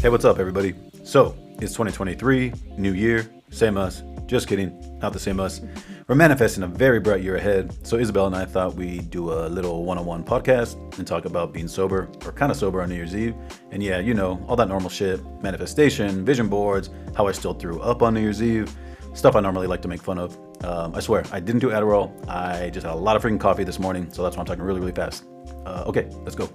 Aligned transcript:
Hey, 0.00 0.10
what's 0.10 0.26
up, 0.26 0.38
everybody? 0.38 0.74
So, 1.04 1.34
it's 1.58 1.72
2023, 1.72 2.52
new 2.76 2.92
year, 2.92 3.28
same 3.50 3.78
us. 3.78 4.02
Just 4.26 4.46
kidding, 4.46 4.98
not 4.98 5.14
the 5.14 5.18
same 5.18 5.40
us. 5.40 5.62
We're 6.06 6.14
manifesting 6.14 6.62
a 6.64 6.66
very 6.66 7.00
bright 7.00 7.22
year 7.22 7.36
ahead. 7.36 7.74
So, 7.84 7.96
Isabel 7.96 8.26
and 8.26 8.36
I 8.36 8.44
thought 8.44 8.74
we'd 8.74 9.10
do 9.10 9.32
a 9.32 9.48
little 9.48 9.84
one 9.84 9.96
on 9.96 10.04
one 10.04 10.22
podcast 10.22 10.98
and 10.98 11.06
talk 11.06 11.24
about 11.24 11.54
being 11.54 11.66
sober 11.66 12.10
or 12.26 12.32
kind 12.32 12.52
of 12.52 12.58
sober 12.58 12.82
on 12.82 12.90
New 12.90 12.94
Year's 12.94 13.16
Eve. 13.16 13.34
And 13.70 13.82
yeah, 13.82 13.98
you 13.98 14.12
know, 14.12 14.38
all 14.46 14.54
that 14.56 14.68
normal 14.68 14.90
shit 14.90 15.24
manifestation, 15.42 16.26
vision 16.26 16.48
boards, 16.48 16.90
how 17.16 17.26
I 17.26 17.32
still 17.32 17.54
threw 17.54 17.80
up 17.80 18.02
on 18.02 18.12
New 18.12 18.20
Year's 18.20 18.42
Eve, 18.42 18.70
stuff 19.14 19.34
I 19.34 19.40
normally 19.40 19.66
like 19.66 19.80
to 19.82 19.88
make 19.88 20.02
fun 20.02 20.18
of. 20.18 20.38
Um, 20.62 20.94
I 20.94 21.00
swear, 21.00 21.24
I 21.32 21.40
didn't 21.40 21.60
do 21.60 21.70
Adderall. 21.70 22.12
I 22.28 22.68
just 22.68 22.84
had 22.84 22.92
a 22.92 22.98
lot 22.98 23.16
of 23.16 23.22
freaking 23.22 23.40
coffee 23.40 23.64
this 23.64 23.78
morning. 23.78 24.12
So, 24.12 24.22
that's 24.22 24.36
why 24.36 24.40
I'm 24.40 24.46
talking 24.46 24.62
really, 24.62 24.80
really 24.80 24.92
fast. 24.92 25.24
Uh, 25.64 25.84
okay, 25.86 26.06
let's 26.22 26.36
go. 26.36 26.50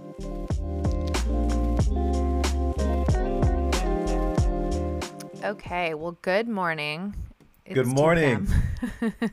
Okay, 5.44 5.96
well, 5.96 6.18
good 6.22 6.48
morning. 6.48 7.16
It's 7.66 7.74
Good 7.74 7.88
morning. 7.88 8.48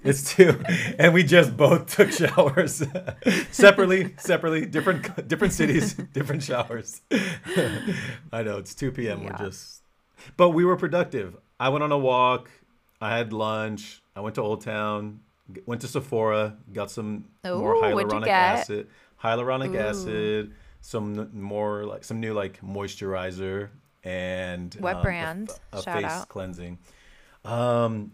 It's 0.05 0.35
two, 0.35 0.63
and 0.99 1.13
we 1.13 1.23
just 1.23 1.57
both 1.57 1.95
took 1.95 2.13
showers 2.13 2.83
separately, 3.51 4.15
separately, 4.19 4.67
different 4.67 5.27
different 5.29 5.53
cities, 5.53 5.95
different 6.13 6.43
showers. 6.43 7.01
I 8.33 8.43
know 8.43 8.59
it's 8.59 8.75
two 8.75 8.93
p.m. 8.93 9.23
Yeah. 9.23 9.37
We're 9.39 9.47
just, 9.47 9.83
but 10.37 10.51
we 10.51 10.65
were 10.65 10.77
productive. 10.77 11.37
I 11.59 11.71
went 11.71 11.83
on 11.83 11.93
a 11.93 11.99
walk. 11.99 12.51
I 13.01 13.17
had 13.17 13.33
lunch. 13.33 14.03
I 14.15 14.21
went 14.21 14.35
to 14.37 14.43
Old 14.43 14.63
Town. 14.63 15.21
Went 15.67 15.81
to 15.81 15.89
Sephora. 15.89 16.57
Got 16.73 16.91
some 16.91 17.25
more 17.45 17.75
Ooh, 17.75 17.95
what'd 17.95 18.11
hyaluronic 18.11 18.29
acid. 18.29 18.89
Hyaluronic 19.23 19.75
Ooh. 19.75 19.79
acid. 19.79 20.55
Some 20.81 21.31
more 21.33 21.85
like 21.85 22.05
some 22.05 22.21
new 22.21 22.35
like 22.35 22.61
moisturizer 22.61 23.71
and 24.09 24.75
What 24.81 24.97
um, 24.97 25.03
brand? 25.03 25.51
A, 25.73 25.83
Shout 25.83 25.97
face 26.03 26.05
out. 26.11 26.29
cleansing. 26.29 26.79
Um, 27.45 28.13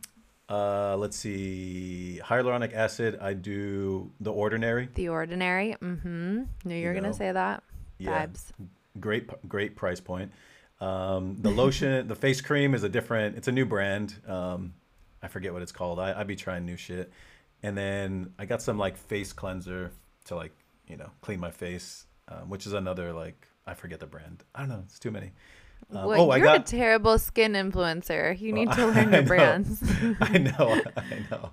uh, 0.49 0.97
let's 0.97 1.17
see. 1.17 2.21
Hyaluronic 2.23 2.75
acid. 2.75 3.19
I 3.21 3.33
do 3.35 4.11
the 4.21 4.33
ordinary. 4.33 4.89
The 4.95 5.09
Ordinary. 5.09 5.77
Mm-hmm. 5.81 6.43
Knew 6.65 6.75
you 6.75 6.87
were 6.89 6.95
You 6.95 7.01
gonna 7.01 7.15
say 7.15 7.33
that. 7.33 7.63
yeah. 7.99 8.27
Vibes. 8.27 8.51
Great, 9.01 9.49
great 9.49 9.75
price 9.77 10.01
point. 10.01 10.31
Um, 10.81 11.37
the 11.41 11.51
lotion, 11.51 12.07
the 12.09 12.15
face 12.15 12.41
cream 12.41 12.75
is 12.75 12.83
a 12.83 12.89
different. 12.89 13.37
It's 13.37 13.49
a 13.49 13.53
new 13.53 13.65
brand. 13.65 14.15
Um, 14.27 14.75
I 15.23 15.29
forget 15.29 15.53
what 15.53 15.63
it's 15.63 15.73
called. 15.73 15.99
I 15.99 16.21
I 16.21 16.25
be 16.25 16.37
trying 16.37 16.65
new 16.67 16.77
shit. 16.77 17.13
And 17.63 17.77
then 17.79 18.35
I 18.39 18.45
got 18.45 18.61
some 18.61 18.77
like 18.79 18.97
face 18.99 19.33
cleanser 19.33 19.91
to 20.27 20.35
like 20.37 20.53
you 20.87 20.97
know 20.97 21.11
clean 21.23 21.41
my 21.41 21.51
face, 21.51 22.05
um, 22.29 22.51
which 22.51 22.67
is 22.67 22.73
another 22.75 23.13
like 23.13 23.49
I 23.67 23.75
forget 23.75 24.01
the 24.01 24.07
brand. 24.07 24.45
I 24.55 24.61
don't 24.61 24.69
know. 24.69 24.83
It's 24.85 24.99
too 24.99 25.11
many. 25.11 25.33
Um, 25.91 26.07
well, 26.07 26.21
oh, 26.23 26.31
I 26.31 26.37
you're 26.39 26.47
got. 26.47 26.61
a 26.61 26.63
terrible 26.63 27.19
skin 27.19 27.53
influencer. 27.53 28.39
You 28.39 28.53
need 28.53 28.71
to 28.73 28.87
learn 28.95 29.13
your 29.13 29.23
brands. 29.23 29.83
I 30.21 30.39
know, 30.39 30.81
I 30.97 31.23
know. 31.31 31.51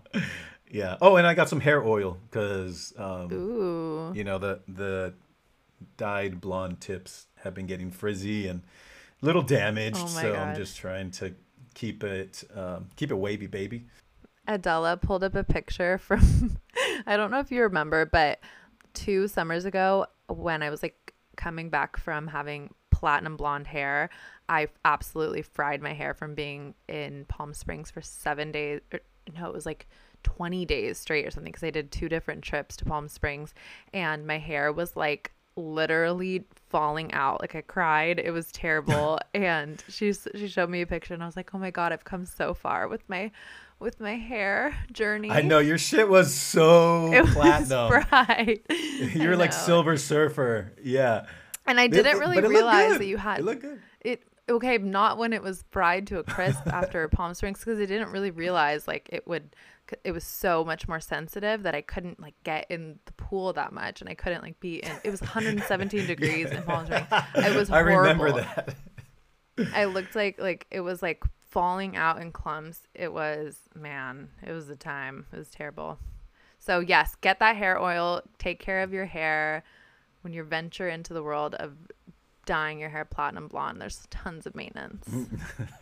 Yeah. 0.69 0.97
Oh, 1.01 1.17
and 1.17 1.27
I 1.27 1.33
got 1.33 1.49
some 1.49 1.59
hair 1.59 1.83
oil 1.83 2.17
because 2.29 2.93
um, 2.97 4.13
you 4.15 4.23
know 4.23 4.37
the 4.37 4.61
the 4.67 5.13
dyed 5.97 6.39
blonde 6.39 6.79
tips 6.79 7.27
have 7.43 7.53
been 7.53 7.65
getting 7.65 7.91
frizzy 7.91 8.47
and 8.47 8.61
a 9.21 9.25
little 9.25 9.41
damaged. 9.41 9.97
Oh 9.99 10.07
so 10.07 10.35
I'm 10.35 10.55
just 10.55 10.77
trying 10.77 11.11
to 11.11 11.33
keep 11.73 12.03
it 12.03 12.43
um, 12.55 12.87
keep 12.95 13.11
it 13.11 13.15
wavy, 13.15 13.47
baby. 13.47 13.85
Adela 14.47 14.97
pulled 14.97 15.23
up 15.23 15.35
a 15.35 15.43
picture 15.43 15.97
from 15.97 16.57
I 17.05 17.17
don't 17.17 17.31
know 17.31 17.39
if 17.39 17.51
you 17.51 17.63
remember, 17.63 18.05
but 18.05 18.39
two 18.93 19.27
summers 19.27 19.65
ago 19.65 20.05
when 20.27 20.63
I 20.63 20.69
was 20.69 20.81
like 20.83 21.13
coming 21.35 21.69
back 21.69 21.97
from 21.97 22.27
having 22.27 22.73
platinum 23.01 23.35
blonde 23.35 23.65
hair, 23.65 24.11
I 24.47 24.67
absolutely 24.85 25.41
fried 25.41 25.81
my 25.81 25.93
hair 25.93 26.13
from 26.13 26.35
being 26.35 26.75
in 26.87 27.25
Palm 27.25 27.55
Springs 27.55 27.89
for 27.89 27.99
7 28.01 28.51
days 28.51 28.81
or, 28.93 28.99
no, 29.35 29.47
it 29.47 29.53
was 29.53 29.65
like 29.65 29.87
20 30.21 30.65
days 30.65 30.99
straight 30.99 31.25
or 31.25 31.31
something 31.31 31.51
because 31.51 31.63
I 31.63 31.71
did 31.71 31.91
two 31.91 32.07
different 32.07 32.43
trips 32.43 32.77
to 32.77 32.85
Palm 32.85 33.07
Springs 33.07 33.55
and 33.91 34.27
my 34.27 34.37
hair 34.37 34.71
was 34.71 34.95
like 34.95 35.31
literally 35.55 36.45
falling 36.69 37.11
out. 37.11 37.41
Like 37.41 37.55
i 37.55 37.61
cried. 37.61 38.19
It 38.19 38.31
was 38.31 38.51
terrible. 38.51 39.19
And 39.33 39.83
she's 39.89 40.27
she 40.35 40.47
showed 40.47 40.69
me 40.69 40.81
a 40.81 40.85
picture 40.85 41.13
and 41.13 41.23
i 41.23 41.25
was 41.25 41.37
like 41.37 41.55
oh 41.55 41.57
my 41.57 41.71
god 41.71 41.93
i've 41.93 42.03
come 42.03 42.25
so 42.25 42.53
far 42.53 42.87
with 42.87 43.01
my 43.07 43.31
with 43.81 43.99
my 43.99 44.15
hair 44.15 44.75
journey. 44.91 45.31
I 45.31 45.41
know 45.41 45.59
your 45.59 45.79
shit 45.79 46.07
was 46.07 46.33
so 46.33 47.11
it 47.11 47.21
was 47.21 47.33
platinum. 47.33 47.89
bright 48.09 48.65
You're 49.15 49.35
like 49.35 49.51
silver 49.51 49.97
surfer. 49.97 50.73
Yeah. 50.83 51.25
And 51.65 51.79
i 51.79 51.87
didn't 51.87 52.19
really 52.19 52.41
realize 52.41 52.97
that 52.97 53.05
you 53.07 53.17
had 53.17 53.39
It 53.39 53.45
looked 53.45 53.61
good. 53.61 53.81
it 54.01 54.23
okay 54.49 54.77
not 54.77 55.17
when 55.17 55.33
it 55.33 55.41
was 55.43 55.63
fried 55.71 56.07
to 56.07 56.19
a 56.19 56.23
crisp 56.23 56.65
after 56.67 57.07
palm 57.07 57.33
springs 57.33 57.59
because 57.59 57.79
i 57.79 57.85
didn't 57.85 58.11
really 58.11 58.31
realize 58.31 58.87
like 58.87 59.07
it 59.11 59.27
would 59.27 59.55
it 60.05 60.11
was 60.13 60.23
so 60.23 60.63
much 60.63 60.87
more 60.87 60.99
sensitive 61.01 61.63
that 61.63 61.75
i 61.75 61.81
couldn't 61.81 62.19
like 62.19 62.33
get 62.43 62.65
in 62.69 62.97
the 63.05 63.11
pool 63.13 63.51
that 63.53 63.73
much 63.73 63.99
and 64.01 64.09
i 64.09 64.13
couldn't 64.13 64.41
like 64.41 64.57
be 64.59 64.75
in 64.77 64.91
it 65.03 65.09
was 65.11 65.19
117 65.21 66.07
degrees 66.07 66.49
in 66.49 66.63
palm 66.63 66.85
springs. 66.85 67.07
It 67.35 67.55
was 67.55 67.69
I 67.71 67.79
remember 67.79 68.29
horrible. 68.29 68.49
that. 68.55 68.75
i 69.73 69.85
looked 69.85 70.15
like 70.15 70.39
like 70.39 70.65
it 70.71 70.79
was 70.81 71.01
like 71.01 71.23
falling 71.49 71.97
out 71.97 72.21
in 72.21 72.31
clumps. 72.31 72.87
It 72.95 73.11
was 73.11 73.59
man 73.75 74.29
it 74.41 74.53
was 74.53 74.67
the 74.67 74.77
time. 74.77 75.25
It 75.33 75.37
was 75.37 75.49
terrible. 75.49 75.99
So 76.59 76.79
yes 76.79 77.15
get 77.19 77.39
that 77.39 77.57
hair 77.57 77.77
oil. 77.77 78.21
Take 78.37 78.59
care 78.61 78.83
of 78.83 78.93
your 78.93 79.05
hair 79.05 79.63
when 80.21 80.33
you 80.33 80.43
venture 80.43 80.87
into 80.89 81.13
the 81.13 81.23
world 81.23 81.55
of 81.55 81.73
dyeing 82.45 82.79
your 82.79 82.89
hair 82.89 83.05
platinum 83.05 83.47
blonde 83.47 83.79
there's 83.79 84.07
tons 84.09 84.45
of 84.47 84.55
maintenance 84.55 85.07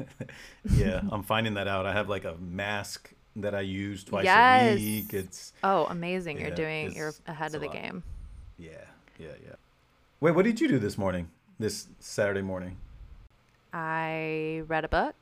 yeah, 0.76 1.02
I'm 1.12 1.24
finding 1.24 1.54
that 1.56 1.68
out. 1.68 1.86
I 1.86 1.94
have 1.94 2.10
like 2.10 2.26
a 2.26 2.36
mask 2.40 3.14
that 3.38 3.56
I 3.56 3.62
use 3.62 4.04
twice 4.04 4.26
Yes. 4.26 4.74
a 4.74 4.76
week. 4.76 5.14
It's 5.14 5.54
Oh, 5.64 5.86
amazing. 5.86 6.38
Yeah, 6.38 6.48
You're 6.48 6.56
doing, 6.56 6.94
you're 6.94 7.14
ahead 7.28 7.56
of 7.56 7.62
the 7.62 7.68
lot. 7.68 7.76
game. 7.76 8.04
yeah, 8.58 8.72
yeah, 9.18 9.28
yeah. 9.46 9.56
Wait, 10.20 10.32
what 10.36 10.44
did 10.46 10.60
you 10.60 10.68
do 10.68 10.80
this 10.80 10.98
morning? 10.98 11.30
This 11.60 11.88
Saturday 12.00 12.42
morning? 12.42 12.76
I 13.74 14.64
read 14.68 14.84
a 14.84 14.90
book. 14.90 15.16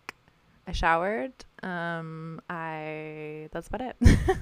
I 0.66 0.72
showered. 0.72 1.34
Um, 1.64 2.42
I, 2.50 3.50
that's 3.52 3.68
about 3.68 3.82
it. 3.82 3.96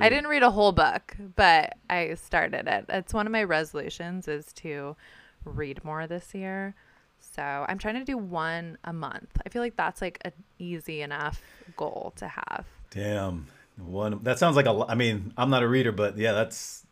I 0.00 0.08
didn't 0.08 0.26
read 0.26 0.42
a 0.42 0.50
whole 0.50 0.72
book, 0.72 1.16
but 1.36 1.74
I 1.88 2.14
started 2.14 2.66
it. 2.66 2.86
It's 2.88 3.14
one 3.14 3.26
of 3.26 3.32
my 3.32 3.42
resolutions 3.44 4.26
is 4.28 4.52
to 4.54 4.96
read 5.44 5.84
more 5.84 6.06
this 6.06 6.34
year. 6.34 6.74
So 7.20 7.42
I'm 7.42 7.78
trying 7.78 7.94
to 7.94 8.04
do 8.04 8.16
one 8.18 8.78
a 8.84 8.92
month. 8.92 9.30
I 9.44 9.48
feel 9.48 9.62
like 9.62 9.76
that's 9.76 10.00
like 10.02 10.18
an 10.24 10.32
easy 10.58 11.00
enough 11.02 11.40
goal 11.76 12.12
to 12.16 12.28
have. 12.28 12.64
Damn. 12.90 13.46
One 13.76 14.20
that 14.22 14.38
sounds 14.38 14.56
like 14.56 14.66
a 14.66 14.84
I 14.88 14.94
mean, 14.94 15.32
I'm 15.36 15.50
not 15.50 15.62
a 15.62 15.68
reader, 15.68 15.90
but 15.92 16.16
yeah, 16.16 16.32
that's 16.32 16.84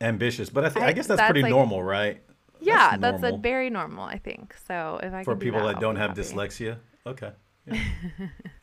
ambitious. 0.00 0.48
But 0.50 0.76
I 0.76 0.80
I 0.80 0.86
I- 0.86 0.92
guess 0.92 1.06
that's, 1.06 1.18
that's 1.18 1.30
pretty 1.30 1.42
like- 1.42 1.50
normal, 1.50 1.82
right? 1.82 2.22
Yeah, 2.60 2.96
that's, 2.96 3.22
a 3.22 3.36
very 3.36 3.70
normal, 3.70 4.02
I 4.02 4.18
think. 4.18 4.52
So 4.66 4.98
if 5.00 5.12
I 5.14 5.22
for 5.22 5.34
can 5.34 5.38
do 5.38 5.44
people 5.46 5.64
that 5.68 5.78
don't 5.80 5.94
have 5.94 6.10
happy. 6.10 6.22
dyslexia. 6.22 6.78
Okay. 7.06 7.30
Yeah. 7.66 7.80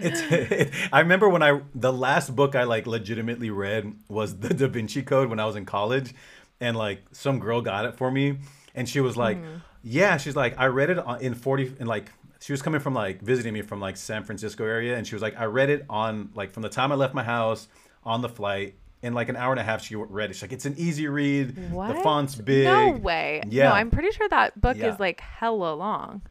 it's 0.00 0.76
I 0.92 1.00
remember 1.00 1.28
when 1.28 1.42
I 1.42 1.60
the 1.74 1.92
last 1.92 2.34
book 2.34 2.54
I 2.54 2.64
like 2.64 2.86
legitimately 2.86 3.50
read 3.50 3.92
was 4.08 4.38
the 4.38 4.54
Da 4.54 4.66
Vinci 4.68 5.02
Code 5.02 5.28
when 5.30 5.40
I 5.40 5.44
was 5.46 5.56
in 5.56 5.64
college 5.64 6.14
and 6.60 6.76
like 6.76 7.02
some 7.12 7.38
girl 7.38 7.60
got 7.60 7.84
it 7.84 7.96
for 7.96 8.10
me 8.10 8.38
and 8.74 8.88
she 8.88 9.00
was 9.00 9.16
like, 9.16 9.38
Mm-hmm. 9.38 9.56
"Yeah, 9.82 10.16
she's 10.16 10.36
like 10.36 10.54
I 10.58 10.66
read 10.66 10.90
it 10.90 10.98
on, 10.98 11.20
in 11.20 11.34
40 11.34 11.76
in 11.80 11.86
like 11.86 12.10
she 12.40 12.52
was 12.52 12.62
coming 12.62 12.80
from 12.80 12.94
like 12.94 13.20
visiting 13.20 13.52
me 13.52 13.62
from 13.62 13.80
like 13.80 13.96
San 13.96 14.22
Francisco 14.24 14.64
area 14.64 14.96
and 14.96 15.06
she 15.06 15.14
was 15.14 15.22
like 15.22 15.38
I 15.38 15.44
read 15.44 15.70
it 15.70 15.84
on 15.90 16.30
like 16.34 16.50
from 16.52 16.62
the 16.62 16.68
time 16.68 16.92
I 16.92 16.94
left 16.94 17.14
my 17.14 17.24
house 17.24 17.68
on 18.04 18.22
the 18.22 18.28
flight 18.28 18.74
in 19.02 19.14
like 19.14 19.28
an 19.28 19.36
hour 19.36 19.52
and 19.52 19.60
a 19.60 19.62
half 19.62 19.82
she 19.84 19.94
read 19.96 20.30
it. 20.30 20.34
She's 20.34 20.42
like 20.42 20.52
it's 20.52 20.66
an 20.66 20.74
easy 20.76 21.06
read. 21.08 21.70
What? 21.72 21.94
The 21.96 22.00
font's 22.02 22.34
big. 22.34 22.64
No 22.64 22.90
way. 22.92 23.42
Yeah. 23.48 23.68
No, 23.68 23.74
I'm 23.74 23.90
pretty 23.90 24.10
sure 24.12 24.28
that 24.28 24.60
book 24.60 24.76
Yeah. 24.76 24.92
is 24.92 24.98
like 25.00 25.20
hella 25.20 25.74
long. 25.74 26.22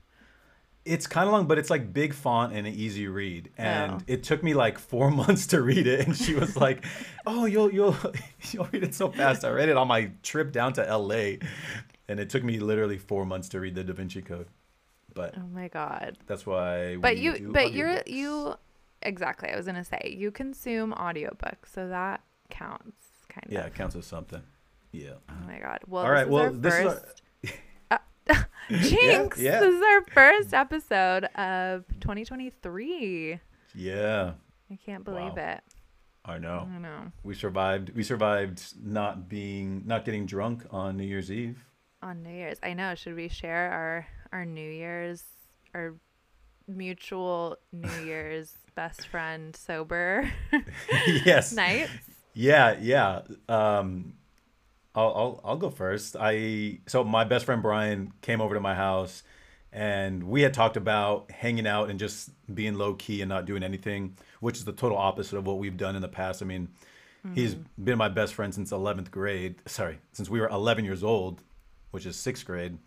It's 0.87 1.05
kind 1.07 1.27
of 1.27 1.33
long, 1.33 1.47
but 1.47 1.57
it's 1.57 1.69
like 1.69 1.93
big 1.93 2.13
font 2.13 2.53
and 2.53 2.65
an 2.65 2.73
easy 2.73 3.07
read. 3.07 3.49
And 3.57 3.91
Oh. 3.93 3.99
it 4.07 4.23
took 4.23 4.41
me 4.43 4.53
like 4.53 4.77
four 4.79 5.11
months 5.21 5.47
to 5.47 5.61
read 5.61 5.85
it. 5.87 6.05
And 6.07 6.15
she 6.15 6.33
was 6.35 6.55
like, 6.55 6.85
"Oh, 7.25 7.45
you'll 7.45 7.71
you'll 7.71 7.95
you'll 8.51 8.67
read 8.71 8.83
it 8.83 8.93
so 8.95 9.09
fast." 9.09 9.43
I 9.45 9.49
read 9.49 9.69
it 9.69 9.77
on 9.77 9.87
my 9.87 10.11
trip 10.23 10.51
down 10.51 10.73
to 10.73 10.87
L.A. 10.87 11.39
And 12.09 12.19
it 12.19 12.29
took 12.29 12.43
me 12.43 12.59
literally 12.59 12.97
four 12.97 13.25
months 13.25 13.49
to 13.49 13.59
read 13.59 13.75
the 13.75 13.83
Da 13.83 13.93
Vinci 13.93 14.21
Code. 14.21 14.47
But 15.13 15.35
Oh 15.37 15.47
my 15.53 15.67
god. 15.67 16.17
that's 16.27 16.45
why. 16.45 16.95
But 16.95 17.15
we 17.15 17.21
you 17.21 17.37
do 17.37 17.51
but 17.51 17.73
you're 17.73 18.01
you 18.05 18.55
exactly. 19.01 19.49
I 19.49 19.55
was 19.57 19.65
to 19.65 19.83
say 19.83 20.15
you 20.17 20.31
consume 20.31 20.93
audiobooks, 20.93 21.73
so 21.73 21.87
that 21.89 22.21
counts 22.49 23.03
kind 23.29 23.45
Yeah, 23.49 23.59
of. 23.59 23.63
Yeah, 23.65 23.67
it 23.67 23.75
counts 23.75 23.95
as 23.95 24.05
something. 24.05 24.41
Yeah. 24.93 25.11
Oh 25.29 25.33
my 25.47 25.59
god. 25.59 25.79
Well, 25.87 26.05
All 26.05 26.09
this 26.09 26.15
right, 26.15 26.27
is 26.27 26.31
well, 26.31 26.51
this 26.53 26.73
is 26.75 26.85
our- 26.85 27.03
Jinx. 28.81 29.39
yeah. 29.39 29.59
This 29.59 29.75
is 29.75 29.81
our 29.81 30.01
first 30.13 30.53
episode 30.53 31.25
of 31.35 31.85
2023. 31.99 33.39
Yeah. 33.75 34.33
I 34.71 34.75
can't 34.85 35.03
believe 35.03 35.35
Wow. 35.35 35.53
it. 35.53 35.63
I 36.25 36.37
know. 36.39 36.67
I 36.73 36.77
know. 36.79 37.11
We 37.23 37.33
survived. 37.35 37.91
We 37.95 38.03
survived 38.03 38.73
not 38.83 39.29
being 39.29 39.83
not 39.85 40.03
getting 40.03 40.25
drunk 40.25 40.65
on 40.71 40.97
New 40.97 41.05
Year's 41.05 41.31
Eve. 41.31 41.63
On 42.01 42.21
New 42.21 42.29
Year's. 42.33 42.57
I 42.61 42.73
know. 42.73 42.95
Should 42.95 43.15
we 43.15 43.29
share 43.29 43.71
our 43.71 44.07
our 44.33 44.45
New 44.45 44.69
Year's, 44.69 45.23
our 45.73 45.95
mutual 46.67 47.55
New 47.71 47.89
Year's 48.05 48.53
best 48.75 49.07
friend 49.07 49.55
sober 49.55 50.29
yes. 51.25 51.53
nights? 51.53 51.91
Yeah, 52.33 52.75
yeah. 52.81 53.21
Um, 53.47 54.15
I'll, 54.97 55.13
I'll 55.15 55.41
I'll 55.43 55.57
go 55.57 55.69
first. 55.69 56.15
I 56.19 56.79
so 56.87 57.03
my 57.03 57.23
best 57.23 57.45
friend 57.45 57.61
Brian 57.61 58.11
came 58.21 58.41
over 58.41 58.55
to 58.55 58.59
my 58.59 58.73
house, 58.73 59.21
and 59.71 60.23
we 60.23 60.41
had 60.41 60.55
talked 60.55 60.75
about 60.75 61.29
hanging 61.29 61.67
out 61.67 61.91
and 61.91 61.99
just 61.99 62.31
being 62.53 62.73
low 62.73 62.95
key 62.95 63.21
and 63.21 63.29
not 63.29 63.45
doing 63.45 63.61
anything, 63.61 64.17
which 64.39 64.57
is 64.57 64.65
the 64.65 64.73
total 64.73 64.97
opposite 64.97 65.37
of 65.37 65.45
what 65.45 65.59
we've 65.59 65.77
done 65.77 65.95
in 65.95 66.01
the 66.01 66.07
past. 66.07 66.41
I 66.41 66.45
mean, 66.45 66.69
he's 67.35 67.53
mm-hmm. 67.53 67.83
been 67.83 67.97
my 67.99 68.09
best 68.09 68.33
friend 68.33 68.51
since 68.51 68.71
11th 68.71 69.11
grade. 69.11 69.55
Sorry, 69.67 69.99
since 70.13 70.31
we 70.31 70.41
were 70.41 70.47
11 70.47 70.83
years 70.83 71.03
old, 71.03 71.43
which 71.91 72.07
is 72.07 72.15
sixth 72.15 72.43
grade. 72.43 72.79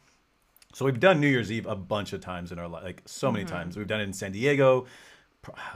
So 0.74 0.84
we've 0.84 1.00
done 1.00 1.20
New 1.20 1.28
Year's 1.28 1.52
Eve 1.52 1.66
a 1.66 1.76
bunch 1.76 2.12
of 2.12 2.20
times 2.20 2.50
in 2.50 2.58
our 2.58 2.66
life, 2.66 2.82
like 2.82 3.02
so 3.06 3.30
many 3.30 3.44
mm-hmm. 3.44 3.54
times. 3.54 3.76
We've 3.76 3.86
done 3.86 4.00
it 4.00 4.04
in 4.04 4.12
San 4.12 4.32
Diego, 4.32 4.86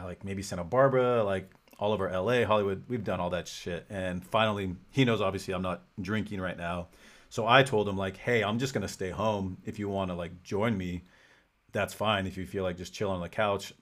like 0.02 0.24
maybe 0.24 0.42
Santa 0.42 0.64
Barbara, 0.64 1.22
like 1.22 1.48
all 1.78 1.92
over 1.92 2.10
LA, 2.10 2.44
Hollywood. 2.44 2.84
We've 2.88 3.04
done 3.04 3.20
all 3.20 3.30
that 3.30 3.48
shit. 3.48 3.86
And 3.90 4.24
finally, 4.24 4.76
he 4.90 5.04
knows 5.04 5.20
obviously 5.20 5.54
I'm 5.54 5.62
not 5.62 5.82
drinking 6.00 6.40
right 6.40 6.56
now. 6.56 6.88
So 7.28 7.46
I 7.46 7.62
told 7.62 7.88
him 7.88 7.96
like, 7.96 8.16
"Hey, 8.16 8.44
I'm 8.44 8.58
just 8.58 8.74
going 8.74 8.82
to 8.82 8.92
stay 8.92 9.10
home 9.10 9.58
if 9.64 9.78
you 9.78 9.88
want 9.88 10.10
to 10.10 10.14
like 10.14 10.42
join 10.42 10.76
me. 10.76 11.02
That's 11.72 11.92
fine 11.92 12.26
if 12.26 12.36
you 12.36 12.46
feel 12.46 12.62
like 12.62 12.76
just 12.76 12.94
chill 12.94 13.10
on 13.10 13.20
the 13.20 13.28
couch. 13.28 13.72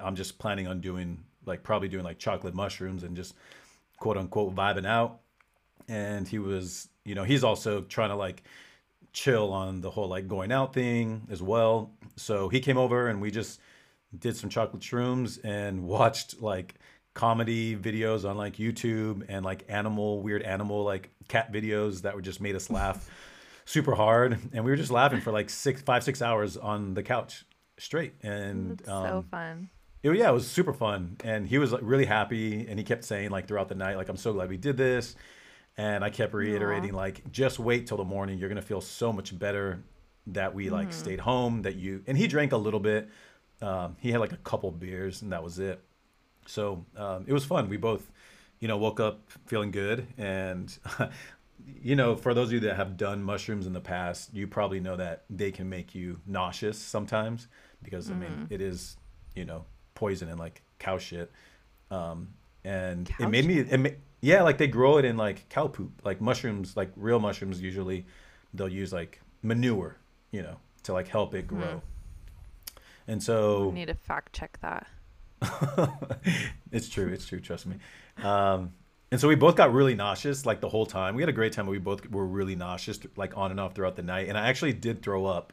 I'm 0.00 0.16
just 0.16 0.38
planning 0.38 0.66
on 0.66 0.80
doing 0.80 1.24
like 1.44 1.62
probably 1.62 1.88
doing 1.88 2.04
like 2.04 2.18
chocolate 2.18 2.54
mushrooms 2.54 3.02
and 3.02 3.14
just 3.14 3.34
quote 3.98 4.16
unquote 4.16 4.54
vibing 4.54 4.86
out." 4.86 5.20
And 5.86 6.26
he 6.26 6.38
was, 6.38 6.88
you 7.04 7.14
know, 7.14 7.24
he's 7.24 7.44
also 7.44 7.82
trying 7.82 8.08
to 8.08 8.16
like 8.16 8.42
chill 9.12 9.52
on 9.52 9.80
the 9.80 9.90
whole 9.90 10.08
like 10.08 10.26
going 10.26 10.50
out 10.50 10.74
thing 10.74 11.26
as 11.30 11.42
well. 11.42 11.92
So 12.16 12.48
he 12.48 12.60
came 12.60 12.76
over 12.76 13.08
and 13.08 13.20
we 13.20 13.30
just 13.30 13.60
did 14.18 14.36
some 14.36 14.50
chocolate 14.50 14.82
shrooms 14.82 15.38
and 15.44 15.84
watched 15.88 16.42
like 16.42 16.74
comedy 17.14 17.76
videos 17.76 18.28
on 18.28 18.36
like 18.36 18.56
YouTube 18.56 19.24
and 19.28 19.44
like 19.44 19.64
animal 19.68 20.20
weird 20.20 20.42
animal 20.42 20.82
like 20.82 21.10
cat 21.28 21.52
videos 21.52 22.02
that 22.02 22.14
would 22.14 22.24
just 22.24 22.40
made 22.40 22.56
us 22.56 22.70
laugh 22.70 23.08
super 23.64 23.94
hard. 23.94 24.38
And 24.52 24.64
we 24.64 24.70
were 24.70 24.76
just 24.76 24.90
laughing 24.90 25.20
for 25.20 25.32
like 25.32 25.48
six 25.48 25.80
five 25.80 26.02
six 26.02 26.20
hours 26.20 26.56
on 26.56 26.94
the 26.94 27.02
couch 27.02 27.44
straight. 27.78 28.14
And 28.22 28.78
That's 28.78 28.88
so 28.88 28.94
um, 28.94 29.22
fun. 29.30 29.70
it, 30.02 30.16
yeah, 30.16 30.28
it 30.28 30.32
was 30.32 30.46
super 30.46 30.72
fun, 30.72 31.16
and 31.24 31.46
he 31.46 31.58
was 31.58 31.72
like, 31.72 31.82
really 31.84 32.04
happy, 32.04 32.66
and 32.68 32.78
he 32.78 32.84
kept 32.84 33.04
saying 33.04 33.30
like 33.30 33.48
throughout 33.48 33.68
the 33.68 33.74
night, 33.74 33.96
like 33.96 34.08
I'm 34.08 34.16
so 34.16 34.32
glad 34.32 34.48
we 34.48 34.56
did 34.56 34.76
this, 34.76 35.14
and 35.76 36.04
I 36.04 36.10
kept 36.10 36.34
reiterating 36.34 36.92
like 36.92 37.30
just 37.30 37.58
wait 37.58 37.86
till 37.86 37.96
the 37.96 38.04
morning, 38.04 38.38
you're 38.38 38.48
gonna 38.48 38.62
feel 38.62 38.80
so 38.80 39.12
much 39.12 39.36
better 39.38 39.82
that 40.28 40.54
we 40.54 40.70
like 40.70 40.92
stayed 40.92 41.20
home, 41.20 41.62
that 41.62 41.76
you 41.76 42.02
and 42.06 42.16
he 42.18 42.26
drank 42.26 42.52
a 42.52 42.56
little 42.56 42.80
bit, 42.80 43.08
um, 43.62 43.96
he 44.00 44.10
had 44.10 44.20
like 44.20 44.32
a 44.32 44.38
couple 44.38 44.70
beers, 44.70 45.22
and 45.22 45.32
that 45.32 45.42
was 45.42 45.58
it. 45.58 45.80
So 46.46 46.84
um, 46.96 47.24
it 47.26 47.32
was 47.32 47.44
fun. 47.44 47.68
We 47.68 47.76
both, 47.76 48.10
you 48.60 48.68
know, 48.68 48.76
woke 48.76 49.00
up 49.00 49.30
feeling 49.46 49.70
good, 49.70 50.06
and 50.18 50.76
you 51.82 51.96
know, 51.96 52.16
for 52.16 52.34
those 52.34 52.48
of 52.48 52.54
you 52.54 52.60
that 52.60 52.76
have 52.76 52.96
done 52.96 53.22
mushrooms 53.22 53.66
in 53.66 53.72
the 53.72 53.80
past, 53.80 54.34
you 54.34 54.46
probably 54.46 54.80
know 54.80 54.96
that 54.96 55.24
they 55.30 55.50
can 55.50 55.68
make 55.68 55.94
you 55.94 56.20
nauseous 56.26 56.78
sometimes 56.78 57.48
because 57.82 58.10
I 58.10 58.14
mean 58.14 58.46
it 58.50 58.60
is, 58.60 58.96
you 59.34 59.44
know, 59.44 59.64
poison 59.94 60.28
and 60.28 60.38
like 60.38 60.62
cow 60.78 60.98
shit. 60.98 61.30
Um, 61.90 62.28
and 62.64 63.06
Cow 63.06 63.26
it 63.26 63.30
made 63.30 63.44
me, 63.44 63.58
it 63.58 63.78
ma- 63.78 63.88
yeah, 64.20 64.42
like 64.42 64.56
they 64.58 64.66
grow 64.66 64.96
it 64.98 65.04
in 65.04 65.16
like 65.16 65.48
cow 65.50 65.68
poop, 65.68 66.00
like 66.04 66.20
mushrooms, 66.20 66.76
like 66.76 66.90
real 66.96 67.20
mushrooms. 67.20 67.60
Usually, 67.60 68.06
they'll 68.54 68.68
use 68.68 68.92
like 68.92 69.20
manure, 69.42 69.96
you 70.30 70.42
know, 70.42 70.56
to 70.84 70.92
like 70.92 71.08
help 71.08 71.34
it 71.34 71.46
grow. 71.46 71.82
And 73.06 73.22
so 73.22 73.70
I 73.70 73.74
need 73.74 73.88
to 73.88 73.94
fact 73.94 74.32
check 74.32 74.58
that. 74.62 74.86
it's 76.72 76.88
true. 76.88 77.08
It's 77.08 77.26
true. 77.26 77.40
Trust 77.40 77.66
me. 77.66 77.76
Um, 78.22 78.72
and 79.10 79.20
so 79.20 79.28
we 79.28 79.34
both 79.36 79.54
got 79.54 79.72
really 79.72 79.94
nauseous 79.94 80.44
like 80.44 80.60
the 80.60 80.68
whole 80.68 80.86
time. 80.86 81.14
We 81.14 81.22
had 81.22 81.28
a 81.28 81.32
great 81.32 81.52
time, 81.52 81.66
but 81.66 81.72
we 81.72 81.78
both 81.78 82.08
were 82.10 82.26
really 82.26 82.56
nauseous 82.56 82.98
like 83.16 83.36
on 83.36 83.50
and 83.50 83.60
off 83.60 83.74
throughout 83.74 83.96
the 83.96 84.02
night. 84.02 84.28
And 84.28 84.36
I 84.36 84.48
actually 84.48 84.72
did 84.72 85.02
throw 85.02 85.26
up 85.26 85.52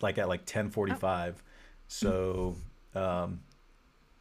like 0.00 0.18
at 0.18 0.28
like 0.28 0.40
1045. 0.40 1.42
So 1.88 2.56
um, 2.94 3.40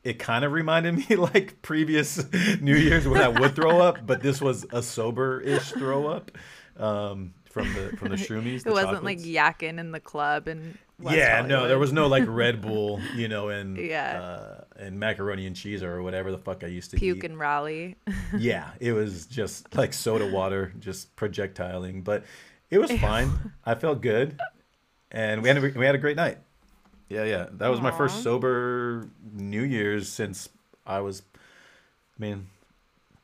it 0.04 0.20
kind 0.20 0.44
of 0.44 0.52
reminded 0.52 0.98
me 1.10 1.16
like 1.16 1.62
previous 1.62 2.22
New 2.62 2.76
Year's 2.76 3.08
when 3.08 3.22
I 3.22 3.28
would 3.30 3.56
throw 3.56 3.80
up, 3.80 4.06
but 4.06 4.22
this 4.22 4.42
was 4.42 4.66
a 4.72 4.82
sober-ish 4.82 5.72
throw 5.72 6.08
up 6.08 6.32
um, 6.78 7.34
from 7.50 7.74
the 7.74 7.96
from 7.98 8.10
the 8.10 8.16
shroomies. 8.18 8.58
It 8.58 8.64
the 8.66 8.72
wasn't 8.72 9.04
like 9.04 9.20
chocolates. 9.20 9.62
yakking 9.62 9.80
in 9.80 9.92
the 9.92 10.00
club 10.00 10.48
and 10.48 10.78
West 11.00 11.18
yeah, 11.18 11.42
no, 11.46 11.68
there 11.68 11.80
was 11.80 11.94
no 11.94 12.08
like 12.08 12.26
Red 12.28 12.62
Bull, 12.62 13.00
you 13.16 13.28
know, 13.28 13.50
and 13.50 13.78
Yeah. 13.78 14.22
uh, 14.22 14.61
and 14.82 15.00
macaroni 15.00 15.46
and 15.46 15.56
cheese 15.56 15.84
or 15.84 16.02
whatever 16.02 16.32
the 16.32 16.38
fuck 16.38 16.64
I 16.64 16.68
used 16.68 16.90
to 16.92 16.98
do. 16.98 17.00
puke 17.00 17.18
eat. 17.20 17.24
and 17.26 17.40
rally. 17.40 17.96
yeah, 18.38 18.72
it 18.80 18.94
was 18.94 19.28
just 19.28 19.74
like 19.76 19.94
soda 19.94 20.28
water, 20.28 20.74
just 20.80 21.16
projectiling, 21.16 22.02
but 22.02 22.24
it 22.70 22.80
was 22.80 22.92
fine. 22.92 23.54
I 23.66 23.76
felt 23.76 24.02
good, 24.02 24.40
and 25.12 25.44
we 25.44 25.50
had 25.50 25.58
a, 25.58 25.62
we 25.78 25.86
had 25.86 25.96
a 25.96 26.00
great 26.00 26.18
night. 26.18 26.40
Yeah, 27.10 27.26
yeah, 27.26 27.48
that 27.52 27.68
was 27.68 27.82
my 27.82 27.92
first 27.92 28.24
sober 28.24 29.10
New 29.34 29.64
Year's 29.64 30.08
since 30.10 30.50
I 30.86 31.02
was, 31.02 31.22
I 31.36 32.20
mean, 32.20 32.48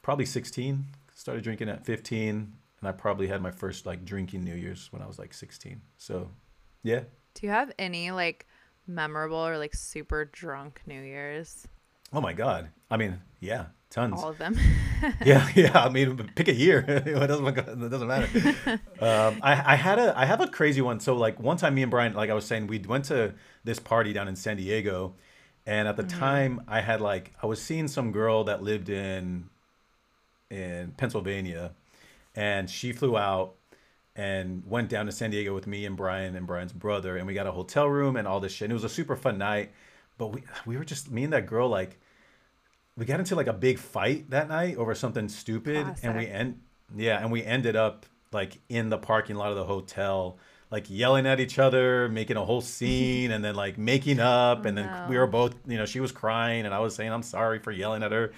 probably 0.01 0.25
sixteen. 0.25 0.86
Started 1.15 1.44
drinking 1.44 1.69
at 1.69 1.86
fifteen, 1.86 2.53
and 2.80 2.89
I 2.89 2.92
probably 2.92 3.27
had 3.27 3.42
my 3.42 3.51
first 3.51 3.86
like 3.86 4.06
drinking 4.06 4.44
New 4.44 4.56
Year's 4.56 4.92
when 4.92 5.01
I 5.01 5.07
was 5.07 5.18
like 5.18 5.33
sixteen. 5.33 5.81
So, 5.98 6.30
yeah. 6.83 7.01
Do 7.33 7.45
you 7.45 7.51
have 7.51 7.71
any 7.80 8.12
like 8.12 8.45
memorable 8.88 9.38
or 9.38 9.57
like 9.57 9.75
super 9.75 10.25
drunk 10.25 10.81
New 10.86 11.01
Year's? 11.01 11.68
Oh 12.13 12.22
my 12.22 12.34
God. 12.34 12.69
I 12.89 12.98
mean, 12.98 13.19
yeah, 13.39 13.66
tons. 13.89 14.22
All 14.22 14.30
of 14.30 14.38
them. 14.38 14.57
yeah, 15.25 15.48
yeah. 15.56 15.78
I 15.78 15.89
mean, 15.89 16.31
pick 16.36 16.48
a 16.48 16.54
year. 16.54 16.86
it 16.88 17.28
doesn't 17.28 17.48
it 17.48 17.89
doesn't 17.89 18.07
matter. 18.07 18.28
um, 19.01 19.39
I 19.44 19.74
I 19.74 19.75
had 19.75 20.00
a 20.00 20.18
I 20.18 20.25
have 20.25 20.42
a 20.42 20.48
crazy 20.48 20.81
one. 20.81 21.00
So 21.00 21.16
like 21.16 21.39
one 21.39 21.57
time, 21.57 21.75
me 21.75 21.81
and 21.84 21.92
Brian, 21.92 22.13
like 22.13 22.30
I 22.30 22.34
was 22.34 22.45
saying, 22.45 22.68
we 22.68 22.80
went 22.80 23.06
to 23.06 23.34
this 23.63 23.80
party 23.80 24.13
down 24.13 24.28
in 24.28 24.36
San 24.36 24.57
Diego, 24.57 25.16
and 25.66 25.88
at 25.88 25.98
the 25.98 26.04
time, 26.04 26.62
I 26.68 26.81
had 26.81 27.01
like 27.01 27.34
I 27.44 27.45
was 27.45 27.62
seeing 27.62 27.88
some 27.88 28.12
girl 28.12 28.45
that 28.45 28.63
lived 28.63 28.89
in 28.89 29.50
in 30.50 30.94
Pennsylvania, 30.98 31.74
and 32.36 32.69
she 32.69 32.94
flew 32.94 33.18
out 33.18 33.56
and 34.17 34.63
went 34.65 34.89
down 34.89 35.05
to 35.05 35.11
San 35.11 35.29
Diego 35.29 35.53
with 35.53 35.67
me 35.67 35.85
and 35.85 35.95
Brian 35.95 36.35
and 36.35 36.47
Brian's 36.47 36.73
brother, 36.73 37.15
and 37.15 37.27
we 37.27 37.36
got 37.36 37.45
a 37.45 37.51
hotel 37.51 37.88
room 37.88 38.17
and 38.17 38.27
all 38.27 38.39
this 38.39 38.51
shit. 38.51 38.65
And 38.65 38.71
it 38.71 38.74
was 38.74 38.83
a 38.83 38.89
super 38.89 39.15
fun 39.15 39.38
night, 39.38 39.71
but 40.17 40.27
we 40.27 40.43
we 40.65 40.75
were 40.75 40.83
just 40.83 41.12
me 41.12 41.24
and 41.24 41.31
that 41.33 41.45
girl 41.45 41.69
like 41.69 42.00
we 42.97 43.05
got 43.05 43.19
into 43.19 43.36
like 43.36 43.47
a 43.47 43.53
big 43.53 43.77
fight 43.77 44.31
that 44.31 44.50
night 44.50 44.75
over 44.77 44.95
something 44.95 45.29
stupid, 45.29 45.77
and 46.01 46.17
we 46.17 46.25
Classic. 46.25 46.29
end 46.31 46.59
yeah, 46.95 47.21
and 47.21 47.31
we 47.31 47.43
ended 47.43 47.75
up 47.75 48.05
like 48.31 48.57
in 48.69 48.89
the 48.89 48.97
parking 48.97 49.36
lot 49.36 49.51
of 49.51 49.55
the 49.55 49.65
hotel. 49.65 50.38
Like 50.69 50.89
yelling 50.89 51.25
at 51.25 51.39
each 51.39 51.59
other, 51.59 52.09
making 52.09 52.36
a 52.36 52.43
whole 52.43 52.59
scene, 52.59 53.31
and 53.31 53.41
then 53.41 53.55
like 53.55 53.77
making 53.77 54.19
up, 54.19 54.65
and 54.65 54.77
then 54.77 54.89
we 55.09 55.17
were 55.17 55.25
both, 55.25 55.55
you 55.65 55.77
know, 55.77 55.86
she 55.86 56.01
was 56.01 56.12
crying, 56.12 56.65
and 56.65 56.74
I 56.75 56.79
was 56.79 56.93
saying 56.93 57.09
I'm 57.09 57.24
sorry 57.24 57.59
for 57.59 57.71
yelling 57.71 58.03
at 58.03 58.12
her, 58.12 58.33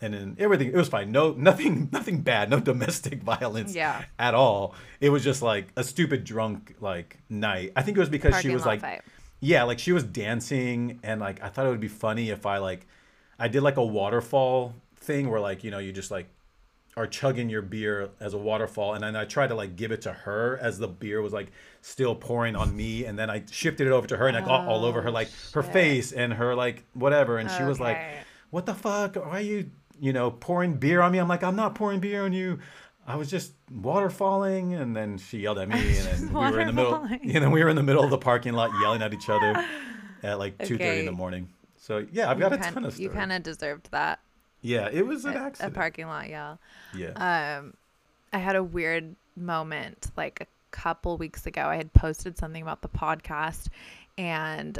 and 0.00 0.12
then 0.14 0.36
everything 0.38 0.68
it 0.68 0.74
was 0.74 0.88
fine. 0.88 1.12
No, 1.12 1.32
nothing, 1.32 1.88
nothing 1.92 2.20
bad, 2.20 2.50
no 2.50 2.60
domestic 2.60 3.22
violence 3.22 3.74
Yeah. 3.74 4.04
at 4.18 4.34
all. 4.34 4.74
It 5.00 5.10
was 5.10 5.24
just 5.24 5.40
like 5.42 5.68
a 5.76 5.84
stupid 5.84 6.24
drunk 6.24 6.76
like 6.80 7.18
night. 7.28 7.72
I 7.76 7.82
think 7.82 7.96
it 7.96 8.00
was 8.00 8.08
because 8.08 8.40
she 8.40 8.50
was 8.50 8.66
like, 8.66 8.80
fight. 8.80 9.02
yeah, 9.40 9.62
like 9.64 9.78
she 9.78 9.92
was 9.92 10.04
dancing, 10.04 11.00
and 11.02 11.20
like 11.20 11.42
I 11.42 11.48
thought 11.48 11.66
it 11.66 11.70
would 11.70 11.80
be 11.80 11.88
funny 11.88 12.30
if 12.30 12.46
I 12.46 12.58
like, 12.58 12.86
I 13.38 13.48
did 13.48 13.62
like 13.62 13.76
a 13.76 13.84
waterfall 13.84 14.74
thing 14.96 15.30
where 15.30 15.40
like 15.40 15.64
you 15.64 15.70
know 15.70 15.78
you 15.78 15.92
just 15.92 16.10
like 16.10 16.26
are 16.96 17.08
chugging 17.08 17.50
your 17.50 17.60
beer 17.62 18.08
as 18.20 18.34
a 18.34 18.38
waterfall, 18.38 18.94
and 18.94 19.02
then 19.02 19.16
I 19.16 19.24
tried 19.24 19.48
to 19.48 19.54
like 19.56 19.74
give 19.74 19.90
it 19.90 20.02
to 20.02 20.12
her 20.12 20.58
as 20.62 20.78
the 20.78 20.86
beer 20.88 21.20
was 21.22 21.32
like 21.32 21.48
still 21.80 22.14
pouring 22.14 22.54
on 22.56 22.76
me, 22.76 23.04
and 23.04 23.18
then 23.18 23.30
I 23.30 23.42
shifted 23.50 23.86
it 23.88 23.90
over 23.90 24.06
to 24.06 24.16
her, 24.16 24.28
and 24.28 24.36
I 24.36 24.40
got 24.42 24.66
all 24.68 24.84
over 24.84 25.02
her 25.02 25.08
Oh, 25.08 25.12
like 25.12 25.28
her 25.54 25.62
face 25.64 26.12
and 26.12 26.32
her 26.34 26.54
like 26.54 26.84
whatever, 26.94 27.38
and 27.38 27.50
she 27.50 27.64
was 27.64 27.80
like, 27.80 27.98
"What 28.50 28.64
the 28.66 28.74
fuck? 28.74 29.16
Why 29.16 29.38
are 29.38 29.40
you 29.40 29.70
you 30.04 30.12
know 30.12 30.30
pouring 30.30 30.74
beer 30.74 31.00
on 31.00 31.10
me?" 31.12 31.18
I'm 31.18 31.28
like, 31.28 31.42
"I'm 31.42 31.56
not 31.56 31.74
pouring 31.74 32.00
beer 32.00 32.24
on 32.24 32.32
you." 32.32 32.58
I 33.06 33.16
was 33.16 33.28
just 33.30 33.52
waterfalling, 33.70 34.80
and 34.80 34.96
then 34.96 35.18
she 35.18 35.38
yelled 35.40 35.58
at 35.58 35.68
me, 35.68 35.98
and 35.98 36.06
then 36.06 36.28
we 36.28 36.50
were 36.50 36.60
in 36.60 36.66
the 36.68 36.72
middle. 36.72 36.94
And 37.04 37.20
then 37.42 37.50
we 37.50 37.62
were 37.62 37.68
in 37.68 37.76
the 37.76 37.82
middle 37.82 38.02
of 38.04 38.10
the 38.10 38.18
parking 38.18 38.52
lot 38.54 38.70
yelling 38.80 39.02
at 39.02 39.12
each 39.12 39.28
other 39.28 39.52
at 40.22 40.38
like 40.38 40.58
two 40.64 40.78
thirty 40.78 41.00
in 41.00 41.06
the 41.06 41.12
morning. 41.12 41.48
So 41.76 42.06
yeah, 42.12 42.30
I've 42.30 42.38
got 42.38 42.52
a 42.52 42.56
you 42.56 42.62
ton 42.62 42.84
of 42.84 42.98
You 42.98 43.08
stories. 43.08 43.18
kind 43.18 43.32
of 43.32 43.42
deserved 43.42 43.88
that. 43.90 44.20
yeah, 44.62 44.88
it 44.90 45.06
was 45.06 45.24
an 45.26 45.36
a- 45.36 45.52
A 45.66 45.70
parking 45.70 46.06
lot 46.06 46.28
yell. 46.30 46.58
yeah. 46.94 47.58
Um, 47.58 47.74
I 48.32 48.38
had 48.38 48.56
a 48.56 48.62
weird 48.64 49.14
moment 49.36 50.10
like 50.16 50.40
a 50.40 50.46
couple 50.70 51.18
weeks 51.18 51.46
ago. 51.46 51.62
I 51.66 51.76
had 51.76 51.92
posted 51.92 52.38
something 52.38 52.62
about 52.62 52.80
the 52.80 52.88
podcast, 52.88 53.68
and 54.16 54.78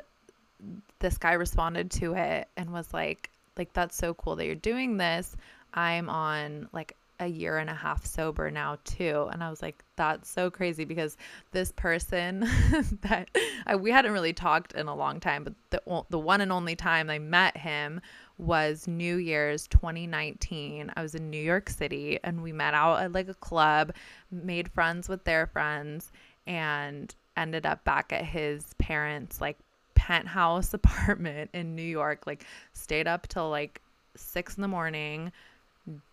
this 1.00 1.18
guy 1.18 1.32
responded 1.34 1.90
to 1.90 2.14
it 2.14 2.48
and 2.56 2.72
was 2.72 2.94
like, 2.94 3.28
"Like 3.56 3.72
that's 3.72 3.96
so 3.96 4.14
cool 4.14 4.36
that 4.36 4.46
you're 4.46 4.54
doing 4.54 4.96
this. 4.96 5.36
I'm 5.72 6.08
on 6.08 6.68
like." 6.72 6.96
a 7.20 7.26
year 7.26 7.58
and 7.58 7.70
a 7.70 7.74
half 7.74 8.04
sober 8.04 8.50
now 8.50 8.76
too 8.84 9.28
and 9.32 9.42
i 9.42 9.48
was 9.48 9.62
like 9.62 9.84
that's 9.94 10.28
so 10.28 10.50
crazy 10.50 10.84
because 10.84 11.16
this 11.52 11.70
person 11.72 12.40
that 13.02 13.28
I, 13.66 13.76
we 13.76 13.92
hadn't 13.92 14.12
really 14.12 14.32
talked 14.32 14.72
in 14.72 14.88
a 14.88 14.94
long 14.94 15.20
time 15.20 15.44
but 15.44 15.54
the, 15.70 16.04
the 16.10 16.18
one 16.18 16.40
and 16.40 16.50
only 16.50 16.74
time 16.74 17.10
i 17.10 17.20
met 17.20 17.56
him 17.56 18.00
was 18.36 18.88
new 18.88 19.16
year's 19.16 19.68
2019 19.68 20.90
i 20.96 21.02
was 21.02 21.14
in 21.14 21.30
new 21.30 21.40
york 21.40 21.70
city 21.70 22.18
and 22.24 22.42
we 22.42 22.52
met 22.52 22.74
out 22.74 23.00
at 23.00 23.12
like 23.12 23.28
a 23.28 23.34
club 23.34 23.92
made 24.32 24.68
friends 24.72 25.08
with 25.08 25.22
their 25.24 25.46
friends 25.46 26.10
and 26.48 27.14
ended 27.36 27.64
up 27.64 27.84
back 27.84 28.12
at 28.12 28.24
his 28.24 28.74
parents 28.78 29.40
like 29.40 29.58
penthouse 30.04 30.74
apartment 30.80 31.50
in 31.54 31.74
new 31.74 31.82
york 31.82 32.26
like 32.26 32.44
stayed 32.72 33.06
up 33.06 33.26
till 33.28 33.48
like 33.48 33.80
six 34.16 34.56
in 34.56 34.62
the 34.62 34.68
morning 34.68 35.32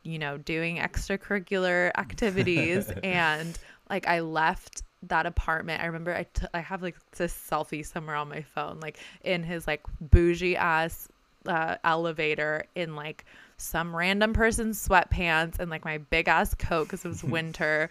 you 0.03 0.19
know, 0.19 0.37
doing 0.37 0.77
extracurricular 0.77 1.91
activities. 1.97 2.91
and 3.03 3.57
like 3.89 4.07
I 4.07 4.21
left 4.21 4.83
that 5.03 5.25
apartment. 5.25 5.81
I 5.81 5.87
remember 5.87 6.13
I, 6.15 6.23
t- 6.23 6.47
I 6.53 6.59
have 6.59 6.81
like 6.81 6.97
this 7.11 7.33
selfie 7.33 7.85
somewhere 7.85 8.15
on 8.15 8.29
my 8.29 8.41
phone, 8.41 8.79
like 8.79 8.99
in 9.23 9.43
his 9.43 9.67
like 9.67 9.81
bougie 9.99 10.55
ass 10.55 11.07
uh, 11.45 11.75
elevator 11.83 12.63
in 12.75 12.95
like 12.95 13.25
some 13.57 13.95
random 13.95 14.33
person's 14.33 14.87
sweatpants 14.87 15.59
and 15.59 15.69
like 15.69 15.85
my 15.85 15.97
big 15.97 16.27
ass 16.27 16.53
coat 16.53 16.85
because 16.85 17.03
it 17.03 17.07
was 17.07 17.23
winter 17.23 17.89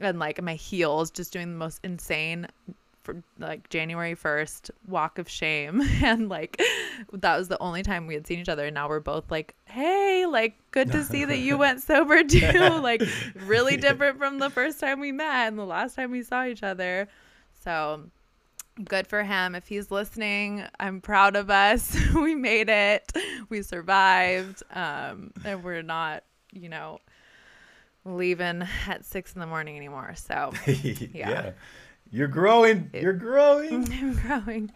and 0.00 0.18
like 0.18 0.40
my 0.42 0.54
heels 0.54 1.10
just 1.10 1.32
doing 1.32 1.50
the 1.52 1.58
most 1.58 1.80
insane 1.82 2.46
for 3.10 3.22
like 3.38 3.68
January 3.68 4.14
1st 4.14 4.70
walk 4.86 5.18
of 5.18 5.28
shame. 5.28 5.82
And 6.02 6.28
like 6.28 6.60
that 7.12 7.36
was 7.36 7.48
the 7.48 7.58
only 7.60 7.82
time 7.82 8.06
we 8.06 8.14
had 8.14 8.26
seen 8.26 8.38
each 8.38 8.48
other. 8.48 8.66
And 8.66 8.74
now 8.74 8.88
we're 8.88 9.00
both 9.00 9.30
like 9.30 9.54
hey 9.66 10.26
like 10.26 10.54
good 10.70 10.90
to 10.92 11.04
see 11.04 11.24
that 11.24 11.38
you 11.38 11.58
went 11.64 11.82
sober 11.82 12.22
too. 12.28 12.58
Like 12.80 13.02
really 13.44 13.76
different 13.76 14.18
from 14.18 14.38
the 14.38 14.50
first 14.50 14.80
time 14.80 15.00
we 15.00 15.12
met 15.12 15.48
and 15.48 15.58
the 15.58 15.64
last 15.64 15.94
time 15.94 16.10
we 16.10 16.22
saw 16.22 16.44
each 16.44 16.62
other. 16.62 17.08
So 17.62 18.04
good 18.84 19.06
for 19.06 19.22
him. 19.22 19.54
If 19.54 19.68
he's 19.68 19.90
listening 19.90 20.64
i'm 20.78 21.00
proud 21.00 21.36
of 21.36 21.50
us. 21.50 21.96
We 22.14 22.34
made 22.34 22.68
it. 22.68 23.12
We 23.48 23.62
survived. 23.62 24.62
Um 24.72 25.32
and 25.44 25.62
we're 25.62 25.82
not 25.82 26.24
you 26.52 26.68
know 26.68 26.98
leaving 28.04 28.66
at 28.86 29.04
six 29.04 29.34
in 29.34 29.40
the 29.40 29.46
morning 29.46 29.76
anymore. 29.76 30.14
So 30.16 30.52
yeah. 30.66 31.10
yeah. 31.12 31.50
You're 32.10 32.28
growing. 32.28 32.90
You're 32.92 33.12
growing. 33.12 33.90
I'm 33.92 34.14
growing. 34.14 34.72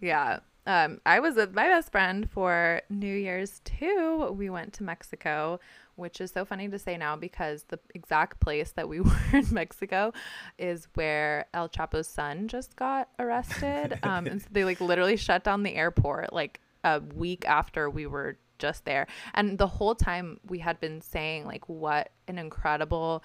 Yeah. 0.00 0.40
Um, 0.66 1.00
I 1.04 1.20
was 1.20 1.34
with 1.34 1.54
my 1.54 1.66
best 1.66 1.92
friend 1.92 2.30
for 2.30 2.80
New 2.88 3.14
Year's 3.14 3.60
too. 3.64 4.34
We 4.36 4.48
went 4.48 4.72
to 4.74 4.82
Mexico, 4.82 5.60
which 5.96 6.20
is 6.20 6.30
so 6.30 6.44
funny 6.44 6.68
to 6.68 6.78
say 6.78 6.96
now 6.96 7.16
because 7.16 7.64
the 7.64 7.78
exact 7.94 8.40
place 8.40 8.72
that 8.72 8.88
we 8.88 9.00
were 9.00 9.18
in 9.32 9.46
Mexico 9.50 10.12
is 10.58 10.88
where 10.94 11.46
El 11.52 11.68
Chapo's 11.68 12.08
son 12.08 12.48
just 12.48 12.76
got 12.76 13.08
arrested. 13.18 13.98
Um, 14.04 14.26
and 14.26 14.40
so 14.40 14.48
they 14.52 14.64
like 14.64 14.80
literally 14.80 15.16
shut 15.16 15.44
down 15.44 15.62
the 15.62 15.74
airport 15.74 16.32
like 16.32 16.60
a 16.84 17.00
week 17.00 17.44
after 17.46 17.88
we 17.90 18.06
were 18.06 18.36
just 18.58 18.84
there. 18.84 19.06
And 19.34 19.58
the 19.58 19.66
whole 19.66 19.94
time 19.94 20.38
we 20.46 20.58
had 20.58 20.78
been 20.80 21.00
saying 21.00 21.46
like 21.46 21.68
what 21.68 22.10
an 22.28 22.38
incredible 22.38 23.22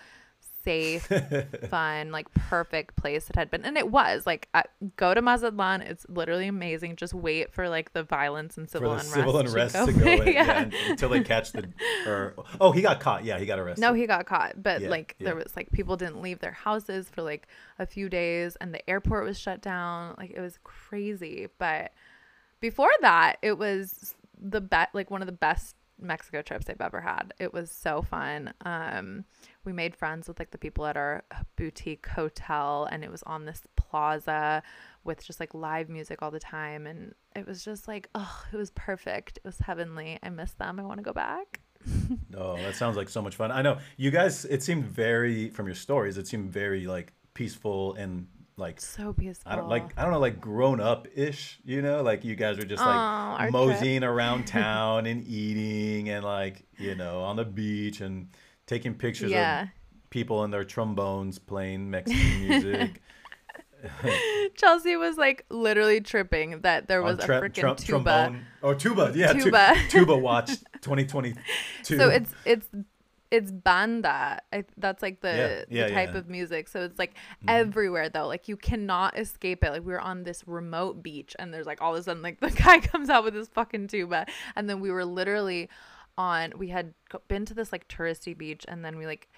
safe, 0.64 1.10
fun, 1.70 2.12
like 2.12 2.32
perfect 2.34 2.96
place 2.96 3.30
it 3.30 3.36
had 3.36 3.50
been. 3.50 3.64
And 3.66 3.78
it 3.78 3.90
was 3.90 4.26
like, 4.26 4.48
I, 4.54 4.64
go 4.96 5.14
to 5.14 5.22
Mazatlan. 5.22 5.82
It's 5.82 6.06
literally 6.10 6.48
amazing. 6.48 6.96
Just 6.96 7.14
wait 7.14 7.54
for 7.54 7.70
like 7.70 7.94
the 7.94 8.04
violence 8.04 8.58
and 8.58 8.70
civil 8.70 8.92
unrest. 8.92 9.14
Civil 9.14 9.38
unrest 9.38 9.76
to 9.76 9.86
go, 9.86 9.86
to 9.86 9.94
go 9.94 10.24
yeah. 10.24 10.24
yeah. 10.26 10.70
until 10.90 11.10
they 11.10 11.22
catch 11.24 11.52
the. 11.52 11.70
Or 12.06 12.36
oh, 12.60 12.72
he 12.72 12.82
got 12.82 13.00
caught. 13.00 13.24
Yeah, 13.24 13.40
he 13.40 13.46
got 13.46 13.60
arrested. 13.60 13.82
No, 13.82 13.94
he 13.94 14.08
got 14.08 14.26
caught. 14.26 14.62
But 14.62 14.82
yeah, 14.82 14.90
like 14.90 15.16
there 15.20 15.36
was 15.36 15.56
like 15.56 15.72
people 15.72 15.98
didn't 15.98 16.22
leave 16.22 16.40
their 16.40 16.52
houses 16.52 17.10
for 17.10 17.22
like 17.22 17.48
a 17.78 17.86
few 17.86 18.10
days, 18.10 18.56
and 18.58 18.74
the 18.74 18.90
airport 18.90 19.26
was 19.26 19.40
shut 19.40 19.62
down. 19.62 20.16
Like 20.18 20.32
it 20.32 20.42
was 20.42 20.60
crazy. 20.64 21.48
But 21.58 21.94
before 22.60 22.92
that, 23.02 23.38
it 23.42 23.58
was 23.58 24.16
the 24.42 24.62
bet 24.62 24.90
like 24.94 25.12
one 25.12 25.22
of 25.22 25.26
the 25.26 25.32
best 25.32 25.76
Mexico 26.00 26.42
trips 26.42 26.70
I've 26.70 26.82
ever 26.82 27.02
had. 27.02 27.34
It 27.40 27.54
was 27.54 27.72
so 27.72 28.02
fun. 28.02 28.54
Um, 28.62 29.26
we 29.64 29.74
made 29.74 29.96
friends 29.96 30.28
with 30.28 30.40
like 30.40 30.52
the 30.52 30.58
people 30.58 30.86
at 30.86 30.98
our 30.98 31.24
boutique 31.56 32.08
hotel, 32.08 32.88
and 32.92 33.04
it 33.04 33.12
was 33.12 33.24
on 33.24 33.46
this 33.46 33.62
plaza 33.76 34.64
with 35.04 35.26
just 35.26 35.40
like 35.40 35.54
live 35.54 35.90
music 35.90 36.22
all 36.22 36.32
the 36.32 36.40
time, 36.40 36.88
and 36.88 37.14
it 37.36 37.46
was 37.48 37.64
just 37.64 37.88
like, 37.88 38.10
oh, 38.16 38.44
it 38.52 38.58
was 38.58 38.72
perfect. 38.72 39.38
It 39.38 39.46
was 39.46 39.60
heavenly. 39.60 40.20
I 40.24 40.30
miss 40.30 40.52
them. 40.54 40.80
I 40.80 40.84
want 40.84 41.00
to 41.00 41.04
go 41.04 41.14
back. 41.14 41.60
oh, 42.38 42.58
that 42.58 42.76
sounds 42.76 42.98
like 42.98 43.10
so 43.10 43.22
much 43.22 43.36
fun. 43.36 43.52
I 43.52 43.62
know 43.62 43.78
you 43.98 44.12
guys. 44.12 44.46
It 44.46 44.64
seemed 44.64 44.86
very 44.86 45.50
from 45.50 45.66
your 45.66 45.76
stories. 45.76 46.18
It 46.18 46.28
seemed 46.28 46.52
very 46.52 46.88
like 46.88 47.14
peaceful 47.34 47.94
and 47.94 48.28
like 48.60 48.80
so 48.80 49.14
peaceful. 49.14 49.52
I 49.52 49.56
don't 49.56 49.70
like 49.70 49.98
I 49.98 50.04
don't 50.04 50.12
know 50.12 50.20
like 50.20 50.40
grown 50.40 50.80
up 50.80 51.08
ish, 51.16 51.60
you 51.64 51.82
know, 51.82 52.02
like 52.02 52.24
you 52.24 52.36
guys 52.36 52.58
were 52.58 52.66
just 52.66 52.84
like 52.84 53.48
oh, 53.48 53.52
moseying 53.52 54.02
trip. 54.02 54.12
around 54.12 54.48
town 54.48 55.06
and 55.06 55.26
eating 55.26 56.10
and 56.10 56.24
like 56.24 56.66
you 56.78 56.96
know 56.96 57.22
on 57.22 57.36
the 57.36 57.46
beach 57.46 58.02
and 58.02 58.30
taking 58.68 58.94
pictures 58.94 59.32
yeah. 59.32 59.64
of 59.64 59.70
people 60.10 60.44
and 60.44 60.54
their 60.54 60.64
trombones 60.64 61.40
playing 61.40 61.90
Mexican 61.90 62.48
music. 62.48 63.02
Chelsea 64.56 64.96
was 64.98 65.18
like 65.18 65.46
literally 65.50 66.02
tripping 66.02 66.62
that 66.62 66.88
there 66.88 67.02
was 67.02 67.18
tra- 67.20 67.38
a 67.38 67.42
freaking 67.42 67.78
tr- 67.78 67.86
tuba. 67.86 68.04
Trombone. 68.04 68.46
Oh, 68.62 68.74
tuba, 68.74 69.14
yeah, 69.16 69.34
tuba. 69.34 69.74
tuba 69.90 70.18
watch 70.18 70.50
2022. 70.82 71.40
So 71.84 72.10
it's 72.10 72.34
it's 72.46 72.68
it's 73.32 73.52
banda. 73.52 74.42
I, 74.52 74.66
that's 74.78 75.02
like 75.04 75.22
the, 75.22 75.66
yeah, 75.70 75.82
yeah, 75.82 75.88
the 75.88 75.94
type 75.94 76.12
yeah. 76.14 76.20
of 76.20 76.30
music. 76.30 76.68
So 76.68 76.82
it's 76.82 76.98
like 76.98 77.14
mm-hmm. 77.14 77.50
everywhere 77.50 78.10
though. 78.10 78.28
Like 78.28 78.48
you 78.48 78.58
cannot 78.58 79.18
escape 79.18 79.64
it. 79.64 79.70
Like 79.70 79.86
we 79.86 79.94
were 79.94 80.02
on 80.02 80.24
this 80.24 80.48
remote 80.48 81.04
beach 81.04 81.36
and 81.38 81.54
there's 81.54 81.68
like 81.68 81.82
all 81.82 81.94
of 81.94 82.00
a 82.00 82.04
sudden 82.04 82.24
like 82.24 82.40
the 82.42 82.50
guy 82.50 82.80
comes 82.80 83.10
out 83.10 83.24
with 83.24 83.36
his 83.36 83.48
fucking 83.50 83.88
tuba 83.88 84.26
and 84.56 84.70
then 84.70 84.80
we 84.80 84.92
were 84.92 85.06
literally 85.06 85.70
on 86.18 86.52
we 86.58 86.68
had 86.68 86.94
been 87.28 87.46
to 87.46 87.54
this 87.54 87.72
like 87.72 87.88
touristy 87.88 88.38
beach 88.38 88.66
and 88.68 88.84
then 88.84 88.98
we 88.98 89.06
like 89.06 89.30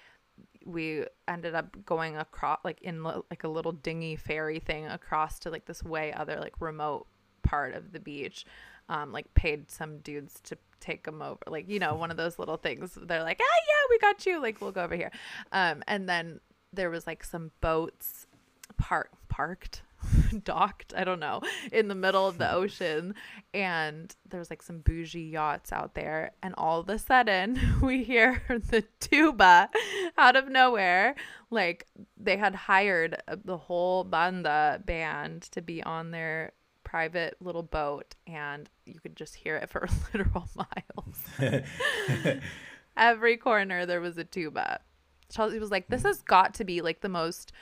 we 0.64 1.04
ended 1.28 1.54
up 1.54 1.76
going 1.84 2.16
across 2.16 2.58
like 2.64 2.80
in 2.82 3.02
like 3.04 3.44
a 3.44 3.48
little 3.48 3.72
dinghy 3.72 4.16
ferry 4.16 4.58
thing 4.58 4.86
across 4.86 5.38
to 5.38 5.50
like 5.50 5.64
this 5.66 5.82
way 5.82 6.12
other 6.12 6.40
like 6.40 6.60
remote 6.60 7.06
part 7.42 7.74
of 7.74 7.92
the 7.92 8.00
beach 8.00 8.44
um 8.88 9.12
like 9.12 9.32
paid 9.34 9.70
some 9.70 9.98
dudes 9.98 10.40
to 10.40 10.56
take 10.82 11.04
them 11.04 11.22
over 11.22 11.38
like 11.46 11.68
you 11.68 11.78
know 11.78 11.94
one 11.94 12.10
of 12.10 12.16
those 12.16 12.38
little 12.38 12.56
things. 12.56 12.98
They're 13.00 13.22
like 13.22 13.40
ah 13.40 13.60
yeah 13.68 13.86
we 13.90 13.98
got 13.98 14.26
you. 14.26 14.42
Like 14.42 14.60
we'll 14.60 14.72
go 14.72 14.82
over 14.82 14.96
here. 14.96 15.12
Um 15.52 15.82
and 15.86 16.08
then 16.08 16.40
there 16.72 16.90
was 16.90 17.06
like 17.06 17.24
some 17.24 17.52
boats 17.60 18.26
park 18.76 19.10
parked 19.28 19.82
docked 20.42 20.92
i 20.96 21.04
don't 21.04 21.20
know 21.20 21.40
in 21.70 21.88
the 21.88 21.94
middle 21.94 22.26
of 22.26 22.38
the 22.38 22.50
ocean. 22.60 23.14
And 23.54 24.14
there's 24.28 24.50
like 24.50 24.62
some 24.62 24.80
bougie 24.80 25.22
yachts 25.22 25.72
out 25.72 25.94
there. 25.94 26.32
And 26.42 26.54
all 26.56 26.80
of 26.80 26.88
a 26.88 26.98
sudden 26.98 27.58
we 27.82 28.02
hear 28.04 28.42
the 28.48 28.84
tuba 29.00 29.70
out 30.18 30.36
of 30.36 30.48
nowhere. 30.48 31.14
Like 31.50 31.86
they 32.16 32.36
had 32.36 32.54
hired 32.54 33.22
uh, 33.28 33.36
the 33.44 33.56
whole 33.56 34.04
banda 34.04 34.82
band 34.84 35.42
to 35.52 35.62
be 35.62 35.82
on 35.82 36.10
their 36.10 36.52
private 36.92 37.34
little 37.40 37.62
boat 37.62 38.14
and 38.26 38.68
you 38.84 39.00
could 39.00 39.16
just 39.16 39.34
hear 39.34 39.56
it 39.56 39.70
for 39.70 39.88
literal 40.14 40.46
miles. 40.54 41.62
Every 42.98 43.38
corner 43.38 43.86
there 43.86 44.02
was 44.02 44.18
a 44.18 44.24
tuba. 44.24 44.80
Chelsea 45.30 45.58
was 45.58 45.70
like, 45.70 45.88
"This 45.88 46.02
has 46.02 46.20
got 46.20 46.52
to 46.54 46.64
be 46.64 46.82
like 46.82 47.00
the 47.00 47.08
most 47.08 47.52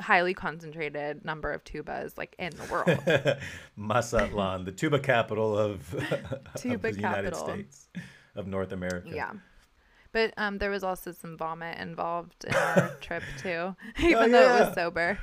highly 0.00 0.34
concentrated 0.34 1.24
number 1.24 1.50
of 1.50 1.64
tubas 1.64 2.18
like 2.18 2.36
in 2.38 2.50
the 2.50 2.70
world." 2.70 3.38
Mazatlan, 3.76 4.66
the 4.66 4.72
tuba 4.72 4.98
capital 4.98 5.56
of, 5.56 5.88
tuba 6.58 6.74
of 6.74 6.82
the 6.82 6.92
capital. 6.92 6.94
United 6.96 7.36
States 7.36 7.88
of 8.36 8.46
North 8.46 8.72
America. 8.72 9.08
Yeah. 9.10 9.32
But 10.12 10.34
um, 10.36 10.58
there 10.58 10.70
was 10.70 10.84
also 10.84 11.10
some 11.12 11.38
vomit 11.38 11.78
involved 11.78 12.44
in 12.44 12.54
our 12.54 12.90
trip 13.00 13.22
too, 13.38 13.74
even 14.00 14.16
oh, 14.16 14.26
yeah. 14.26 14.28
though 14.28 14.56
it 14.56 14.66
was 14.66 14.74
sober 14.74 15.18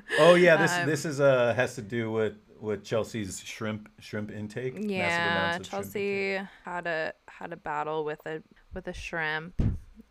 oh 0.18 0.34
yeah, 0.34 0.56
this 0.56 0.72
um, 0.72 0.86
this 0.86 1.04
is 1.04 1.20
uh 1.20 1.54
has 1.54 1.74
to 1.76 1.82
do 1.82 2.10
with 2.10 2.36
with 2.60 2.84
Chelsea's 2.84 3.40
shrimp 3.44 3.88
shrimp 4.00 4.30
intake. 4.30 4.74
Yeah, 4.78 5.58
Chelsea 5.58 6.34
intake. 6.34 6.48
had 6.64 6.86
a 6.86 7.12
had 7.28 7.52
a 7.52 7.56
battle 7.56 8.04
with 8.04 8.24
a 8.26 8.42
with 8.74 8.86
a 8.88 8.92
shrimp. 8.92 9.60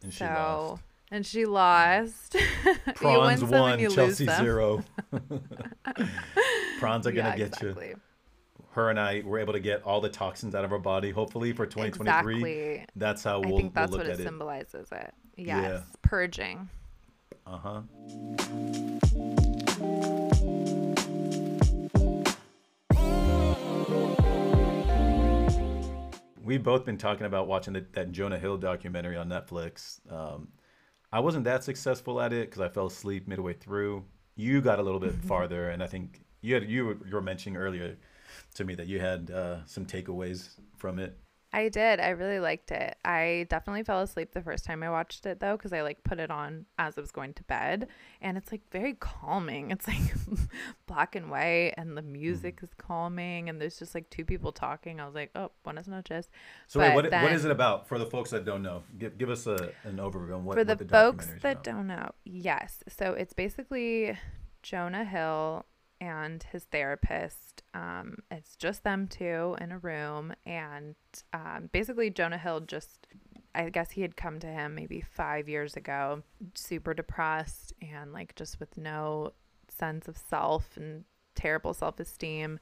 And 0.04 0.14
she 0.14 0.20
so, 0.20 0.26
lost. 0.26 0.84
And 1.10 1.26
she 1.26 1.46
lost. 1.46 2.36
Prawns 2.96 3.44
won, 3.44 3.80
Chelsea 3.90 4.26
zero. 4.26 4.84
Prawns 6.80 7.08
are 7.08 7.12
gonna 7.12 7.30
yeah, 7.30 7.38
get 7.38 7.48
exactly. 7.48 7.90
you. 7.90 8.00
Her 8.72 8.90
and 8.90 9.00
I 9.00 9.24
were 9.26 9.40
able 9.40 9.54
to 9.54 9.60
get 9.60 9.82
all 9.84 10.02
the 10.02 10.10
toxins 10.10 10.54
out 10.54 10.64
of 10.64 10.72
our 10.72 10.80
body. 10.80 11.12
Hopefully 11.12 11.54
for 11.54 11.66
2023. 11.66 12.36
Exactly. 12.36 12.86
That's 12.96 13.24
how 13.24 13.40
we'll. 13.40 13.56
I 13.56 13.58
think 13.58 13.74
that's 13.74 13.92
we'll 13.92 14.02
what 14.02 14.08
it, 14.08 14.20
it 14.20 14.24
symbolizes. 14.24 14.92
It. 14.92 15.14
Yes, 15.38 15.64
yeah. 15.64 15.82
purging. 16.02 16.70
Uh 17.46 17.58
huh. 17.58 17.82
We've 26.48 26.64
both 26.64 26.86
been 26.86 26.98
talking 26.98 27.26
about 27.26 27.48
watching 27.48 27.74
the, 27.74 27.86
that 27.92 28.12
Jonah 28.12 28.40
Hill 28.40 28.58
documentary 28.58 29.18
on 29.18 29.28
Netflix. 29.28 30.00
Um, 30.12 30.48
I 31.12 31.20
wasn't 31.20 31.44
that 31.44 31.64
successful 31.64 32.22
at 32.22 32.34
it 32.34 32.50
because 32.50 32.62
I 32.62 32.70
fell 32.70 32.88
asleep 32.88 33.28
midway 33.28 33.54
through. 33.54 34.06
You 34.36 34.62
got 34.62 34.80
a 34.80 34.82
little 34.82 35.00
bit 35.00 35.14
farther, 35.26 35.70
and 35.70 35.84
I 35.84 35.88
think 35.88 36.22
you 36.42 36.54
had 36.54 36.70
you 36.70 36.86
were, 36.86 36.98
you 37.06 37.16
were 37.16 37.22
mentioning 37.22 37.58
earlier 37.58 37.98
to 38.56 38.64
me 38.64 38.76
that 38.76 38.88
you 38.88 39.00
had 39.00 39.30
uh, 39.30 39.66
some 39.66 39.86
takeaways 39.86 40.50
from 40.78 41.00
it. 41.00 41.18
I 41.54 41.70
did. 41.70 42.00
I 42.00 42.10
really 42.10 42.40
liked 42.40 42.72
it. 42.72 42.98
I 43.06 43.48
definitely 43.50 43.84
fell 43.84 44.02
asleep 44.02 44.34
the 44.34 44.42
first 44.42 44.66
time 44.66 44.84
I 44.84 44.90
watched 44.90 45.26
it 45.26 45.40
though 45.40 45.58
cuz 45.58 45.72
I 45.72 45.82
like 45.82 46.04
put 46.04 46.20
it 46.20 46.30
on 46.30 46.66
as 46.78 46.98
I 46.98 47.02
was 47.02 47.12
going 47.12 47.34
to 47.36 47.44
bed 47.44 47.88
and 48.22 48.38
it's 48.38 48.52
like 48.52 48.70
very 48.72 48.94
calming. 48.94 49.72
It's 49.78 49.88
like 49.88 50.16
black 50.88 51.16
and 51.16 51.30
white 51.30 51.74
and 51.78 51.96
the 51.96 52.02
music 52.02 52.60
mm. 52.60 52.64
is 52.64 52.74
calming 52.78 53.48
and 53.48 53.62
there's 53.62 53.78
just 53.78 53.94
like 53.96 54.10
two 54.10 54.26
people 54.26 54.52
talking. 54.52 55.00
I 55.00 55.06
was 55.06 55.16
like, 55.16 55.32
"Oh, 55.36 55.52
buenas 55.64 55.88
noches." 55.88 56.30
So 56.68 56.80
wait, 56.80 56.96
what, 56.96 57.06
what 57.06 57.12
then- 57.12 57.34
is 57.34 57.46
it 57.46 57.52
about 57.52 57.88
for 57.88 58.00
the 58.00 58.08
folks 58.08 58.32
that 58.32 58.44
don't 58.44 58.64
know? 58.64 58.84
Give, 58.98 59.18
give 59.18 59.30
us 59.30 59.46
a, 59.48 59.72
an 59.84 59.98
overview 59.98 60.36
on 60.36 60.46
what 60.46 60.56
For 60.56 60.66
what 60.66 60.78
the, 60.80 60.84
the 60.84 60.90
folks 60.90 61.28
that 61.42 61.52
about. 61.52 61.64
don't 61.64 61.88
know, 61.88 62.10
yes. 62.26 62.84
So 62.90 63.14
it's 63.14 63.34
basically 63.34 64.18
Jonah 64.64 65.06
Hill 65.06 65.66
and 66.00 66.44
his 66.44 66.66
therapist. 66.66 67.64
Um, 67.74 68.18
it's 68.32 68.56
just 68.56 68.84
them 68.84 69.08
two 69.08 69.56
in 69.60 69.72
a 69.72 69.80
room, 69.80 70.34
and 70.46 70.96
um, 71.34 71.70
basically 71.72 72.10
Jonah 72.10 72.38
Hill 72.38 72.62
just. 72.62 73.08
I 73.56 73.70
guess 73.70 73.90
he 73.90 74.04
had 74.04 74.16
come 74.16 74.40
to 74.42 74.48
him 74.48 74.76
maybe 74.76 75.02
five 75.02 75.50
years 75.50 75.76
ago, 75.76 76.22
super 76.54 76.94
depressed 76.94 77.74
and 77.82 78.14
like 78.14 78.36
just 78.36 78.60
with 78.60 78.78
no 78.78 79.34
sense 79.68 80.08
of 80.08 80.16
self 80.16 80.78
and 80.78 81.06
terrible 81.34 81.74
self 81.74 82.00
esteem. 82.00 82.60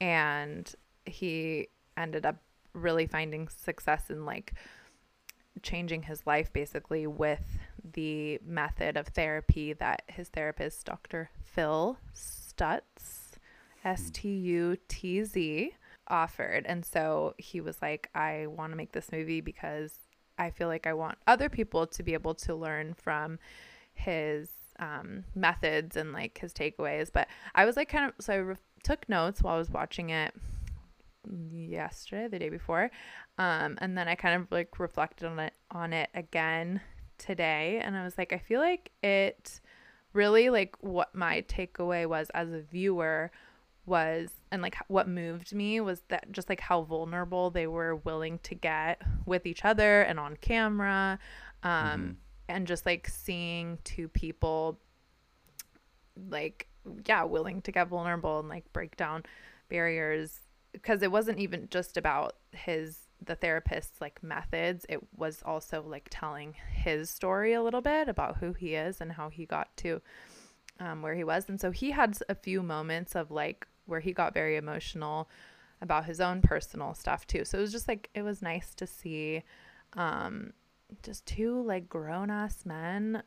And 0.00 0.72
he 1.04 1.68
ended 1.94 2.24
up 2.24 2.36
really 2.72 3.06
finding 3.06 3.48
success 3.48 4.08
in 4.08 4.24
like 4.24 4.54
changing 5.62 6.04
his 6.04 6.26
life 6.26 6.52
basically 6.52 7.06
with 7.06 7.58
the 7.92 8.38
method 8.44 8.96
of 8.96 9.08
therapy 9.08 9.72
that 9.74 10.02
his 10.08 10.28
therapist, 10.28 10.86
Dr. 10.86 11.30
Phil 11.42 11.98
Stutz, 12.60 13.30
S 13.84 14.10
T 14.10 14.28
U 14.28 14.76
T 14.88 15.24
Z, 15.24 15.72
offered. 16.08 16.66
And 16.66 16.84
so 16.84 17.34
he 17.38 17.60
was 17.60 17.80
like, 17.80 18.10
I 18.14 18.46
want 18.48 18.72
to 18.72 18.76
make 18.76 18.92
this 18.92 19.10
movie 19.12 19.40
because 19.40 19.92
I 20.38 20.50
feel 20.50 20.68
like 20.68 20.86
I 20.86 20.92
want 20.92 21.18
other 21.26 21.48
people 21.48 21.86
to 21.86 22.02
be 22.02 22.14
able 22.14 22.34
to 22.34 22.54
learn 22.54 22.94
from 22.94 23.38
his 23.92 24.50
um, 24.78 25.24
methods 25.34 25.96
and 25.96 26.12
like 26.12 26.38
his 26.38 26.52
takeaways. 26.52 27.10
But 27.12 27.28
I 27.54 27.64
was 27.64 27.76
like, 27.76 27.88
kind 27.88 28.06
of, 28.06 28.24
so 28.24 28.32
I 28.32 28.36
re- 28.36 28.56
took 28.82 29.08
notes 29.08 29.42
while 29.42 29.54
I 29.54 29.58
was 29.58 29.70
watching 29.70 30.10
it 30.10 30.34
yesterday, 31.52 32.28
the 32.28 32.38
day 32.38 32.48
before. 32.48 32.90
Um, 33.38 33.78
and 33.80 33.96
then 33.96 34.08
I 34.08 34.14
kind 34.14 34.40
of 34.40 34.50
like 34.50 34.78
reflected 34.78 35.26
on 35.26 35.38
it 35.38 35.54
on 35.70 35.92
it 35.92 36.10
again 36.14 36.80
today 37.18 37.80
and 37.84 37.98
I 37.98 38.02
was 38.02 38.16
like 38.16 38.32
I 38.32 38.38
feel 38.38 38.60
like 38.60 38.90
it 39.02 39.60
really 40.12 40.50
like 40.50 40.74
what 40.80 41.14
my 41.14 41.42
takeaway 41.42 42.06
was 42.06 42.30
as 42.30 42.52
a 42.52 42.60
viewer 42.60 43.30
was 43.86 44.30
and 44.52 44.62
like 44.62 44.76
what 44.88 45.08
moved 45.08 45.54
me 45.54 45.80
was 45.80 46.02
that 46.08 46.30
just 46.32 46.48
like 46.48 46.60
how 46.60 46.82
vulnerable 46.82 47.50
they 47.50 47.66
were 47.66 47.96
willing 47.96 48.38
to 48.40 48.54
get 48.54 49.00
with 49.26 49.46
each 49.46 49.64
other 49.64 50.02
and 50.02 50.20
on 50.20 50.36
camera 50.36 51.18
um 51.62 52.16
and 52.48 52.66
just 52.66 52.86
like 52.86 53.08
seeing 53.08 53.78
two 53.84 54.08
people 54.08 54.78
like 56.28 56.68
yeah 57.06 57.24
willing 57.24 57.62
to 57.62 57.72
get 57.72 57.88
vulnerable 57.88 58.38
and 58.40 58.48
like 58.48 58.70
break 58.72 58.96
down 58.96 59.22
barriers 59.68 60.40
because 60.72 61.02
it 61.02 61.10
wasn't 61.10 61.38
even 61.38 61.68
just 61.70 61.96
about 61.96 62.36
his 62.52 62.98
the 63.24 63.34
therapist's 63.34 64.00
like 64.00 64.22
methods 64.22 64.86
it 64.88 65.00
was 65.16 65.42
also 65.44 65.82
like 65.82 66.06
telling 66.10 66.54
his 66.72 67.10
story 67.10 67.52
a 67.52 67.62
little 67.62 67.80
bit 67.80 68.08
about 68.08 68.38
who 68.38 68.52
he 68.52 68.74
is 68.74 69.00
and 69.00 69.12
how 69.12 69.28
he 69.28 69.44
got 69.44 69.74
to 69.76 70.00
um, 70.78 71.02
where 71.02 71.14
he 71.14 71.24
was 71.24 71.48
and 71.48 71.60
so 71.60 71.70
he 71.70 71.90
had 71.90 72.16
a 72.28 72.34
few 72.34 72.62
moments 72.62 73.14
of 73.14 73.30
like 73.30 73.66
where 73.86 74.00
he 74.00 74.12
got 74.12 74.32
very 74.32 74.56
emotional 74.56 75.28
about 75.82 76.04
his 76.04 76.20
own 76.20 76.40
personal 76.40 76.94
stuff 76.94 77.26
too 77.26 77.44
so 77.44 77.58
it 77.58 77.60
was 77.60 77.72
just 77.72 77.88
like 77.88 78.08
it 78.14 78.22
was 78.22 78.40
nice 78.42 78.74
to 78.74 78.86
see 78.86 79.42
um 79.94 80.52
just 81.02 81.26
two 81.26 81.62
like 81.62 81.88
grown-ass 81.88 82.64
men 82.64 83.22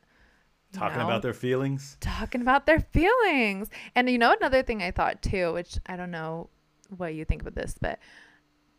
Talking 0.74 0.98
know, 0.98 1.04
about 1.04 1.22
their 1.22 1.32
feelings. 1.32 1.96
talking 2.00 2.40
about 2.40 2.66
their 2.66 2.80
feelings. 2.80 3.68
And 3.94 4.10
you 4.10 4.18
know 4.18 4.32
another 4.32 4.62
thing 4.64 4.82
I 4.82 4.90
thought 4.90 5.22
too, 5.22 5.52
which 5.52 5.78
I 5.86 5.96
don't 5.96 6.10
know 6.10 6.50
what 6.96 7.14
you 7.14 7.24
think 7.24 7.42
about 7.42 7.54
this, 7.54 7.76
but 7.80 7.98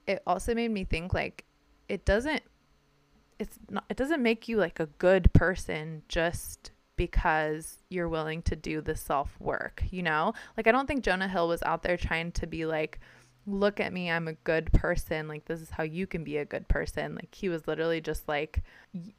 it 0.08 0.22
also 0.26 0.54
made 0.54 0.72
me 0.72 0.84
think 0.84 1.14
like 1.14 1.46
it 1.90 2.06
doesn't 2.06 2.42
it's 3.40 3.58
not 3.70 3.84
it 3.90 3.98
doesn't 3.98 4.22
make 4.22 4.48
you 4.48 4.58
like 4.58 4.80
a 4.80 4.86
good 4.86 5.32
person 5.34 6.04
just 6.08 6.72
because 6.96 7.78
you're 7.90 8.08
willing 8.08 8.42
to 8.44 8.56
do 8.56 8.80
the 8.82 8.96
self 8.96 9.36
work, 9.40 9.84
you 9.90 10.02
know? 10.02 10.34
Like 10.56 10.68
I 10.68 10.72
don't 10.72 10.88
think 10.88 11.04
Jonah 11.04 11.28
Hill 11.28 11.48
was 11.48 11.62
out 11.64 11.84
there 11.84 11.98
trying 11.98 12.32
to 12.34 12.48
be 12.48 12.66
like 12.66 13.00
look 13.48 13.80
at 13.80 13.94
me, 13.94 14.10
I'm 14.10 14.28
a 14.28 14.34
good 14.34 14.74
person. 14.74 15.28
Like 15.28 15.46
this 15.46 15.62
is 15.62 15.70
how 15.70 15.84
you 15.84 16.08
can 16.08 16.24
be 16.24 16.38
a 16.38 16.46
good 16.46 16.68
person. 16.68 17.14
Like 17.14 17.34
he 17.34 17.48
was 17.48 17.68
literally 17.68 18.02
just 18.02 18.28
like 18.28 18.64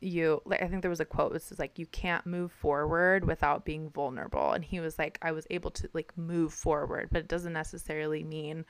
you 0.01 0.43
like 0.45 0.63
I 0.63 0.69
think 0.69 0.83
there 0.83 0.91
was 0.91 1.01
a 1.01 1.05
quote 1.05 1.33
which 1.33 1.51
is 1.51 1.59
like 1.59 1.79
you 1.79 1.87
can't 1.87 2.27
move 2.27 2.51
forward 2.51 3.25
without 3.25 3.65
being 3.65 3.91
vulnerable. 3.91 4.53
And 4.53 4.65
he 4.65 4.81
was 4.81 4.99
like 4.99 5.19
I 5.23 5.33
was 5.33 5.47
able 5.51 5.71
to 5.73 5.89
like 5.93 6.17
move 6.17 6.53
forward, 6.53 7.09
but 7.13 7.21
it 7.21 7.29
doesn't 7.29 7.53
necessarily 7.53 8.25
mean 8.25 8.65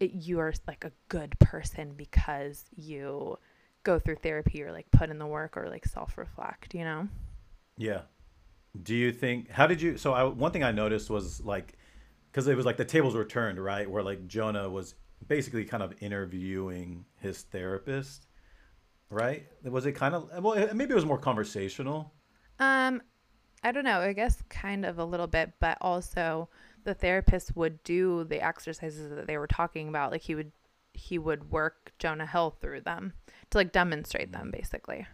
it, 0.00 0.12
you 0.12 0.38
are 0.40 0.52
like 0.66 0.84
a 0.84 0.92
good 1.08 1.38
person 1.38 1.94
because 1.96 2.64
you 2.74 3.38
go 3.82 3.98
through 3.98 4.16
therapy 4.16 4.62
or 4.62 4.72
like 4.72 4.90
put 4.90 5.10
in 5.10 5.18
the 5.18 5.26
work 5.26 5.56
or 5.56 5.68
like 5.68 5.86
self 5.86 6.18
reflect, 6.18 6.74
you 6.74 6.84
know? 6.84 7.08
Yeah. 7.78 8.02
Do 8.82 8.94
you 8.94 9.12
think? 9.12 9.50
How 9.50 9.66
did 9.66 9.80
you? 9.80 9.96
So 9.96 10.12
I, 10.12 10.24
one 10.24 10.52
thing 10.52 10.64
I 10.64 10.72
noticed 10.72 11.08
was 11.08 11.40
like, 11.42 11.74
because 12.30 12.46
it 12.48 12.56
was 12.56 12.66
like 12.66 12.76
the 12.76 12.84
tables 12.84 13.14
were 13.14 13.24
turned, 13.24 13.62
right? 13.62 13.90
Where 13.90 14.02
like 14.02 14.26
Jonah 14.26 14.68
was 14.68 14.94
basically 15.26 15.64
kind 15.64 15.82
of 15.82 15.94
interviewing 16.00 17.06
his 17.20 17.42
therapist, 17.42 18.26
right? 19.08 19.46
Was 19.62 19.86
it 19.86 19.92
kind 19.92 20.14
of 20.14 20.28
well? 20.42 20.68
Maybe 20.74 20.92
it 20.92 20.94
was 20.94 21.06
more 21.06 21.18
conversational. 21.18 22.12
Um, 22.58 23.00
I 23.62 23.72
don't 23.72 23.84
know. 23.84 24.00
I 24.00 24.12
guess 24.12 24.42
kind 24.48 24.84
of 24.84 24.98
a 24.98 25.04
little 25.04 25.26
bit, 25.26 25.54
but 25.58 25.78
also 25.80 26.48
the 26.86 26.94
therapist 26.94 27.54
would 27.54 27.82
do 27.82 28.24
the 28.24 28.42
exercises 28.42 29.10
that 29.10 29.26
they 29.26 29.36
were 29.36 29.46
talking 29.46 29.88
about. 29.88 30.10
Like 30.10 30.22
he 30.22 30.34
would, 30.34 30.52
he 30.94 31.18
would 31.18 31.50
work 31.50 31.92
Jonah 31.98 32.26
Hill 32.26 32.56
through 32.60 32.80
them 32.80 33.12
to 33.50 33.58
like 33.58 33.72
demonstrate 33.72 34.32
them, 34.32 34.50
basically. 34.50 35.06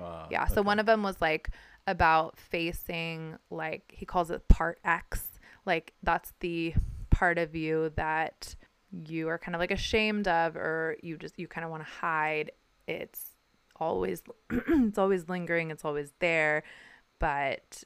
Uh, 0.00 0.26
Yeah. 0.30 0.46
So 0.46 0.60
okay. 0.60 0.66
one 0.66 0.78
of 0.78 0.86
them 0.86 1.02
was 1.02 1.20
like 1.20 1.50
about 1.86 2.38
facing 2.38 3.36
like 3.50 3.92
he 3.96 4.06
calls 4.06 4.30
it 4.30 4.46
part 4.48 4.78
X. 4.84 5.40
Like 5.66 5.94
that's 6.02 6.32
the 6.40 6.74
part 7.10 7.38
of 7.38 7.56
you 7.56 7.90
that 7.96 8.54
you 9.06 9.28
are 9.28 9.38
kind 9.38 9.54
of 9.54 9.58
like 9.58 9.70
ashamed 9.70 10.28
of 10.28 10.56
or 10.56 10.96
you 11.02 11.16
just 11.16 11.38
you 11.38 11.48
kind 11.48 11.64
of 11.64 11.70
want 11.70 11.82
to 11.84 11.90
hide. 11.90 12.52
It's 12.86 13.32
always 13.76 14.22
it's 14.50 14.98
always 14.98 15.28
lingering, 15.28 15.70
it's 15.70 15.84
always 15.84 16.12
there, 16.20 16.62
but 17.18 17.82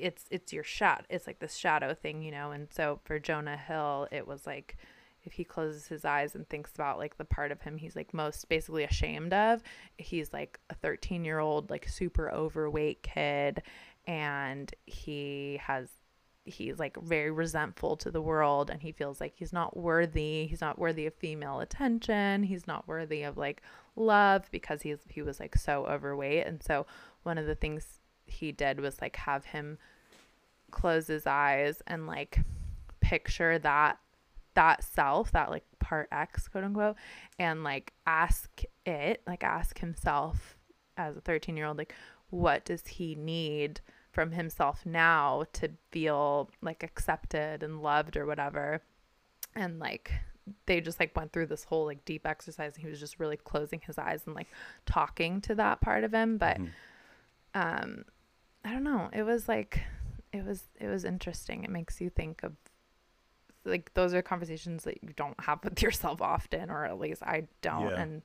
it's 0.00 0.24
it's 0.30 0.52
your 0.52 0.64
shot. 0.64 1.06
It's 1.08 1.26
like 1.26 1.38
this 1.38 1.56
shadow 1.56 1.94
thing, 1.94 2.22
you 2.22 2.30
know. 2.30 2.50
And 2.50 2.68
so 2.70 3.00
for 3.04 3.18
Jonah 3.18 3.56
Hill, 3.56 4.08
it 4.10 4.26
was 4.26 4.46
like 4.46 4.76
if 5.24 5.32
he 5.32 5.44
closes 5.44 5.86
his 5.86 6.04
eyes 6.04 6.34
and 6.34 6.48
thinks 6.48 6.74
about 6.74 6.98
like 6.98 7.16
the 7.16 7.24
part 7.24 7.50
of 7.50 7.62
him 7.62 7.78
he's 7.78 7.96
like 7.96 8.12
most 8.12 8.48
basically 8.48 8.84
ashamed 8.84 9.32
of, 9.32 9.62
he's 9.98 10.32
like 10.32 10.58
a 10.70 10.74
13 10.74 11.24
year 11.24 11.38
old 11.38 11.70
like 11.70 11.88
super 11.88 12.30
overweight 12.30 13.02
kid 13.02 13.62
and 14.06 14.74
he 14.86 15.58
has 15.62 15.88
he's 16.44 16.78
like 16.78 16.96
very 17.02 17.30
resentful 17.30 17.96
to 17.96 18.10
the 18.10 18.20
world 18.20 18.68
and 18.68 18.82
he 18.82 18.92
feels 18.92 19.18
like 19.18 19.32
he's 19.34 19.52
not 19.52 19.74
worthy 19.76 20.46
he's 20.46 20.60
not 20.60 20.78
worthy 20.78 21.06
of 21.06 21.14
female 21.14 21.60
attention 21.60 22.42
he's 22.42 22.66
not 22.66 22.86
worthy 22.86 23.22
of 23.22 23.38
like 23.38 23.62
love 23.96 24.46
because 24.50 24.82
he's 24.82 24.98
he 25.08 25.22
was 25.22 25.40
like 25.40 25.56
so 25.56 25.86
overweight 25.86 26.46
and 26.46 26.62
so 26.62 26.84
one 27.22 27.38
of 27.38 27.46
the 27.46 27.54
things 27.54 28.00
he 28.26 28.52
did 28.52 28.80
was 28.80 29.00
like 29.00 29.16
have 29.16 29.44
him 29.46 29.78
close 30.70 31.06
his 31.06 31.26
eyes 31.26 31.82
and 31.86 32.06
like 32.06 32.40
picture 33.00 33.58
that 33.58 33.98
that 34.54 34.82
self 34.84 35.32
that 35.32 35.50
like 35.50 35.64
part 35.78 36.08
x 36.12 36.48
quote 36.48 36.64
unquote 36.64 36.96
and 37.38 37.64
like 37.64 37.92
ask 38.06 38.62
it 38.86 39.20
like 39.26 39.42
ask 39.44 39.78
himself 39.78 40.56
as 40.96 41.16
a 41.16 41.20
13 41.20 41.56
year 41.56 41.66
old 41.66 41.76
like 41.78 41.94
what 42.30 42.64
does 42.64 42.86
he 42.86 43.14
need 43.14 43.80
from 44.10 44.32
himself 44.32 44.86
now 44.86 45.44
to 45.52 45.68
feel 45.90 46.48
like 46.62 46.82
accepted 46.82 47.62
and 47.62 47.82
loved 47.82 48.16
or 48.16 48.26
whatever 48.26 48.80
and 49.54 49.78
like 49.80 50.12
they 50.66 50.80
just 50.80 51.00
like 51.00 51.14
went 51.16 51.32
through 51.32 51.46
this 51.46 51.64
whole 51.64 51.84
like 51.86 52.04
deep 52.04 52.26
exercise 52.26 52.74
and 52.74 52.84
he 52.84 52.90
was 52.90 53.00
just 53.00 53.18
really 53.18 53.36
closing 53.36 53.80
his 53.86 53.98
eyes 53.98 54.22
and 54.26 54.34
like 54.34 54.48
talking 54.86 55.40
to 55.40 55.54
that 55.54 55.80
part 55.80 56.04
of 56.04 56.12
him 56.12 56.36
but 56.38 56.58
Mhm. 56.58 56.70
um 57.54 58.04
i 58.64 58.72
don't 58.72 58.84
know 58.84 59.08
it 59.12 59.22
was 59.22 59.48
like 59.48 59.80
it 60.32 60.44
was 60.44 60.64
it 60.80 60.88
was 60.88 61.04
interesting 61.04 61.64
it 61.64 61.70
makes 61.70 62.00
you 62.00 62.10
think 62.10 62.42
of 62.42 62.52
like 63.64 63.92
those 63.94 64.12
are 64.14 64.22
conversations 64.22 64.84
that 64.84 65.02
you 65.02 65.10
don't 65.16 65.38
have 65.40 65.62
with 65.64 65.80
yourself 65.82 66.20
often 66.20 66.70
or 66.70 66.84
at 66.84 66.98
least 66.98 67.22
I 67.22 67.48
don't 67.62 67.90
Yeah. 67.90 67.96
and 67.96 68.22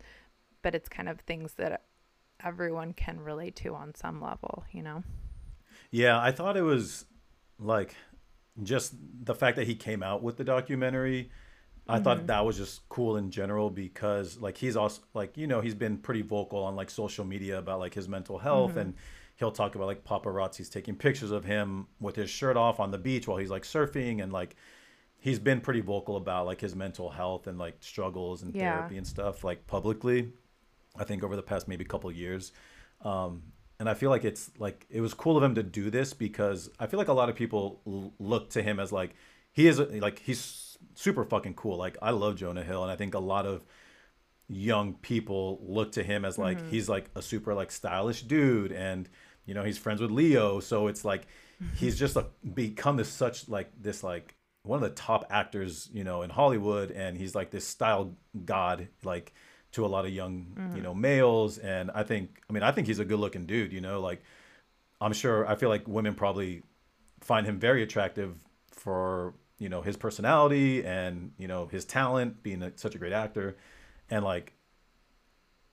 but 0.61 0.75
it's 0.75 0.89
kind 0.89 1.07
of 1.07 1.21
things 1.21 1.53
that 1.53 1.83
everyone 2.43 2.93
can 2.93 3.19
relate 3.19 3.55
to 3.57 3.73
on 3.75 3.95
some 3.95 4.21
level, 4.21 4.65
you 4.71 4.83
know. 4.83 5.03
Yeah, 5.91 6.19
I 6.19 6.31
thought 6.31 6.57
it 6.57 6.61
was 6.61 7.05
like 7.57 7.95
just 8.63 8.93
the 9.23 9.35
fact 9.35 9.57
that 9.57 9.67
he 9.67 9.75
came 9.75 10.03
out 10.03 10.23
with 10.23 10.37
the 10.37 10.43
documentary. 10.43 11.31
I 11.87 11.99
Mm-hmm. 11.99 11.99
thought 11.99 12.27
that 12.27 12.45
was 12.45 12.57
just 12.57 12.87
cool 12.89 13.17
in 13.17 13.31
general 13.31 13.69
because 13.69 14.39
like 14.39 14.57
he's 14.57 14.77
also 14.77 15.01
like 15.13 15.37
you 15.37 15.47
know 15.47 15.61
he's 15.61 15.75
been 15.75 15.97
pretty 15.97 16.21
vocal 16.21 16.63
on 16.63 16.75
like 16.75 16.89
social 16.89 17.25
media 17.25 17.57
about 17.59 17.79
like 17.79 17.93
his 17.95 18.07
mental 18.09 18.39
health 18.39 18.75
Mm-hmm. 18.75 18.77
and 18.77 18.95
he'll 19.39 19.51
talk 19.51 19.75
about 19.75 19.87
like 19.87 20.03
paparazzi's 20.03 20.69
taking 20.69 20.95
pictures 20.95 21.31
of 21.31 21.45
him 21.45 21.87
with 21.99 22.15
his 22.15 22.29
shirt 22.29 22.57
off 22.57 22.79
on 22.79 22.91
the 22.91 22.97
beach 22.97 23.27
while 23.27 23.37
he's 23.37 23.49
like 23.49 23.63
surfing 23.63 24.21
and 24.21 24.31
like 24.33 24.55
he's 25.17 25.39
been 25.39 25.61
pretty 25.61 25.81
vocal 25.81 26.17
about 26.17 26.45
like 26.45 26.59
his 26.61 26.75
mental 26.75 27.09
health 27.09 27.47
and 27.47 27.57
like 27.57 27.75
struggles 27.79 28.41
and 28.43 28.53
Yeah. 28.53 28.73
therapy 28.77 28.97
and 28.97 29.07
stuff 29.07 29.43
like 29.43 29.65
publicly 29.67 30.33
I 30.97 31.03
think 31.05 31.23
over 31.23 31.35
the 31.35 31.41
past 31.43 31.67
maybe 31.67 31.85
couple 31.85 32.09
of 32.09 32.15
years. 32.15 32.51
Um, 33.01 33.43
and 33.79 33.87
I 33.89 33.93
feel 33.93 34.09
like 34.09 34.25
it's 34.25 34.51
like 34.59 34.85
it 34.89 34.99
was 34.99 35.13
cool 35.13 35.37
of 35.37 35.43
him 35.43 35.55
to 35.55 35.63
do 35.63 35.89
this 35.89 36.13
because 36.13 36.69
I 36.79 36.87
feel 36.87 36.97
like 36.97 37.07
a 37.07 37.13
lot 37.13 37.29
of 37.29 37.35
people 37.35 37.81
l- 37.87 38.13
look 38.19 38.49
to 38.51 38.61
him 38.61 38.79
as 38.79 38.91
like 38.91 39.15
he 39.53 39.67
is 39.67 39.79
like 39.79 40.19
he's 40.19 40.77
super 40.95 41.23
fucking 41.23 41.53
cool. 41.53 41.77
Like 41.77 41.95
I 42.01 42.11
love 42.11 42.35
Jonah 42.35 42.63
Hill, 42.63 42.83
and 42.83 42.91
I 42.91 42.97
think 42.97 43.13
a 43.13 43.19
lot 43.19 43.45
of 43.45 43.63
young 44.47 44.95
people 44.95 45.59
look 45.61 45.91
to 45.93 46.03
him 46.03 46.25
as 46.25 46.37
like 46.37 46.57
he's 46.69 46.89
like 46.89 47.09
a 47.15 47.21
super 47.21 47.53
like 47.53 47.71
stylish 47.71 48.23
dude, 48.23 48.71
and 48.73 49.07
you 49.49 49.55
know 49.55 49.63
he's 49.63 49.79
friends 49.79 49.99
with 49.99 50.11
Leo, 50.11 50.59
so 50.59 50.85
it's 50.85 51.03
like 51.03 51.25
he's 51.75 51.97
just 51.97 52.15
a, 52.15 52.27
become 52.53 52.97
this 52.97 53.09
such 53.09 53.49
like 53.49 53.71
this 53.81 54.03
like 54.03 54.35
one 54.61 54.77
of 54.77 54.87
the 54.87 54.95
top 54.95 55.25
actors 55.31 55.89
you 55.91 56.03
know 56.03 56.21
in 56.21 56.29
Hollywood, 56.29 56.91
and 56.91 57.17
he's 57.17 57.33
like 57.33 57.49
this 57.49 57.65
style 57.65 58.15
god 58.45 58.87
like 59.03 59.33
to 59.71 59.83
a 59.83 59.87
lot 59.87 60.05
of 60.05 60.11
young 60.11 60.71
you 60.75 60.83
know 60.83 60.91
mm-hmm. 60.91 61.01
males, 61.01 61.57
and 61.57 61.89
I 61.95 62.03
think 62.03 62.39
I 62.47 62.53
mean 62.53 62.61
I 62.61 62.71
think 62.71 62.85
he's 62.85 62.99
a 62.99 63.05
good 63.05 63.19
looking 63.19 63.47
dude, 63.47 63.73
you 63.73 63.81
know 63.81 63.99
like 63.99 64.21
I'm 65.01 65.13
sure 65.13 65.47
I 65.47 65.55
feel 65.55 65.69
like 65.69 65.87
women 65.87 66.13
probably 66.13 66.61
find 67.21 67.47
him 67.47 67.59
very 67.59 67.81
attractive 67.81 68.35
for 68.71 69.33
you 69.57 69.67
know 69.67 69.81
his 69.81 69.97
personality 69.97 70.85
and 70.85 71.31
you 71.39 71.47
know 71.47 71.65
his 71.65 71.85
talent 71.85 72.43
being 72.43 72.61
a, 72.61 72.71
such 72.77 72.93
a 72.93 72.99
great 72.99 73.13
actor 73.13 73.57
and 74.11 74.23
like 74.23 74.53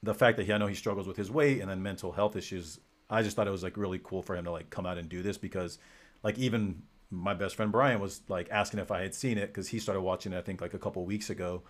the 0.02 0.14
fact 0.14 0.38
that 0.38 0.46
he 0.46 0.52
I 0.54 0.56
know 0.56 0.66
he 0.66 0.74
struggles 0.74 1.06
with 1.06 1.18
his 1.18 1.30
weight 1.30 1.60
and 1.60 1.70
then 1.70 1.82
mental 1.82 2.12
health 2.12 2.36
issues 2.36 2.80
I 3.08 3.22
just 3.22 3.36
thought 3.36 3.46
it 3.46 3.52
was 3.52 3.62
like 3.62 3.76
really 3.76 4.00
cool 4.02 4.22
for 4.22 4.36
him 4.36 4.44
to 4.44 4.50
like 4.50 4.70
come 4.70 4.86
out 4.86 4.98
and 4.98 5.08
do 5.08 5.22
this 5.22 5.38
because 5.38 5.78
like 6.22 6.38
even 6.38 6.82
my 7.10 7.34
best 7.34 7.54
friend 7.54 7.70
Brian 7.70 8.00
was 8.00 8.22
like 8.28 8.48
asking 8.50 8.80
if 8.80 8.90
I 8.90 9.02
had 9.02 9.14
seen 9.14 9.38
it 9.38 9.46
because 9.48 9.68
he 9.68 9.78
started 9.78 10.00
watching 10.00 10.32
it 10.32 10.38
I 10.38 10.42
think 10.42 10.60
like 10.60 10.74
a 10.74 10.78
couple 10.78 11.04
weeks 11.04 11.30
ago. 11.30 11.62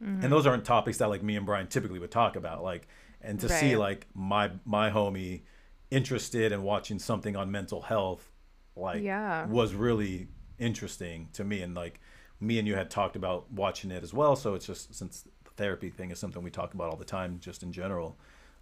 And 0.00 0.30
those 0.32 0.46
aren't 0.46 0.64
topics 0.64 0.98
that 0.98 1.08
like 1.08 1.22
me 1.22 1.36
and 1.36 1.46
Brian 1.46 1.66
typically 1.66 1.98
would 1.98 2.10
talk 2.10 2.36
about 2.36 2.62
like 2.62 2.86
and 3.22 3.40
to 3.40 3.48
see 3.48 3.76
like 3.76 4.06
my 4.14 4.50
my 4.64 4.90
homie 4.90 5.42
interested 5.90 6.52
in 6.52 6.62
watching 6.62 6.98
something 6.98 7.36
on 7.36 7.50
mental 7.50 7.80
health 7.82 8.30
like 8.76 9.02
Yeah. 9.02 9.46
was 9.46 9.74
really 9.74 10.28
interesting 10.58 11.28
to 11.34 11.44
me. 11.44 11.62
And 11.62 11.74
like 11.74 12.00
me 12.40 12.58
and 12.58 12.66
you 12.68 12.74
had 12.74 12.90
talked 12.90 13.16
about 13.16 13.50
watching 13.52 13.90
it 13.90 14.02
as 14.02 14.12
well. 14.12 14.36
So 14.36 14.54
it's 14.54 14.66
just 14.66 14.94
since 14.94 15.22
the 15.44 15.50
therapy 15.56 15.88
thing 15.90 16.10
is 16.10 16.18
something 16.18 16.42
we 16.42 16.50
talk 16.50 16.74
about 16.74 16.90
all 16.90 16.96
the 16.96 17.04
time 17.04 17.38
just 17.40 17.62
in 17.62 17.72
general. 17.72 18.18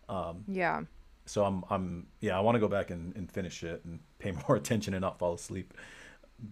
Um, 0.08 0.44
yeah. 0.46 0.82
So 1.26 1.44
i'm 1.44 1.64
i'm 1.70 2.06
yeah 2.20 2.36
i 2.36 2.40
want 2.40 2.54
to 2.54 2.60
go 2.60 2.68
back 2.68 2.90
and, 2.90 3.14
and 3.16 3.30
finish 3.30 3.62
it 3.62 3.82
and 3.84 4.00
pay 4.18 4.32
more 4.48 4.56
attention 4.56 4.94
and 4.94 5.02
not 5.02 5.18
fall 5.18 5.34
asleep 5.34 5.74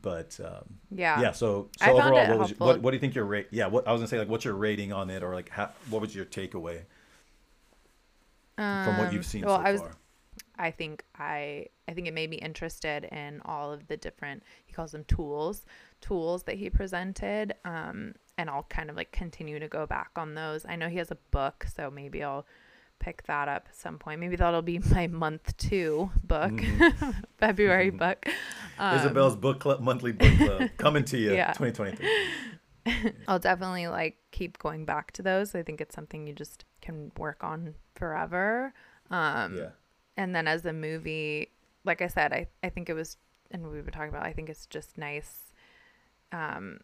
but 0.02 0.38
um 0.44 0.78
Yeah. 0.90 1.20
yeah 1.20 1.32
so 1.32 1.68
so 1.76 1.94
found 1.94 2.14
overall 2.14 2.26
what, 2.26 2.38
was, 2.38 2.50
what 2.58 2.80
what 2.80 2.90
do 2.92 2.96
you 2.96 3.00
think 3.00 3.14
your 3.14 3.24
rate 3.24 3.48
yeah 3.50 3.66
what 3.66 3.86
i 3.88 3.92
was 3.92 4.00
gonna 4.00 4.08
say 4.08 4.18
like 4.18 4.28
what's 4.28 4.44
your 4.44 4.54
rating 4.54 4.92
on 4.92 5.10
it 5.10 5.22
or 5.22 5.34
like 5.34 5.48
how, 5.48 5.70
what 5.88 6.00
was 6.00 6.14
your 6.14 6.24
takeaway 6.24 6.82
from 8.78 8.96
what 8.96 9.12
you've 9.12 9.24
Um, 9.24 9.24
seen 9.24 9.42
well, 9.42 9.56
so 9.56 9.62
I 9.64 9.72
was 9.72 9.82
far 9.82 9.96
I 10.58 10.70
think 10.70 11.04
I 11.18 11.66
I 11.88 11.94
think 11.94 12.06
it 12.08 12.14
made 12.14 12.30
me 12.30 12.36
interested 12.36 13.04
in 13.04 13.40
all 13.44 13.72
of 13.72 13.88
the 13.88 13.96
different 13.96 14.42
he 14.66 14.72
calls 14.72 14.92
them 14.92 15.04
tools 15.04 15.64
tools 16.00 16.44
that 16.44 16.56
he 16.56 16.70
presented 16.70 17.54
um 17.64 18.14
and 18.38 18.50
I'll 18.50 18.64
kind 18.64 18.90
of 18.90 18.96
like 18.96 19.12
continue 19.12 19.58
to 19.58 19.68
go 19.68 19.86
back 19.86 20.12
on 20.16 20.34
those. 20.34 20.64
I 20.66 20.76
know 20.76 20.88
he 20.88 20.96
has 20.98 21.10
a 21.10 21.18
book, 21.30 21.66
so 21.74 21.90
maybe 21.90 22.22
I'll 22.24 22.46
pick 23.00 23.24
that 23.24 23.48
up 23.48 23.66
at 23.68 23.74
some 23.76 23.98
point. 23.98 24.20
Maybe 24.20 24.36
that'll 24.36 24.62
be 24.62 24.78
my 24.78 25.08
month 25.08 25.56
2 25.56 26.10
book. 26.22 26.52
February 27.38 27.90
book. 27.90 28.24
Um, 28.78 28.96
isabel's 28.98 29.34
book 29.36 29.58
club 29.58 29.80
monthly 29.80 30.12
book 30.12 30.36
club 30.38 30.70
coming 30.78 31.04
to 31.06 31.18
you 31.18 31.32
Yeah. 31.34 31.52
2023 31.52 33.12
I'll 33.28 33.38
definitely 33.38 33.88
like 33.88 34.16
keep 34.30 34.58
going 34.58 34.84
back 34.84 35.10
to 35.12 35.22
those. 35.22 35.54
I 35.54 35.62
think 35.62 35.80
it's 35.80 35.94
something 35.94 36.26
you 36.26 36.32
just 36.32 36.64
can 36.80 37.10
work 37.18 37.42
on 37.42 37.74
forever. 37.94 38.72
Um 39.10 39.56
yeah 39.56 39.70
and 40.16 40.34
then 40.34 40.46
as 40.46 40.64
a 40.66 40.72
movie 40.72 41.50
like 41.84 42.02
i 42.02 42.06
said 42.06 42.32
i, 42.32 42.46
I 42.62 42.68
think 42.68 42.88
it 42.90 42.94
was 42.94 43.16
and 43.50 43.70
we 43.70 43.80
were 43.80 43.90
talking 43.90 44.10
about 44.10 44.24
i 44.26 44.32
think 44.32 44.48
it's 44.50 44.66
just 44.66 44.98
nice 44.98 45.52
um 46.32 46.80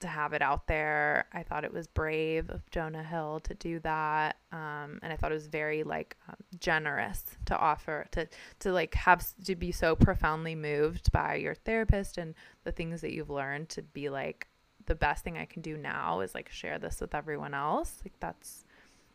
to 0.00 0.08
have 0.08 0.32
it 0.32 0.42
out 0.42 0.66
there. 0.66 1.26
I 1.32 1.42
thought 1.42 1.64
it 1.64 1.72
was 1.72 1.86
brave 1.86 2.50
of 2.50 2.68
jonah 2.70 3.02
hill 3.02 3.40
to 3.42 3.54
do 3.54 3.78
that 3.80 4.36
um 4.52 4.98
and 5.02 5.12
i 5.12 5.16
thought 5.16 5.30
it 5.30 5.34
was 5.34 5.46
very 5.46 5.82
like 5.82 6.16
um, 6.28 6.36
generous 6.58 7.24
to 7.44 7.56
offer 7.56 8.06
to 8.10 8.26
to 8.58 8.72
like 8.72 8.94
have 8.94 9.24
to 9.44 9.54
be 9.54 9.72
so 9.72 9.94
profoundly 9.94 10.54
moved 10.54 11.10
by 11.12 11.34
your 11.34 11.54
therapist 11.54 12.18
and 12.18 12.34
the 12.64 12.72
things 12.72 13.00
that 13.00 13.12
you've 13.12 13.30
learned 13.30 13.68
to 13.68 13.82
be 13.82 14.08
like 14.08 14.48
the 14.86 14.94
best 14.94 15.22
thing 15.24 15.38
i 15.38 15.44
can 15.44 15.62
do 15.62 15.76
now 15.76 16.20
is 16.20 16.34
like 16.34 16.48
share 16.48 16.78
this 16.78 17.00
with 17.00 17.14
everyone 17.14 17.54
else. 17.54 18.00
Like 18.04 18.14
that's 18.20 18.64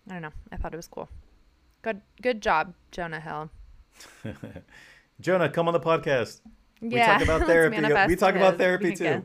i 0.09 0.13
don't 0.13 0.21
know. 0.21 0.31
I 0.51 0.57
thought 0.57 0.73
it 0.73 0.77
was 0.77 0.87
cool. 0.87 1.09
Good 1.81 2.01
good 2.21 2.41
job 2.41 2.73
jonah 2.91 3.19
hill. 3.19 3.49
Jonah 5.21 5.49
come 5.49 5.67
on 5.67 5.73
the 5.73 5.79
podcast 5.79 6.41
we 6.81 6.95
yeah 6.95 7.17
talk 7.17 7.23
about 7.23 7.47
therapy. 7.47 7.81
We 8.07 8.15
talk 8.15 8.35
about 8.35 8.57
therapy 8.59 8.95
too. 8.95 9.23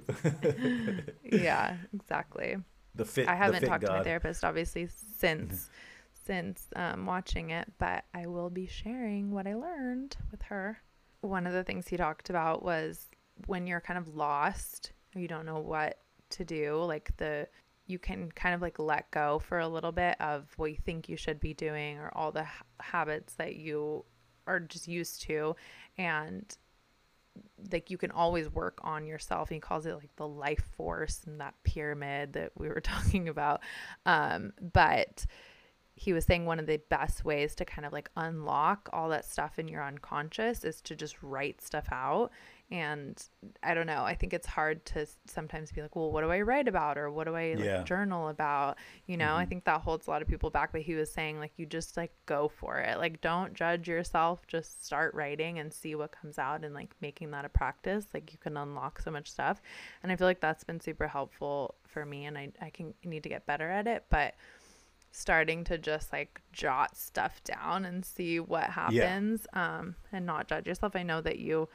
yeah 1.25 1.77
exactly. 1.95 2.57
The 2.95 3.05
fit 3.05 3.29
i 3.29 3.35
haven't 3.35 3.61
fit 3.61 3.69
talked 3.69 3.85
to 3.85 3.93
my 3.93 4.03
therapist 4.03 4.45
obviously 4.45 4.89
since 5.19 5.71
since 6.25 6.67
um, 6.77 7.07
watching 7.07 7.51
it 7.51 7.73
but 7.79 8.05
i 8.15 8.27
will 8.27 8.51
be 8.51 8.67
sharing 8.67 9.31
what 9.31 9.47
i 9.47 9.55
learned 9.55 10.17
with 10.31 10.43
her. 10.43 10.81
One 11.23 11.47
of 11.47 11.53
the 11.53 11.65
things 11.65 11.87
he 11.87 11.97
talked 11.97 12.31
about 12.31 12.63
was 12.63 13.09
when 13.47 13.67
you're 13.67 13.81
kind 13.81 13.99
of 13.99 14.17
lost 14.17 14.93
or 15.15 15.21
you 15.21 15.29
don't 15.29 15.47
know 15.47 15.61
what 15.61 15.99
to 16.31 16.45
do 16.45 16.83
like 16.83 17.15
the 17.17 17.47
you 17.91 17.99
can 17.99 18.31
kind 18.33 18.55
of 18.55 18.63
like 18.63 18.79
let 18.79 19.11
go 19.11 19.41
for 19.41 19.59
a 19.59 19.69
little 19.69 19.93
bit 19.93 20.17
of 20.21 20.47
what 20.57 20.71
you 20.71 20.79
think 20.85 21.09
you 21.09 21.17
should 21.17 21.41
be 21.41 21.53
doing 21.53 21.99
or 21.99 22.11
all 22.15 22.31
the 22.31 22.45
ha- 22.45 22.65
habits 22.81 23.35
that 23.35 23.57
you 23.57 24.05
are 24.47 24.61
just 24.61 24.89
used 24.89 25.23
to. 25.23 25.57
And 25.99 26.57
like 27.73 27.91
you 27.91 27.99
can 27.99 28.11
always 28.11 28.49
work 28.49 28.79
on 28.83 29.07
yourself 29.07 29.49
he 29.49 29.61
calls 29.61 29.87
it 29.87 29.95
like 29.95 30.15
the 30.17 30.27
life 30.27 30.65
force 30.77 31.23
and 31.27 31.41
that 31.41 31.55
pyramid 31.65 32.33
that 32.33 32.53
we 32.57 32.69
were 32.69 32.81
talking 32.81 33.29
about. 33.29 33.61
Um 34.07 34.53
but 34.61 35.27
he 36.01 36.15
was 36.15 36.25
saying 36.25 36.47
one 36.47 36.59
of 36.59 36.65
the 36.65 36.79
best 36.89 37.27
ways 37.27 37.55
to 37.55 37.63
kind 37.63 37.85
of 37.85 37.93
like 37.93 38.11
unlock 38.17 38.89
all 38.91 39.11
that 39.11 39.27
stuff 39.27 39.59
in 39.59 39.69
your 39.69 39.85
unconscious 39.85 40.65
is 40.65 40.81
to 40.81 40.97
just 40.97 41.23
write 41.23 41.61
stuff 41.61 41.85
out. 41.93 42.31
And 42.71 43.21
i 43.65 43.75
don't 43.75 43.89
know 43.89 44.05
i 44.05 44.15
think 44.15 44.33
it's 44.33 44.47
hard 44.47 44.87
to 44.87 45.05
sometimes 45.27 45.73
be 45.73 45.83
like 45.83 45.97
well 45.97 46.13
what 46.13 46.23
do 46.23 46.31
i 46.31 46.41
write 46.41 46.69
about? 46.69 46.97
Or 46.97 47.11
what 47.11 47.27
do 47.27 47.35
i 47.35 47.53
like, 47.55 47.65
Yeah. 47.65 47.83
journal 47.83 48.29
about? 48.29 48.79
You 49.07 49.19
know 49.19 49.35
i 49.35 49.43
mm-hmm. 49.43 49.49
think 49.51 49.65
that 49.65 49.83
holds 49.83 50.07
a 50.07 50.11
lot 50.11 50.23
of 50.23 50.29
people 50.29 50.49
back 50.49 50.73
but 50.73 50.81
he 50.81 50.95
was 50.95 51.13
saying 51.13 51.39
like 51.39 51.53
you 51.59 51.67
just 51.67 51.99
like 51.99 52.13
go 52.25 52.49
for 52.49 52.79
it. 52.79 52.97
Like 52.99 53.21
don't 53.21 53.53
judge 53.53 53.87
yourself 53.87 54.47
just 54.47 54.87
start 54.87 55.13
writing 55.13 55.59
and 55.59 55.71
see 55.71 55.97
what 55.97 56.13
comes 56.13 56.39
out 56.39 56.65
and 56.65 56.73
like 56.73 56.95
making 57.03 57.33
that 57.33 57.45
a 57.45 57.51
practice. 57.51 58.07
Like 58.15 58.33
you 58.33 58.39
can 58.39 58.57
unlock 58.57 59.01
so 59.01 59.11
much 59.11 59.31
stuff. 59.31 59.61
And 60.03 60.11
i 60.11 60.17
feel 60.17 60.29
like 60.29 60.41
that's 60.41 60.65
been 60.65 60.81
super 60.81 61.09
helpful 61.09 61.75
for 61.87 62.07
me 62.07 62.25
and 62.25 62.39
i, 62.39 62.53
I 62.63 62.71
can 62.71 62.95
need 63.05 63.25
to 63.25 63.29
get 63.29 63.45
better 63.45 63.69
at 63.69 63.87
it. 63.87 64.05
But 64.09 64.35
starting 65.13 65.65
to 65.65 65.77
just 65.79 66.13
like 66.13 66.41
jot 66.53 66.97
stuff 66.97 67.43
down 67.45 67.85
and 67.85 68.05
see 68.05 68.39
what 68.39 68.65
happens 68.71 69.47
um 69.55 69.97
and 70.13 70.25
not 70.25 70.49
judge 70.49 70.67
yourself. 70.67 70.95
I 70.95 71.03
know 71.03 71.21
that 71.21 71.39
you 71.39 71.69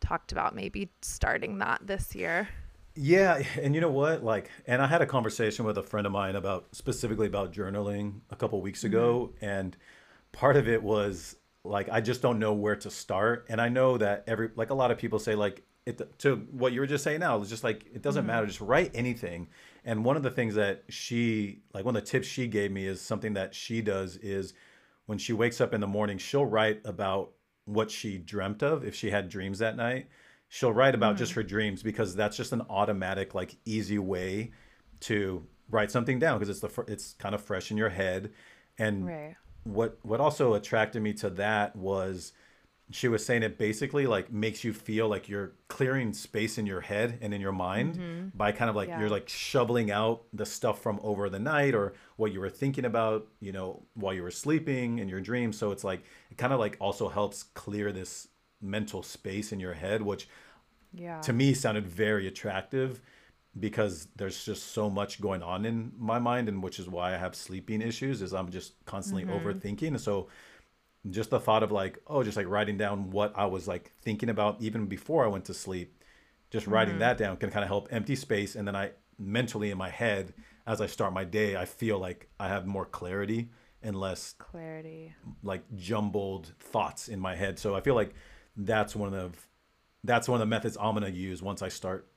talked 0.00 0.32
about 0.32 0.54
maybe 0.54 0.90
starting 1.02 1.58
that 1.58 1.80
this 1.84 2.14
year. 2.14 2.48
Yeah, 2.94 3.42
and 3.60 3.74
you 3.74 3.80
know 3.80 3.90
what? 3.90 4.24
Like, 4.24 4.50
and 4.66 4.82
I 4.82 4.86
had 4.88 5.02
a 5.02 5.06
conversation 5.06 5.64
with 5.64 5.78
a 5.78 5.82
friend 5.82 6.06
of 6.06 6.12
mine 6.12 6.34
about 6.34 6.66
specifically 6.72 7.28
about 7.28 7.52
journaling 7.52 8.20
a 8.30 8.36
couple 8.36 8.60
weeks 8.60 8.82
ago, 8.82 9.32
and 9.40 9.76
part 10.32 10.56
of 10.56 10.68
it 10.68 10.82
was 10.82 11.36
like 11.64 11.88
I 11.90 12.00
just 12.00 12.22
don't 12.22 12.38
know 12.40 12.52
where 12.54 12.76
to 12.76 12.90
start, 12.90 13.46
and 13.48 13.60
I 13.60 13.68
know 13.68 13.98
that 13.98 14.24
every 14.26 14.50
like 14.56 14.70
a 14.70 14.74
lot 14.74 14.90
of 14.90 14.98
people 14.98 15.18
say 15.18 15.34
like 15.36 15.62
it 15.88 16.18
to 16.20 16.36
what 16.52 16.72
you 16.72 16.80
were 16.80 16.86
just 16.86 17.02
saying 17.02 17.20
now 17.20 17.40
it's 17.40 17.50
just 17.50 17.64
like 17.64 17.86
it 17.92 18.02
doesn't 18.02 18.22
mm-hmm. 18.22 18.28
matter, 18.28 18.46
just 18.46 18.60
write 18.60 18.90
anything. 18.94 19.48
And 19.84 20.04
one 20.04 20.16
of 20.16 20.22
the 20.22 20.30
things 20.30 20.54
that 20.54 20.84
she 20.88 21.60
like 21.72 21.84
one 21.84 21.96
of 21.96 22.04
the 22.04 22.10
tips 22.10 22.26
she 22.26 22.46
gave 22.46 22.70
me 22.70 22.86
is 22.86 23.00
something 23.00 23.34
that 23.34 23.54
she 23.54 23.80
does 23.80 24.16
is 24.16 24.54
when 25.06 25.18
she 25.18 25.32
wakes 25.32 25.60
up 25.60 25.72
in 25.72 25.80
the 25.80 25.86
morning, 25.86 26.18
she'll 26.18 26.46
write 26.46 26.80
about 26.84 27.30
what 27.64 27.90
she 27.90 28.18
dreamt 28.18 28.62
of 28.62 28.84
if 28.84 28.94
she 28.94 29.10
had 29.10 29.28
dreams 29.28 29.58
that 29.58 29.76
night 29.76 30.08
she'll 30.48 30.72
write 30.72 30.94
about 30.94 31.16
just 31.16 31.32
mm-hmm. 31.32 31.40
her 31.40 31.44
dreams 31.44 31.82
because 31.82 32.14
that's 32.14 32.36
just 32.36 32.52
an 32.52 32.62
automatic 32.68 33.34
like 33.34 33.56
easy 33.64 33.98
way 33.98 34.50
to 35.00 35.46
write 35.70 35.90
something 35.90 36.18
down 36.18 36.38
because 36.38 36.48
it's 36.48 36.60
the 36.60 36.68
fr- 36.68 36.88
it's 36.88 37.14
kind 37.14 37.34
of 37.34 37.42
fresh 37.42 37.70
in 37.70 37.76
your 37.76 37.90
head 37.90 38.32
and 38.78 39.06
Right. 39.06 39.36
what 39.64 39.98
what 40.02 40.20
also 40.20 40.54
attracted 40.54 41.02
me 41.02 41.12
to 41.14 41.30
that 41.30 41.76
was 41.76 42.32
she 42.90 43.08
was 43.08 43.24
saying 43.24 43.42
it 43.42 43.58
basically 43.58 44.06
like 44.06 44.32
makes 44.32 44.64
you 44.64 44.72
feel 44.72 45.08
like 45.08 45.28
you're 45.28 45.52
clearing 45.68 46.12
space 46.12 46.56
in 46.56 46.66
your 46.66 46.80
head 46.80 47.18
and 47.20 47.34
in 47.34 47.40
your 47.40 47.52
mind 47.52 47.94
mm-hmm. 47.96 48.28
by 48.34 48.50
kind 48.50 48.70
of 48.70 48.76
like 48.76 48.88
Yeah. 48.88 49.00
you're 49.00 49.10
like 49.10 49.28
shoveling 49.28 49.90
out 49.90 50.22
the 50.32 50.46
stuff 50.46 50.80
from 50.82 50.98
over 51.02 51.28
the 51.28 51.38
night 51.38 51.74
or 51.74 51.92
what 52.16 52.32
you 52.32 52.40
were 52.40 52.48
thinking 52.50 52.84
about 52.86 53.26
you 53.40 53.52
know 53.52 53.82
while 53.94 54.14
you 54.14 54.22
were 54.22 54.30
sleeping 54.30 54.98
in 55.00 55.08
your 55.08 55.20
dreams 55.20 55.58
so 55.58 55.70
it's 55.70 55.84
like 55.84 56.02
it 56.30 56.38
kind 56.38 56.52
of 56.52 56.58
like 56.58 56.76
also 56.80 57.08
helps 57.08 57.42
clear 57.42 57.92
this 57.92 58.28
mental 58.62 59.02
space 59.02 59.52
in 59.52 59.60
your 59.60 59.74
head 59.74 60.00
which 60.02 60.26
Yeah. 60.94 61.20
to 61.20 61.32
me 61.32 61.52
sounded 61.54 61.86
very 61.86 62.26
attractive 62.26 63.00
because 63.58 64.08
there's 64.16 64.44
just 64.44 64.72
so 64.72 64.88
much 64.88 65.20
going 65.20 65.42
on 65.42 65.64
in 65.64 65.92
my 65.98 66.18
mind 66.18 66.48
and 66.48 66.62
which 66.62 66.78
is 66.78 66.88
why 66.88 67.14
I 67.14 67.18
have 67.18 67.34
sleeping 67.34 67.82
issues 67.82 68.22
is 68.22 68.32
I'm 68.32 68.50
just 68.50 68.72
constantly 68.86 69.24
mm-hmm. 69.24 69.46
overthinking 69.46 70.00
so 70.00 70.28
just 71.10 71.30
the 71.30 71.40
thought 71.40 71.62
of 71.62 71.70
like 71.72 71.98
oh 72.06 72.22
just 72.22 72.36
like 72.36 72.48
writing 72.48 72.76
down 72.76 73.10
what 73.10 73.32
I 73.36 73.46
was 73.46 73.68
like 73.68 73.92
thinking 74.02 74.28
about 74.28 74.60
even 74.60 74.86
before 74.86 75.24
I 75.24 75.28
went 75.28 75.44
to 75.46 75.54
sleep 75.54 76.02
just 76.50 76.66
writing 76.66 76.98
that 76.98 77.18
down 77.18 77.36
can 77.36 77.50
kind 77.50 77.62
of 77.62 77.68
help 77.68 77.88
empty 77.90 78.16
space 78.16 78.56
and 78.56 78.66
then 78.66 78.74
I 78.74 78.92
mentally 79.18 79.70
in 79.70 79.78
my 79.78 79.90
head 79.90 80.34
as 80.66 80.80
I 80.80 80.86
start 80.86 81.12
my 81.12 81.24
day 81.24 81.56
I 81.56 81.64
feel 81.64 81.98
like 81.98 82.28
I 82.38 82.48
have 82.48 82.66
more 82.66 82.84
clarity 82.84 83.50
and 83.82 83.96
less 83.96 84.34
Clarity. 84.38 85.14
like 85.42 85.62
jumbled 85.76 86.52
thoughts 86.58 87.08
in 87.08 87.20
my 87.20 87.34
head. 87.36 87.58
So 87.58 87.74
I 87.74 87.80
feel 87.80 87.94
like 87.94 88.14
that's 88.56 88.96
one 88.96 89.14
of 89.14 89.48
that's 90.04 90.28
one 90.28 90.36
of 90.36 90.40
the 90.40 90.50
methods 90.50 90.76
I'm 90.80 90.94
gonna 90.94 91.08
use 91.08 91.42
once 91.42 91.62
I 91.62 91.68
start 91.68 92.08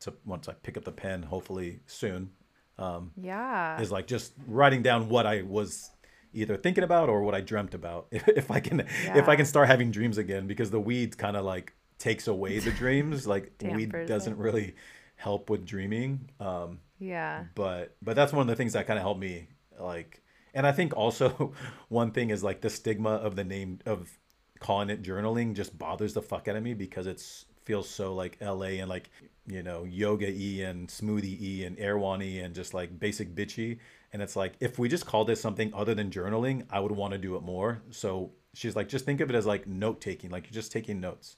to 0.00 0.14
once 0.24 0.48
I 0.48 0.52
pick 0.52 0.76
up 0.76 0.84
the 0.84 0.92
pen, 0.92 1.22
hopefully 1.22 1.80
soon. 1.86 2.30
um 2.78 3.12
Yeah. 3.16 3.80
Is 3.80 3.90
like 3.90 4.06
just 4.06 4.32
writing 4.46 4.82
down 4.82 5.08
what 5.08 5.26
I 5.26 5.42
was 5.42 5.90
either 6.32 6.56
thinking 6.56 6.84
about 6.84 7.08
or 7.08 7.22
what 7.22 7.34
I 7.34 7.40
dreamt 7.40 7.74
about. 7.74 8.06
If, 8.12 8.28
if 8.28 8.50
I 8.50 8.60
can 8.60 8.80
if 8.80 9.28
I 9.28 9.36
can 9.36 9.46
start 9.46 9.68
having 9.68 9.90
dreams 9.90 10.18
again, 10.18 10.46
because 10.46 10.70
the 10.70 10.80
weed 10.80 11.16
kind 11.18 11.36
of 11.36 11.44
like 11.44 11.72
takes 11.98 12.28
away 12.28 12.58
the 12.58 12.72
dreams. 12.72 13.26
Like 13.26 13.52
weed 13.62 13.92
doesn't 14.06 14.34
it. 14.34 14.38
really 14.38 14.74
help 15.16 15.50
with 15.50 15.66
dreaming. 15.66 16.30
Um, 16.40 16.80
yeah. 16.98 17.44
but 17.54 17.96
but 18.02 18.16
that's 18.16 18.32
one 18.32 18.42
of 18.42 18.48
the 18.48 18.56
things 18.56 18.72
that 18.72 18.86
kind 18.86 18.98
of 18.98 19.02
helped 19.02 19.20
me 19.20 19.46
like 19.78 20.20
and 20.54 20.66
i 20.66 20.72
think 20.72 20.96
also 20.96 21.52
one 21.88 22.10
thing 22.10 22.30
is 22.30 22.42
like 22.42 22.60
the 22.60 22.70
stigma 22.70 23.10
of 23.10 23.36
the 23.36 23.44
name 23.44 23.78
of 23.86 24.10
calling 24.58 24.90
it 24.90 25.02
journaling 25.02 25.54
just 25.54 25.78
bothers 25.78 26.14
the 26.14 26.22
fuck 26.22 26.48
out 26.48 26.56
of 26.56 26.62
me 26.62 26.74
because 26.74 27.06
it's 27.06 27.44
feels 27.64 27.88
so 27.88 28.14
like 28.14 28.36
la 28.40 28.62
and 28.62 28.88
like 28.88 29.10
you 29.46 29.62
know 29.62 29.84
yoga 29.84 30.28
e 30.28 30.62
and 30.62 30.88
smoothie 30.88 31.40
e 31.40 31.64
and 31.64 31.78
Erewhon 31.78 32.22
e 32.22 32.40
and 32.40 32.54
just 32.54 32.74
like 32.74 32.98
basic 32.98 33.34
bitchy 33.34 33.78
and 34.12 34.22
it's 34.22 34.36
like 34.36 34.54
if 34.60 34.78
we 34.78 34.88
just 34.88 35.06
called 35.06 35.30
it 35.30 35.36
something 35.36 35.72
other 35.74 35.94
than 35.94 36.10
journaling 36.10 36.64
i 36.70 36.80
would 36.80 36.92
want 36.92 37.12
to 37.12 37.18
do 37.18 37.36
it 37.36 37.42
more 37.42 37.82
so 37.90 38.30
she's 38.54 38.74
like 38.76 38.88
just 38.88 39.04
think 39.04 39.20
of 39.20 39.30
it 39.30 39.36
as 39.36 39.46
like 39.46 39.66
note 39.66 40.00
taking 40.00 40.30
like 40.30 40.44
you're 40.44 40.54
just 40.62 40.72
taking 40.72 41.00
notes 41.00 41.36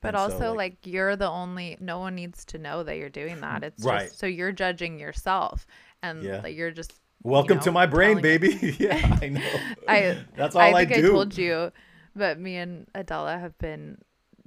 But 0.00 0.14
And 0.14 0.16
so, 0.16 0.22
also, 0.22 0.54
like, 0.54 0.76
you're 0.84 1.16
the 1.16 1.28
only. 1.30 1.78
No 1.80 1.98
one 1.98 2.14
needs 2.14 2.44
to 2.46 2.58
know 2.58 2.82
that 2.84 2.98
you're 2.98 3.08
doing 3.08 3.40
that. 3.40 3.64
It's 3.64 3.82
Right. 3.82 4.08
just 4.08 4.18
so 4.18 4.26
you're 4.26 4.52
judging 4.52 4.98
yourself, 5.00 5.66
and 6.02 6.22
Yeah. 6.22 6.40
that 6.42 6.52
you're 6.54 6.70
just. 6.72 6.92
you 7.24 7.30
welcome 7.30 7.58
to 7.60 7.72
my 7.72 7.86
brain 7.86 8.20
baby 8.20 8.76
yeah 8.78 9.18
i 9.22 9.28
know 9.28 9.50
I 9.88 10.18
that's 10.36 10.54
all 10.56 10.62
I 10.62 10.72
i, 10.72 10.84
think 10.84 10.92
I, 10.92 11.00
do 11.00 11.10
told 11.12 11.38
you, 11.38 11.72
but 12.14 12.38
me 12.38 12.56
and 12.56 12.86
Adela 12.94 13.38
have 13.38 13.56
been 13.58 13.98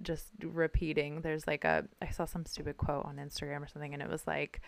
just 0.04 0.28
repeating. 0.44 1.22
There's 1.22 1.48
like 1.48 1.66
a 1.66 1.86
I 2.02 2.10
saw 2.10 2.26
some 2.26 2.46
stupid 2.46 2.78
quote 2.78 3.06
on 3.06 3.16
Instagram 3.18 3.62
or 3.64 3.68
something, 3.68 3.94
and 3.96 4.02
it 4.04 4.10
was 4.10 4.28
like, 4.28 4.62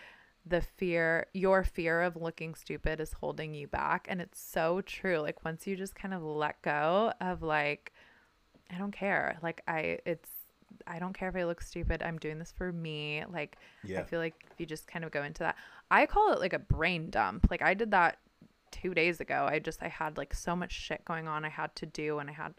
"The 0.46 0.60
fear, 0.60 1.26
your 1.32 1.64
fear 1.64 2.02
of 2.02 2.16
looking 2.16 2.54
stupid 2.54 3.00
is 3.00 3.12
holding 3.14 3.54
you 3.54 3.66
back," 3.66 4.06
and 4.08 4.20
it's 4.20 4.40
so 4.40 4.80
true. 4.80 5.18
Like 5.18 5.44
once 5.44 5.66
you 5.66 5.76
just 5.76 5.94
kind 5.94 6.14
of 6.14 6.22
let 6.22 6.60
go 6.62 7.12
of 7.20 7.42
like, 7.42 7.92
I 8.70 8.78
don't 8.78 8.92
care. 8.92 9.38
Like 9.42 9.62
I, 9.68 9.98
it's. 10.06 10.28
I 10.86 10.98
don't 11.00 11.12
care 11.12 11.28
if 11.28 11.36
I 11.36 11.44
look 11.44 11.60
stupid. 11.60 12.02
I'm 12.02 12.16
doing 12.16 12.38
this 12.38 12.52
for 12.56 12.72
me. 12.72 13.24
Like, 13.28 13.56
Yeah. 13.82 14.00
I 14.00 14.04
feel 14.04 14.20
like 14.20 14.46
if 14.50 14.58
you 14.58 14.66
just 14.66 14.86
kind 14.86 15.04
of 15.04 15.10
go 15.10 15.24
into 15.24 15.40
that, 15.40 15.56
I 15.90 16.06
call 16.06 16.32
it 16.32 16.38
like 16.38 16.52
a 16.52 16.60
brain 16.60 17.10
dump. 17.10 17.48
Like, 17.50 17.60
I 17.60 17.74
did 17.74 17.90
that 17.90 18.18
two 18.70 18.94
days 18.94 19.20
ago. 19.20 19.46
I 19.50 19.58
just, 19.58 19.82
I 19.82 19.88
had 19.88 20.16
like 20.16 20.32
so 20.32 20.54
much 20.54 20.72
shit 20.72 21.04
going 21.04 21.26
on 21.26 21.44
I 21.44 21.48
had 21.48 21.74
to 21.76 21.86
do, 21.86 22.18
and 22.20 22.30
I 22.30 22.32
had 22.32 22.54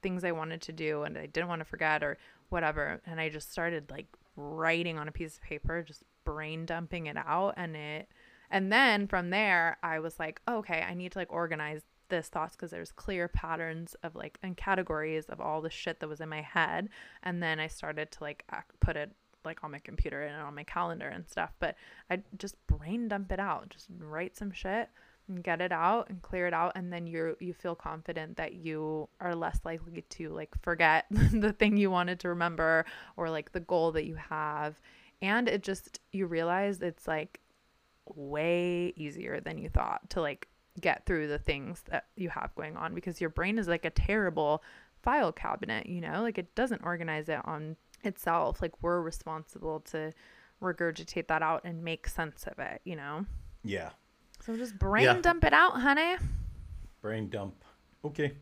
things 0.00 0.22
I 0.24 0.30
wanted 0.30 0.62
to 0.62 0.72
do, 0.72 1.02
and 1.02 1.18
I 1.18 1.26
didn't 1.26 1.48
want 1.48 1.60
to 1.60 1.64
forget 1.64 2.02
or 2.04 2.16
whatever. 2.50 3.00
And 3.04 3.20
I 3.20 3.28
just 3.28 3.50
started 3.50 3.90
like 3.90 4.06
writing 4.36 4.96
on 4.98 5.08
a 5.08 5.12
piece 5.12 5.36
of 5.36 5.42
paper, 5.42 5.82
just 5.82 6.04
brain 6.26 6.66
dumping 6.66 7.06
it 7.06 7.16
out. 7.16 7.54
And 7.56 7.74
it, 7.74 8.08
and 8.50 8.70
then 8.70 9.06
from 9.06 9.30
there, 9.30 9.78
I 9.82 10.00
was 10.00 10.18
like, 10.18 10.42
okay, 10.46 10.84
I 10.86 10.92
need 10.92 11.12
to 11.12 11.18
like 11.18 11.32
organize 11.32 11.82
this 12.08 12.28
thoughts 12.28 12.54
because 12.54 12.70
there's 12.70 12.92
clear 12.92 13.28
patterns 13.28 13.96
of 14.02 14.14
like 14.14 14.38
and 14.42 14.56
categories 14.56 15.26
of 15.26 15.40
all 15.40 15.60
the 15.60 15.70
shit 15.70 16.00
that 16.00 16.08
was 16.08 16.20
in 16.20 16.28
my 16.28 16.42
head. 16.42 16.88
And 17.22 17.42
then 17.42 17.58
i 17.58 17.66
started 17.66 18.10
to 18.12 18.22
like 18.22 18.44
ac- 18.52 18.62
put 18.80 18.96
it 18.96 19.12
like 19.44 19.62
on 19.62 19.70
my 19.70 19.78
computer 19.78 20.22
and 20.22 20.40
on 20.40 20.54
my 20.54 20.64
calendar 20.64 21.08
and 21.08 21.28
stuff. 21.28 21.52
But 21.58 21.76
i 22.10 22.20
just 22.38 22.64
brain 22.66 23.08
dump 23.08 23.32
it 23.32 23.40
out 23.40 23.70
just 23.70 23.88
write 23.98 24.36
some 24.36 24.52
shit 24.52 24.88
and 25.28 25.42
get 25.42 25.60
it 25.60 25.72
out 25.72 26.08
and 26.08 26.22
clear 26.22 26.46
it 26.46 26.54
out. 26.54 26.72
And 26.76 26.92
then 26.92 27.06
you 27.06 27.36
you 27.40 27.52
feel 27.52 27.74
confident 27.74 28.36
that 28.36 28.54
you 28.54 29.08
are 29.20 29.34
less 29.34 29.58
likely 29.64 30.04
to 30.10 30.28
like 30.30 30.54
forget 30.62 31.06
the 31.10 31.52
thing 31.52 31.76
you 31.76 31.90
wanted 31.90 32.20
to 32.20 32.28
remember 32.28 32.84
or 33.16 33.30
like 33.30 33.52
the 33.52 33.60
goal 33.60 33.92
that 33.92 34.04
you 34.04 34.14
have 34.14 34.80
and 35.22 35.48
it 35.48 35.62
just 35.62 36.00
you 36.12 36.26
realize 36.26 36.80
it's 36.80 37.06
like 37.08 37.40
way 38.14 38.92
easier 38.96 39.40
than 39.40 39.58
you 39.58 39.68
thought 39.68 40.08
to 40.10 40.20
like 40.20 40.48
get 40.80 41.04
through 41.06 41.26
the 41.26 41.38
things 41.38 41.82
that 41.90 42.06
you 42.16 42.28
have 42.28 42.54
going 42.54 42.76
on 42.76 42.94
because 42.94 43.20
your 43.20 43.30
brain 43.30 43.58
is 43.58 43.66
like 43.66 43.84
a 43.84 43.90
terrible 43.90 44.62
file 45.02 45.32
cabinet, 45.32 45.86
you 45.86 46.00
know? 46.00 46.20
Like 46.22 46.38
it 46.38 46.54
doesn't 46.54 46.82
organize 46.84 47.28
it 47.28 47.40
on 47.44 47.76
itself. 48.04 48.60
Like 48.60 48.82
we're 48.82 49.00
responsible 49.00 49.80
to 49.92 50.12
regurgitate 50.62 51.28
that 51.28 51.42
out 51.42 51.62
and 51.64 51.82
make 51.82 52.06
sense 52.08 52.44
of 52.46 52.58
it, 52.58 52.80
you 52.84 52.96
know? 52.96 53.24
yeah 53.64 53.90
So 54.40 54.56
just 54.56 54.78
brain 54.78 55.04
Yeah. 55.04 55.20
dump 55.20 55.44
it 55.44 55.52
out, 55.52 55.80
honey. 55.80 56.16
Brain 57.00 57.28
dump. 57.30 57.64
Okay, 58.04 58.36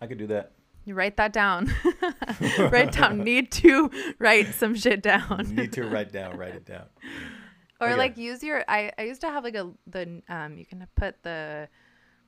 I 0.00 0.06
could 0.06 0.18
do 0.18 0.26
that. 0.26 0.52
You 0.86 0.94
write 0.94 1.16
that 1.18 1.32
down. 1.32 1.70
write 2.58 2.92
down. 2.92 3.18
Need 3.24 3.50
to 3.52 3.90
write 4.18 4.54
some 4.54 4.74
shit 4.74 5.02
down. 5.02 5.46
Need 5.54 5.72
to 5.74 5.84
write 5.88 6.12
down, 6.12 6.36
write 6.38 6.54
it 6.54 6.64
down. 6.64 6.86
or 7.80 7.88
Okay. 7.88 7.96
like 7.96 8.16
use 8.16 8.42
your 8.42 8.64
I, 8.68 8.92
I 8.96 9.02
used 9.02 9.20
to 9.22 9.26
have 9.28 9.44
like 9.44 9.56
a 9.56 9.70
the 9.86 10.22
um 10.28 10.56
you 10.56 10.64
can 10.64 10.86
put 10.94 11.22
the 11.22 11.68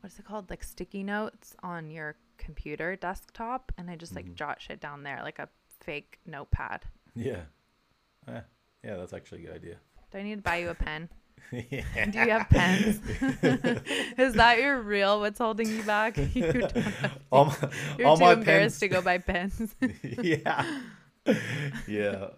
what's 0.01 0.19
it 0.19 0.25
called 0.27 0.51
like 0.51 0.63
sticky 0.63 1.03
notes 1.03 1.57
on 1.63 1.89
your 1.91 2.17
computer 2.37 2.95
desktop 2.97 3.73
and 3.79 3.91
i 3.91 3.97
just 3.97 4.15
like 4.15 4.27
Mhm. 4.27 4.35
jot 4.35 4.61
shit 4.61 4.79
down 4.81 5.03
there 5.05 5.21
like 5.23 5.39
a 5.39 5.49
fake 5.81 6.19
notepad 6.27 6.85
Yeah. 7.15 7.43
Eh, 8.29 8.41
yeah, 8.85 8.97
that's 8.97 9.13
actually 9.15 9.43
a 9.45 9.47
good 9.47 9.57
idea. 9.57 9.77
do 10.11 10.19
i 10.19 10.23
need 10.23 10.37
to 10.37 10.43
buy 10.43 10.57
you 10.59 10.69
a 10.69 10.75
pen 10.75 11.09
yeah. 11.53 12.05
do 12.11 12.19
you 12.19 12.31
have 12.31 12.49
pens 12.49 13.01
is 14.19 14.35
that 14.35 14.59
your 14.59 14.81
real 14.81 15.21
what's 15.21 15.39
holding 15.39 15.69
you 15.69 15.83
back 15.83 16.17
you 16.35 16.53
don't 16.53 16.77
have, 16.77 17.19
all 17.31 17.45
my, 17.47 17.57
you're 17.99 18.07
all 18.09 18.17
too 18.17 18.25
my 18.25 18.33
embarrassed 18.33 18.81
pens. 18.81 18.91
to 18.91 18.97
go 18.97 19.03
buy 19.03 19.19
pens 19.19 19.75
yeah. 20.23 20.81
Yeah. 21.87 22.29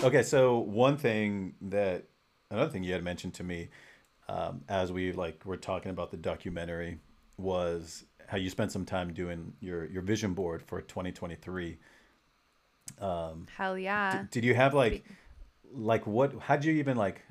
Okay, 0.00 0.22
so 0.22 0.58
one 0.58 0.96
thing 0.96 1.54
that 1.60 2.04
another 2.50 2.70
thing 2.70 2.84
you 2.84 2.92
had 2.92 3.02
mentioned 3.02 3.34
to 3.34 3.44
me 3.44 3.68
um, 4.28 4.62
as 4.68 4.92
we 4.92 5.10
like 5.12 5.44
were 5.44 5.56
talking 5.56 5.90
about 5.90 6.12
the 6.12 6.16
documentary 6.16 6.98
was 7.36 8.04
how 8.28 8.36
you 8.36 8.50
spent 8.50 8.70
some 8.70 8.84
time 8.84 9.12
doing 9.12 9.54
your 9.60 9.86
your 9.86 10.02
vision 10.02 10.34
board 10.34 10.62
for 10.62 10.80
2023. 10.80 11.78
Um, 13.00 13.46
hell 13.56 13.76
yeah. 13.76 14.24
Did 14.30 14.44
you 14.44 14.54
have 14.54 14.74
like 14.74 15.04
like 15.72 16.06
what 16.06 16.34
how'd 16.40 16.64
you 16.64 16.74
even 16.74 16.96
like 16.96 17.22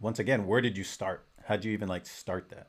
once 0.00 0.18
again 0.18 0.46
where 0.46 0.60
did 0.60 0.76
you 0.76 0.84
start? 0.84 1.24
How'd 1.44 1.64
you 1.64 1.72
even 1.72 1.88
like 1.88 2.04
start 2.04 2.50
that? 2.50 2.68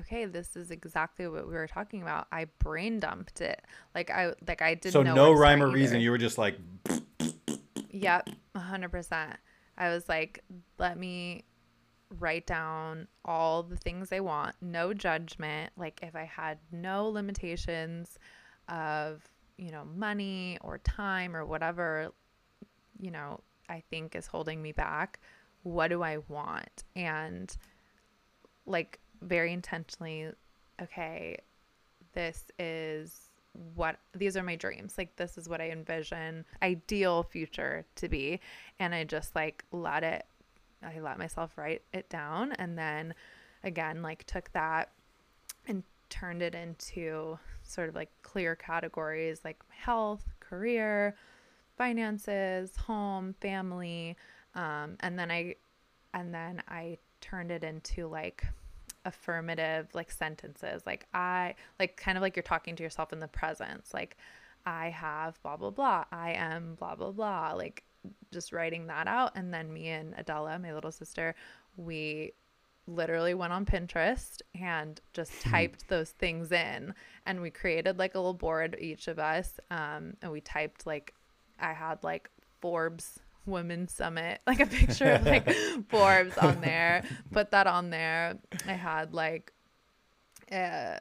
Okay 0.00 0.24
this 0.24 0.56
is 0.56 0.72
exactly 0.72 1.28
what 1.28 1.46
we 1.46 1.54
were 1.54 1.68
talking 1.68 2.02
about. 2.02 2.26
I 2.32 2.46
brain 2.58 2.98
dumped 2.98 3.40
it. 3.40 3.62
Like 3.94 4.10
i 4.10 4.32
like 4.46 4.60
i 4.60 4.74
didn't 4.74 4.92
so 4.92 5.02
no 5.02 5.32
rhyme 5.32 5.62
or 5.62 5.66
start 5.66 5.74
reason 5.74 6.00
you 6.00 6.10
were 6.10 6.18
just 6.18 6.38
like 6.38 6.56
Yep, 7.94 8.28
hundred 8.56 8.90
percent. 8.90 9.36
I 9.78 9.90
was 9.90 10.08
like, 10.08 10.42
let 10.78 10.98
me 10.98 11.44
write 12.18 12.46
down 12.46 13.08
all 13.24 13.62
the 13.62 13.76
things 13.76 14.12
I 14.12 14.20
want, 14.20 14.56
no 14.60 14.94
judgment. 14.94 15.72
Like 15.76 16.00
if 16.02 16.14
I 16.14 16.24
had 16.24 16.58
no 16.72 17.08
limitations 17.08 18.18
of, 18.68 19.22
you 19.56 19.70
know, 19.70 19.84
money 19.96 20.58
or 20.62 20.78
time 20.78 21.34
or 21.34 21.44
whatever, 21.44 22.12
you 23.00 23.10
know, 23.10 23.40
I 23.68 23.82
think 23.90 24.14
is 24.14 24.26
holding 24.26 24.62
me 24.62 24.72
back, 24.72 25.20
what 25.62 25.88
do 25.88 26.02
I 26.02 26.18
want? 26.28 26.84
And 26.94 27.54
like 28.66 29.00
very 29.22 29.52
intentionally, 29.52 30.28
okay, 30.80 31.38
this 32.12 32.44
is 32.58 33.30
what 33.74 33.96
these 34.14 34.36
are 34.36 34.42
my 34.42 34.56
dreams. 34.56 34.94
Like 34.98 35.16
this 35.16 35.38
is 35.38 35.48
what 35.48 35.60
I 35.60 35.70
envision 35.70 36.44
ideal 36.62 37.22
future 37.22 37.84
to 37.96 38.08
be. 38.08 38.40
And 38.78 38.94
I 38.94 39.04
just 39.04 39.34
like 39.34 39.64
let 39.72 40.02
it 40.02 40.26
I 40.84 41.00
let 41.00 41.18
myself 41.18 41.56
write 41.56 41.82
it 41.92 42.08
down 42.08 42.52
and 42.52 42.78
then 42.78 43.14
again 43.62 44.02
like 44.02 44.24
took 44.24 44.52
that 44.52 44.90
and 45.66 45.82
turned 46.10 46.42
it 46.42 46.54
into 46.54 47.38
sort 47.62 47.88
of 47.88 47.94
like 47.94 48.10
clear 48.22 48.54
categories 48.54 49.40
like 49.44 49.60
health, 49.68 50.24
career, 50.40 51.16
finances, 51.76 52.76
home, 52.76 53.34
family, 53.40 54.16
um, 54.54 54.96
and 55.00 55.18
then 55.18 55.30
I 55.30 55.56
and 56.12 56.32
then 56.32 56.62
I 56.68 56.98
turned 57.20 57.50
it 57.50 57.64
into 57.64 58.06
like 58.06 58.46
affirmative 59.06 59.86
like 59.92 60.10
sentences 60.10 60.82
like 60.86 61.06
I 61.12 61.54
like 61.78 61.96
kind 61.98 62.16
of 62.16 62.22
like 62.22 62.36
you're 62.36 62.42
talking 62.42 62.74
to 62.76 62.82
yourself 62.82 63.12
in 63.12 63.18
the 63.18 63.28
presence 63.28 63.92
like 63.92 64.16
I 64.66 64.90
have 64.90 65.40
blah 65.42 65.56
blah 65.56 65.70
blah. 65.70 66.04
I 66.10 66.32
am 66.32 66.74
blah 66.74 66.94
blah 66.94 67.10
blah. 67.10 67.52
Like 67.52 67.82
just 68.32 68.52
writing 68.52 68.86
that 68.86 69.06
out 69.06 69.32
and 69.34 69.52
then 69.52 69.72
me 69.72 69.88
and 69.88 70.14
Adela 70.16 70.58
my 70.58 70.72
little 70.72 70.92
sister 70.92 71.34
we 71.76 72.32
literally 72.86 73.32
went 73.32 73.52
on 73.52 73.64
Pinterest 73.64 74.42
and 74.54 75.00
just 75.12 75.32
typed 75.40 75.88
those 75.88 76.10
things 76.10 76.52
in 76.52 76.94
and 77.26 77.40
we 77.40 77.50
created 77.50 77.98
like 77.98 78.14
a 78.14 78.18
little 78.18 78.34
board 78.34 78.76
each 78.80 79.08
of 79.08 79.18
us 79.18 79.58
um, 79.70 80.16
and 80.22 80.30
we 80.30 80.40
typed 80.40 80.86
like 80.86 81.14
I 81.58 81.72
had 81.72 82.02
like 82.02 82.30
Forbes 82.60 83.20
Women's 83.46 83.92
Summit, 83.92 84.40
like 84.46 84.60
a 84.60 84.66
picture 84.66 85.12
of 85.12 85.26
like 85.26 85.48
Forbes 85.88 86.36
on 86.38 86.60
there. 86.60 87.04
Put 87.32 87.50
that 87.50 87.66
on 87.66 87.90
there. 87.90 88.38
I 88.66 88.72
had 88.72 89.14
like 89.14 89.52
uh 90.50 90.98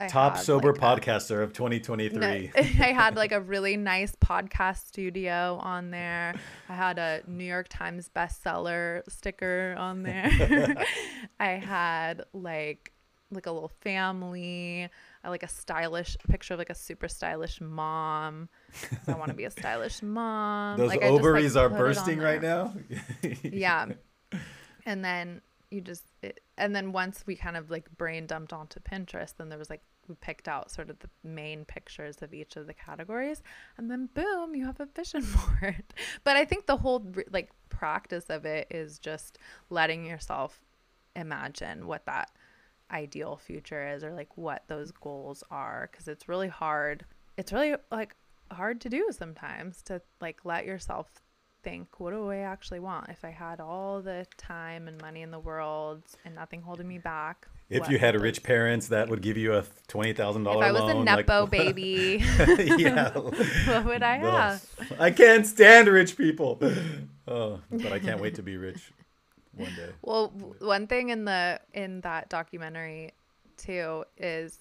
I 0.00 0.06
Top 0.06 0.38
sober 0.38 0.72
like 0.72 0.80
podcaster 0.80 1.42
of 1.42 1.52
2023. 1.52 2.20
No, 2.20 2.28
I 2.84 2.92
had 2.92 3.16
like 3.16 3.32
a 3.32 3.40
really 3.40 3.76
nice 3.76 4.14
podcast 4.14 4.86
studio 4.86 5.58
on 5.60 5.90
there. 5.90 6.36
I 6.68 6.74
had 6.74 7.00
a 7.00 7.22
New 7.26 7.44
York 7.44 7.66
Times 7.68 8.08
bestseller 8.14 9.02
sticker 9.08 9.74
on 9.76 10.04
there. 10.04 10.76
I 11.40 11.48
had 11.48 12.22
like 12.32 12.92
like 13.32 13.46
a 13.46 13.50
little 13.50 13.72
family. 13.80 14.88
I 15.24 15.28
like 15.30 15.42
a 15.42 15.48
stylish 15.48 16.16
picture 16.28 16.54
of 16.54 16.58
like 16.58 16.70
a 16.70 16.76
super 16.76 17.08
stylish 17.08 17.60
mom. 17.60 18.48
I 19.08 19.14
want 19.14 19.30
to 19.30 19.34
be 19.34 19.44
a 19.44 19.50
stylish 19.50 20.00
mom. 20.00 20.78
Those 20.78 20.90
like, 20.90 21.02
ovaries 21.02 21.54
just, 21.54 21.56
like, 21.56 21.72
are 21.72 21.76
bursting 21.76 22.20
right 22.20 22.40
now. 22.40 22.72
yeah, 23.42 23.86
and 24.86 25.04
then 25.04 25.42
you 25.70 25.80
just 25.80 26.04
it, 26.22 26.40
and 26.56 26.74
then 26.74 26.92
once 26.92 27.24
we 27.26 27.36
kind 27.36 27.56
of 27.56 27.70
like 27.70 27.90
brain 27.96 28.26
dumped 28.26 28.52
onto 28.52 28.80
Pinterest, 28.80 29.34
then 29.36 29.48
there 29.48 29.58
was 29.58 29.70
like 29.70 29.82
picked 30.16 30.48
out 30.48 30.70
sort 30.70 30.90
of 30.90 30.98
the 31.00 31.08
main 31.22 31.64
pictures 31.64 32.16
of 32.22 32.34
each 32.34 32.56
of 32.56 32.66
the 32.66 32.74
categories, 32.74 33.42
and 33.76 33.90
then 33.90 34.08
boom, 34.14 34.54
you 34.54 34.66
have 34.66 34.80
a 34.80 34.86
vision 34.86 35.24
board. 35.60 35.84
but 36.24 36.36
I 36.36 36.44
think 36.44 36.66
the 36.66 36.76
whole 36.76 37.04
like 37.30 37.50
practice 37.68 38.26
of 38.28 38.44
it 38.44 38.66
is 38.70 38.98
just 38.98 39.38
letting 39.70 40.04
yourself 40.04 40.60
imagine 41.16 41.86
what 41.86 42.06
that 42.06 42.30
ideal 42.90 43.36
future 43.36 43.86
is 43.88 44.02
or 44.02 44.12
like 44.12 44.36
what 44.36 44.64
those 44.68 44.90
goals 44.90 45.44
are. 45.50 45.88
Because 45.90 46.08
it's 46.08 46.28
really 46.28 46.48
hard 46.48 47.04
it's 47.38 47.52
really 47.52 47.74
like 47.90 48.14
hard 48.50 48.80
to 48.82 48.88
do 48.88 49.08
sometimes 49.10 49.80
to 49.82 50.02
like 50.20 50.44
let 50.44 50.66
yourself 50.66 51.22
think 51.62 52.00
what 52.00 52.10
do 52.10 52.30
i 52.30 52.38
actually 52.38 52.80
want? 52.80 53.08
If 53.08 53.24
i 53.24 53.30
had 53.30 53.60
all 53.60 54.02
the 54.02 54.26
time 54.36 54.88
and 54.88 55.00
money 55.00 55.22
in 55.22 55.30
the 55.30 55.38
world 55.38 56.02
and 56.24 56.34
nothing 56.34 56.60
holding 56.60 56.88
me 56.88 56.98
back 56.98 57.46
if 57.70 57.88
you 57.88 57.98
had 57.98 58.20
rich 58.20 58.42
parents 58.42 58.88
that 58.88 59.08
would 59.08 59.20
give 59.20 59.36
you 59.36 59.54
a 59.54 59.64
twenty 59.88 60.12
thousand 60.12 60.44
dollar 60.44 60.60
loan, 60.60 60.76
if 60.76 60.80
I 60.80 60.84
was 60.84 60.94
a 60.94 61.04
nepo 61.04 61.40
like, 61.42 61.50
baby, 61.50 62.24
yeah, 62.78 63.10
what 63.66 63.84
would 63.84 64.02
I 64.02 64.16
have? 64.18 64.66
I 64.98 65.10
can't 65.10 65.46
stand 65.46 65.88
rich 65.88 66.16
people. 66.16 66.60
Oh, 67.30 67.60
but 67.70 67.92
I 67.92 67.98
can't 67.98 68.22
wait 68.22 68.36
to 68.36 68.42
be 68.42 68.56
rich 68.56 68.90
one 69.52 69.68
day. 69.76 69.90
Well, 70.00 70.28
one 70.60 70.86
thing 70.86 71.10
in 71.10 71.26
the 71.26 71.60
in 71.74 72.00
that 72.00 72.30
documentary 72.30 73.12
too 73.58 74.04
is 74.16 74.60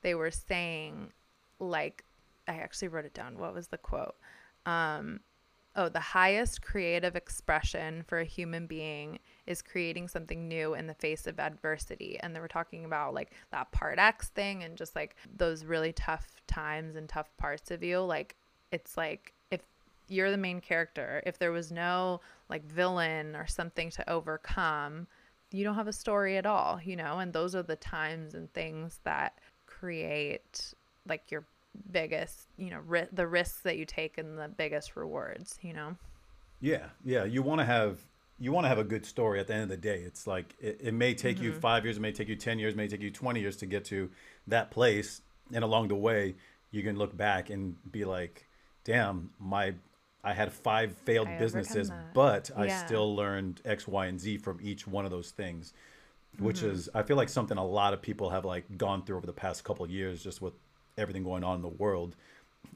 they 0.00 0.14
were 0.14 0.30
saying 0.30 1.12
like 1.58 2.04
I 2.48 2.54
actually 2.54 2.88
wrote 2.88 3.04
it 3.04 3.12
down. 3.12 3.38
What 3.38 3.52
was 3.52 3.66
the 3.66 3.76
quote? 3.76 4.14
Um, 4.64 5.20
oh, 5.74 5.90
the 5.90 6.00
highest 6.00 6.62
creative 6.62 7.16
expression 7.16 8.02
for 8.06 8.18
a 8.18 8.24
human 8.24 8.66
being 8.66 9.18
is 9.46 9.62
creating 9.62 10.08
something 10.08 10.48
new 10.48 10.74
in 10.74 10.86
the 10.86 10.94
face 10.94 11.26
of 11.26 11.38
adversity. 11.38 12.18
And 12.20 12.34
they 12.34 12.40
were 12.40 12.48
talking 12.48 12.84
about 12.84 13.14
like 13.14 13.32
that 13.52 13.70
part 13.72 13.98
X 13.98 14.28
thing 14.28 14.64
and 14.64 14.76
just 14.76 14.96
like 14.96 15.16
those 15.36 15.64
really 15.64 15.92
tough 15.92 16.26
times 16.46 16.96
and 16.96 17.08
tough 17.08 17.36
parts 17.36 17.70
of 17.70 17.82
you. 17.82 18.00
Like 18.00 18.36
it's 18.72 18.96
like 18.96 19.32
if 19.50 19.60
you're 20.08 20.30
the 20.30 20.36
main 20.36 20.60
character. 20.60 21.22
If 21.26 21.38
there 21.38 21.52
was 21.52 21.72
no 21.72 22.20
like 22.48 22.64
villain 22.64 23.34
or 23.36 23.46
something 23.46 23.90
to 23.90 24.08
overcome, 24.10 25.06
you 25.50 25.64
don't 25.64 25.74
have 25.74 25.88
a 25.88 25.92
story 25.92 26.36
at 26.36 26.46
all, 26.46 26.80
you 26.82 26.96
know? 26.96 27.18
And 27.18 27.32
those 27.32 27.54
are 27.54 27.62
the 27.62 27.76
times 27.76 28.34
and 28.34 28.52
things 28.52 29.00
that 29.04 29.38
create 29.66 30.74
like 31.08 31.30
your 31.30 31.44
biggest, 31.92 32.48
you 32.56 32.70
know, 32.70 32.80
ri- 32.86 33.08
the 33.12 33.26
risks 33.26 33.60
that 33.62 33.76
you 33.76 33.84
take 33.84 34.18
and 34.18 34.38
the 34.38 34.48
biggest 34.48 34.96
rewards, 34.96 35.58
you 35.62 35.72
know? 35.72 35.96
Yeah. 36.60 36.86
Yeah. 37.04 37.24
You 37.24 37.42
want 37.42 37.60
to 37.60 37.64
have 37.64 38.00
you 38.38 38.52
want 38.52 38.64
to 38.64 38.68
have 38.68 38.78
a 38.78 38.84
good 38.84 39.06
story 39.06 39.40
at 39.40 39.46
the 39.46 39.54
end 39.54 39.64
of 39.64 39.68
the 39.68 39.76
day. 39.76 40.02
It's 40.04 40.26
like 40.26 40.54
it, 40.60 40.80
it 40.82 40.94
may 40.94 41.14
take 41.14 41.36
mm-hmm. 41.36 41.46
you 41.46 41.52
five 41.52 41.84
years, 41.84 41.96
it 41.96 42.00
may 42.00 42.12
take 42.12 42.28
you 42.28 42.36
10 42.36 42.58
years, 42.58 42.74
it 42.74 42.76
may 42.76 42.88
take 42.88 43.00
you 43.00 43.10
20 43.10 43.40
years 43.40 43.56
to 43.58 43.66
get 43.66 43.84
to 43.86 44.10
that 44.46 44.70
place. 44.70 45.22
And 45.52 45.64
along 45.64 45.88
the 45.88 45.94
way, 45.94 46.34
you 46.70 46.82
can 46.82 46.96
look 46.96 47.16
back 47.16 47.50
and 47.50 47.76
be 47.90 48.04
like, 48.04 48.46
damn, 48.84 49.30
my 49.38 49.74
I 50.22 50.34
had 50.34 50.52
five 50.52 50.92
failed 51.04 51.28
I 51.28 51.38
businesses, 51.38 51.90
but 52.12 52.50
yeah. 52.52 52.62
I 52.62 52.68
still 52.84 53.14
learned 53.14 53.60
X, 53.64 53.86
Y, 53.86 54.06
and 54.06 54.20
Z 54.20 54.38
from 54.38 54.58
each 54.60 54.86
one 54.86 55.04
of 55.04 55.12
those 55.12 55.30
things, 55.30 55.72
which 56.38 56.58
mm-hmm. 56.58 56.70
is 56.70 56.90
I 56.94 57.04
feel 57.04 57.16
like 57.16 57.28
something 57.28 57.56
a 57.56 57.64
lot 57.64 57.94
of 57.94 58.02
people 58.02 58.30
have 58.30 58.44
like 58.44 58.76
gone 58.76 59.04
through 59.04 59.18
over 59.18 59.26
the 59.26 59.32
past 59.32 59.62
couple 59.62 59.88
years, 59.88 60.22
just 60.22 60.42
with 60.42 60.54
everything 60.98 61.22
going 61.22 61.44
on 61.44 61.56
in 61.56 61.62
the 61.62 61.68
world, 61.68 62.16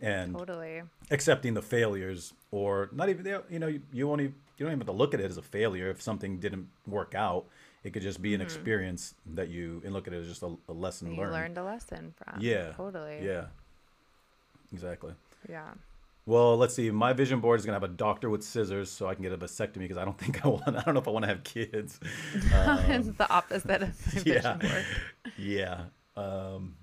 and 0.00 0.38
totally 0.38 0.82
accepting 1.10 1.54
the 1.54 1.62
failures 1.62 2.32
or 2.52 2.88
not 2.92 3.08
even 3.08 3.26
you 3.50 3.58
know 3.58 3.66
you, 3.66 3.82
you 3.92 4.10
only 4.12 4.32
you 4.60 4.66
don't 4.66 4.72
even 4.72 4.80
have 4.80 4.94
to 4.94 4.98
look 4.98 5.14
at 5.14 5.20
it 5.20 5.30
as 5.30 5.38
a 5.38 5.42
failure 5.42 5.88
if 5.88 6.02
something 6.02 6.38
didn't 6.38 6.68
work 6.86 7.14
out. 7.14 7.46
It 7.82 7.94
could 7.94 8.02
just 8.02 8.20
be 8.20 8.34
an 8.34 8.40
mm-hmm. 8.40 8.44
experience 8.44 9.14
that 9.34 9.48
you 9.48 9.80
and 9.86 9.94
look 9.94 10.06
at 10.06 10.12
it 10.12 10.18
as 10.18 10.28
just 10.28 10.42
a, 10.42 10.54
a 10.68 10.72
lesson 10.72 11.12
you 11.12 11.18
learned. 11.18 11.32
learned 11.32 11.58
a 11.58 11.64
lesson 11.64 12.12
from. 12.14 12.42
Yeah. 12.42 12.72
Totally. 12.72 13.20
Yeah. 13.22 13.46
Exactly. 14.70 15.14
Yeah. 15.48 15.70
Well, 16.26 16.58
let's 16.58 16.74
see. 16.74 16.90
My 16.90 17.14
vision 17.14 17.40
board 17.40 17.58
is 17.58 17.64
gonna 17.64 17.76
have 17.76 17.82
a 17.82 17.88
doctor 17.88 18.28
with 18.28 18.44
scissors, 18.44 18.90
so 18.90 19.08
I 19.08 19.14
can 19.14 19.22
get 19.22 19.32
a 19.32 19.38
vasectomy 19.38 19.78
because 19.78 19.96
I 19.96 20.04
don't 20.04 20.18
think 20.22 20.44
I 20.44 20.48
want. 20.48 20.68
I 20.68 20.82
don't 20.82 20.92
know 20.92 21.00
if 21.00 21.08
I 21.08 21.10
want 21.10 21.22
to 21.22 21.28
have 21.28 21.42
kids. 21.42 21.98
Um, 22.54 22.78
it's 22.90 23.08
the 23.08 23.32
opposite 23.32 23.82
of 23.82 24.14
my 24.14 24.22
yeah, 24.26 24.34
vision 24.34 24.58
board. 24.58 24.84
Yeah. 25.38 25.80
Um, 26.16 26.76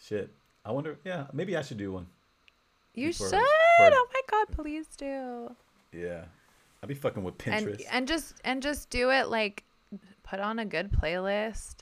shit. 0.00 0.32
I 0.64 0.70
wonder. 0.70 0.96
Yeah, 1.04 1.26
maybe 1.32 1.56
I 1.56 1.62
should 1.62 1.78
do 1.78 1.90
one. 1.90 2.06
You 2.94 3.12
should. 3.12 3.34
Oh 3.34 4.06
my 4.14 4.20
god, 4.30 4.46
please 4.56 4.86
do. 4.96 5.54
Yeah, 5.92 6.24
I'd 6.86 6.88
be 6.88 6.94
fucking 6.94 7.24
with 7.24 7.36
Pinterest. 7.36 7.66
And, 7.66 7.84
and 7.90 8.08
just 8.08 8.34
and 8.44 8.62
just 8.62 8.90
do 8.90 9.10
it 9.10 9.28
like, 9.28 9.64
put 10.22 10.38
on 10.38 10.60
a 10.60 10.64
good 10.64 10.92
playlist. 10.92 11.78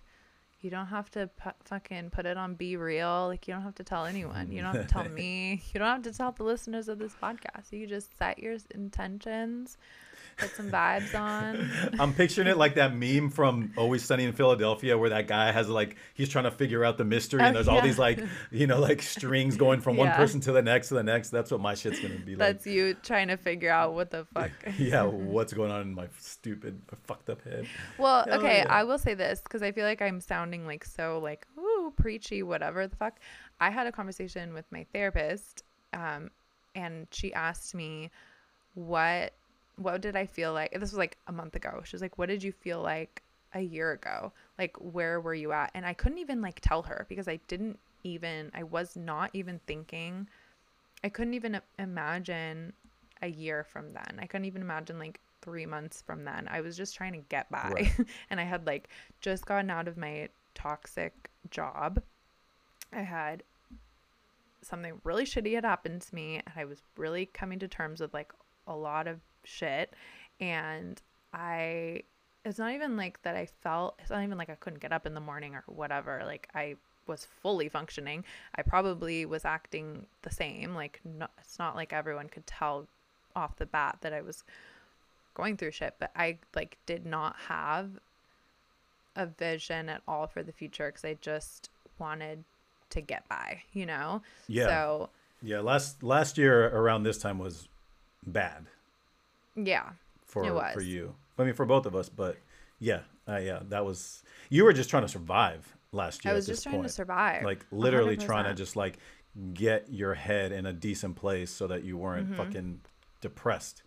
You 0.60 0.70
don't 0.70 0.86
have 0.86 1.10
to 1.10 1.28
pu- 1.36 1.50
fucking 1.64 2.08
put 2.08 2.24
it 2.24 2.38
on 2.38 2.56
BeReal. 2.56 3.28
like 3.28 3.46
you 3.46 3.52
don't 3.52 3.62
have 3.62 3.74
to 3.74 3.84
tell 3.84 4.06
anyone. 4.06 4.50
You 4.50 4.62
don't 4.62 4.74
have 4.74 4.86
to 4.86 4.92
tell 4.92 5.06
me. 5.10 5.62
You 5.74 5.78
don't 5.78 5.88
have 5.88 6.02
to 6.04 6.12
tell 6.12 6.32
the 6.32 6.42
listeners 6.44 6.88
of 6.88 6.98
this 6.98 7.14
podcast. 7.22 7.70
You 7.70 7.86
just 7.86 8.16
set 8.16 8.38
your 8.38 8.56
intentions 8.74 9.76
put 10.36 10.54
some 10.54 10.70
vibes 10.70 11.18
on. 11.18 11.70
I'm 12.00 12.12
picturing 12.12 12.48
it 12.48 12.56
like 12.56 12.74
that 12.74 12.94
meme 12.94 13.30
from 13.30 13.72
Always 13.76 14.04
Sunny 14.04 14.24
in 14.24 14.32
Philadelphia 14.32 14.96
where 14.96 15.10
that 15.10 15.26
guy 15.26 15.52
has 15.52 15.68
like 15.68 15.96
he's 16.14 16.28
trying 16.28 16.44
to 16.44 16.50
figure 16.50 16.84
out 16.84 16.98
the 16.98 17.04
mystery 17.04 17.40
and 17.40 17.50
oh, 17.50 17.52
there's 17.54 17.66
yeah. 17.66 17.72
all 17.72 17.82
these 17.82 17.98
like 17.98 18.20
you 18.50 18.66
know 18.66 18.80
like 18.80 19.02
strings 19.02 19.56
going 19.56 19.80
from 19.80 19.96
yeah. 19.96 20.04
one 20.04 20.12
person 20.12 20.40
to 20.40 20.52
the 20.52 20.62
next 20.62 20.88
to 20.88 20.94
the 20.94 21.02
next. 21.02 21.30
That's 21.30 21.50
what 21.50 21.60
my 21.60 21.74
shit's 21.74 22.00
gonna 22.00 22.18
be 22.18 22.32
like. 22.32 22.38
That's 22.38 22.66
you 22.66 22.94
trying 22.94 23.28
to 23.28 23.36
figure 23.36 23.70
out 23.70 23.94
what 23.94 24.10
the 24.10 24.24
fuck. 24.34 24.50
yeah, 24.78 25.04
what's 25.04 25.52
going 25.52 25.70
on 25.70 25.82
in 25.82 25.94
my 25.94 26.08
stupid 26.18 26.80
fucked 27.04 27.30
up 27.30 27.42
head. 27.42 27.66
Well, 27.98 28.24
Hell 28.26 28.38
okay, 28.40 28.58
yeah. 28.58 28.72
I 28.72 28.84
will 28.84 28.98
say 28.98 29.14
this 29.14 29.40
because 29.40 29.62
I 29.62 29.72
feel 29.72 29.84
like 29.84 30.02
I'm 30.02 30.20
sounding 30.20 30.66
like 30.66 30.84
so 30.84 31.20
like 31.22 31.46
ooh 31.58 31.92
preachy 31.96 32.42
whatever 32.42 32.86
the 32.86 32.96
fuck. 32.96 33.18
I 33.60 33.70
had 33.70 33.86
a 33.86 33.92
conversation 33.92 34.52
with 34.52 34.64
my 34.70 34.86
therapist, 34.92 35.64
um, 35.92 36.30
and 36.74 37.06
she 37.10 37.32
asked 37.32 37.74
me 37.74 38.10
what 38.74 39.32
what 39.76 40.00
did 40.00 40.16
I 40.16 40.26
feel 40.26 40.52
like? 40.52 40.72
This 40.72 40.80
was 40.80 40.94
like 40.94 41.16
a 41.26 41.32
month 41.32 41.56
ago. 41.56 41.82
She 41.84 41.94
was 41.94 42.02
like, 42.02 42.18
What 42.18 42.28
did 42.28 42.42
you 42.42 42.52
feel 42.52 42.80
like 42.80 43.22
a 43.54 43.60
year 43.60 43.92
ago? 43.92 44.32
Like, 44.58 44.76
where 44.78 45.20
were 45.20 45.34
you 45.34 45.52
at? 45.52 45.70
And 45.74 45.86
I 45.86 45.94
couldn't 45.94 46.18
even 46.18 46.40
like 46.40 46.60
tell 46.60 46.82
her 46.82 47.06
because 47.08 47.28
I 47.28 47.40
didn't 47.48 47.78
even, 48.02 48.50
I 48.54 48.62
was 48.62 48.96
not 48.96 49.30
even 49.32 49.60
thinking, 49.66 50.28
I 51.02 51.08
couldn't 51.08 51.34
even 51.34 51.60
imagine 51.78 52.72
a 53.22 53.28
year 53.28 53.64
from 53.64 53.92
then. 53.92 54.18
I 54.20 54.26
couldn't 54.26 54.46
even 54.46 54.62
imagine 54.62 54.98
like 54.98 55.20
three 55.42 55.66
months 55.66 56.02
from 56.02 56.24
then. 56.24 56.48
I 56.50 56.60
was 56.60 56.76
just 56.76 56.94
trying 56.94 57.12
to 57.12 57.24
get 57.28 57.50
by. 57.50 57.70
Right. 57.74 57.92
and 58.30 58.40
I 58.40 58.44
had 58.44 58.66
like 58.66 58.88
just 59.20 59.46
gotten 59.46 59.70
out 59.70 59.88
of 59.88 59.96
my 59.96 60.28
toxic 60.54 61.30
job. 61.50 62.02
I 62.92 63.02
had 63.02 63.42
something 64.62 65.00
really 65.04 65.24
shitty 65.24 65.54
had 65.54 65.64
happened 65.64 66.00
to 66.00 66.14
me 66.14 66.36
and 66.36 66.54
I 66.56 66.64
was 66.64 66.80
really 66.96 67.26
coming 67.26 67.58
to 67.58 67.68
terms 67.68 68.00
with 68.00 68.14
like 68.14 68.32
a 68.66 68.74
lot 68.74 69.06
of 69.06 69.20
shit. 69.44 69.94
And 70.40 71.00
I 71.32 72.02
it's 72.44 72.58
not 72.58 72.72
even 72.72 72.96
like 72.96 73.22
that 73.22 73.36
I 73.36 73.46
felt 73.62 73.96
it's 74.00 74.10
not 74.10 74.22
even 74.22 74.36
like 74.36 74.50
I 74.50 74.54
couldn't 74.56 74.80
get 74.80 74.92
up 74.92 75.06
in 75.06 75.14
the 75.14 75.20
morning 75.20 75.54
or 75.54 75.62
whatever. 75.66 76.22
Like 76.24 76.48
I 76.54 76.76
was 77.06 77.26
fully 77.42 77.68
functioning. 77.68 78.24
I 78.54 78.62
probably 78.62 79.26
was 79.26 79.44
acting 79.44 80.06
the 80.22 80.30
same. 80.30 80.74
Like 80.74 81.00
no, 81.04 81.26
it's 81.38 81.58
not 81.58 81.76
like 81.76 81.92
everyone 81.92 82.28
could 82.28 82.46
tell 82.46 82.86
off 83.36 83.56
the 83.56 83.66
bat 83.66 83.98
that 84.00 84.12
I 84.12 84.20
was 84.20 84.44
going 85.34 85.56
through 85.56 85.72
shit 85.72 85.96
but 85.98 86.12
I 86.14 86.38
like 86.54 86.78
did 86.86 87.04
not 87.04 87.34
have 87.48 87.90
a 89.16 89.26
vision 89.26 89.88
at 89.88 90.02
all 90.08 90.26
for 90.26 90.42
the 90.42 90.52
future 90.52 90.88
because 90.88 91.04
I 91.04 91.16
just 91.20 91.70
wanted 91.98 92.44
to 92.90 93.00
get 93.00 93.28
by, 93.28 93.62
you 93.72 93.86
know? 93.86 94.22
Yeah. 94.48 94.66
So 94.66 95.10
Yeah, 95.42 95.60
last 95.60 96.02
last 96.02 96.38
year 96.38 96.68
around 96.68 97.02
this 97.02 97.18
time 97.18 97.38
was 97.38 97.68
bad 98.26 98.66
yeah. 99.56 99.90
for 100.26 100.44
It 100.44 100.52
was. 100.54 100.74
for 100.74 100.80
you. 100.82 101.14
I 101.38 101.44
mean, 101.44 101.54
for 101.54 101.66
both 101.66 101.86
of 101.86 101.94
us, 101.96 102.08
but 102.08 102.36
yeah, 102.78 103.00
uh, 103.28 103.36
yeah, 103.38 103.60
that 103.68 103.84
was 103.84 104.22
you 104.50 104.64
were 104.64 104.72
just 104.72 104.90
trying 104.90 105.02
to 105.02 105.08
survive 105.08 105.76
last 105.92 106.24
year. 106.24 106.32
I 106.32 106.36
was 106.36 106.46
just 106.46 106.62
trying 106.62 106.76
point. 106.76 106.88
to 106.88 106.92
survive. 106.92 107.44
like 107.44 107.64
literally 107.70 108.16
trying 108.16 108.44
to 108.44 108.54
just 108.54 108.76
like 108.76 108.98
get 109.52 109.86
your 109.90 110.14
head 110.14 110.52
in 110.52 110.66
a 110.66 110.72
decent 110.72 111.16
place 111.16 111.50
so 111.50 111.66
that 111.66 111.82
you 111.84 111.96
weren't 111.96 112.36
fucking 112.36 112.80
depressed 113.20 113.82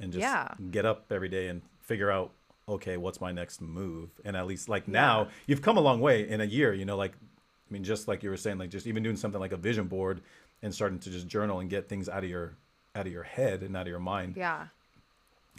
and 0.00 0.12
just 0.12 0.24
Mm-hmm. 0.24 0.62
Yeah. 0.64 0.70
get 0.70 0.84
up 0.86 1.06
every 1.10 1.28
day 1.28 1.48
and 1.48 1.62
figure 1.80 2.10
out 2.10 2.32
okay 2.68 2.96
what's 2.96 3.20
my 3.20 3.32
next 3.32 3.60
move 3.60 4.10
and 4.24 4.36
at 4.36 4.46
least 4.46 4.68
like 4.68 4.86
now 4.88 5.22
Yeah. 5.22 5.28
you've 5.46 5.62
come 5.62 5.76
a 5.76 5.80
long 5.80 6.00
way 6.00 6.28
in 6.28 6.40
a 6.40 6.44
year 6.44 6.74
you 6.74 6.84
know 6.84 6.96
like 6.96 7.12
i 7.12 7.72
mean 7.72 7.82
just 7.84 8.06
like 8.08 8.22
you 8.22 8.30
were 8.30 8.36
saying 8.36 8.58
like 8.58 8.70
just 8.70 8.86
even 8.88 9.02
doing 9.02 9.16
something 9.16 9.40
like 9.40 9.52
a 9.52 9.56
vision 9.56 9.86
board 9.86 10.20
and 10.62 10.74
starting 10.74 10.98
to 11.00 11.10
just 11.10 11.26
journal 11.28 11.60
and 11.60 11.70
get 11.70 11.88
things 11.88 12.08
out 12.08 12.22
of 12.24 12.28
your 12.30 12.56
out 12.94 13.06
of 13.06 13.12
your 13.12 13.22
head 13.22 13.62
and 13.62 13.76
out 13.76 13.82
of 13.82 13.88
your 13.88 14.00
mind 14.00 14.34
Yeah. 14.36 14.66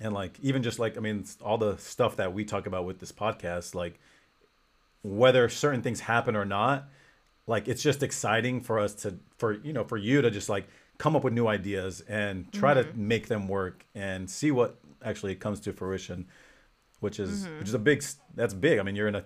And 0.02 0.14
like 0.14 0.40
even 0.42 0.64
just 0.64 0.80
like 0.80 0.98
i 0.98 1.00
mean 1.00 1.26
all 1.44 1.58
the 1.58 1.78
stuff 1.78 2.16
that 2.16 2.34
we 2.34 2.44
talk 2.44 2.68
about 2.68 2.86
with 2.86 3.00
this 3.00 3.12
podcast 3.12 3.76
like 3.76 4.00
whether 5.04 5.48
certain 5.50 5.82
things 5.82 6.02
happen 6.02 6.36
or 6.36 6.46
not 6.46 6.88
like 7.46 7.68
it's 7.68 7.82
just 7.82 8.04
exciting 8.04 8.62
for 8.62 8.80
us 8.80 8.94
to 8.94 9.18
for 9.38 9.54
you 9.54 9.74
know 9.74 9.84
for 9.84 9.98
you 9.98 10.22
to 10.22 10.30
just 10.30 10.50
like 10.50 10.68
come 10.98 11.16
up 11.16 11.24
with 11.24 11.34
new 11.34 11.48
ideas 11.48 12.02
and 12.08 12.52
try 12.52 12.74
to 12.74 12.84
mm-hmm. 12.84 13.08
make 13.08 13.28
them 13.28 13.48
work 13.48 13.86
and 13.96 14.30
see 14.30 14.52
what 14.52 14.78
actually 15.04 15.36
comes 15.36 15.60
to 15.60 15.72
fruition 15.72 16.26
which 17.00 17.20
is 17.20 17.46
mm-hmm. 17.46 17.60
which 17.60 17.68
is 17.68 17.74
a 17.74 17.80
big 17.80 18.04
that's 18.36 18.54
big 18.54 18.80
i 18.80 18.84
mean 18.84 18.96
you're 18.96 19.08
in 19.08 19.16
a 19.16 19.26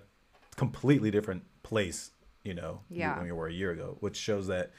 completely 0.56 1.10
different 1.10 1.42
place 1.62 2.10
you 2.44 2.54
know 2.54 2.80
Yeah. 2.90 3.16
when 3.18 3.26
you 3.26 3.34
were 3.34 3.48
a 3.48 3.52
year 3.52 3.70
ago 3.70 3.96
which 4.00 4.16
shows 4.16 4.46
that 4.48 4.70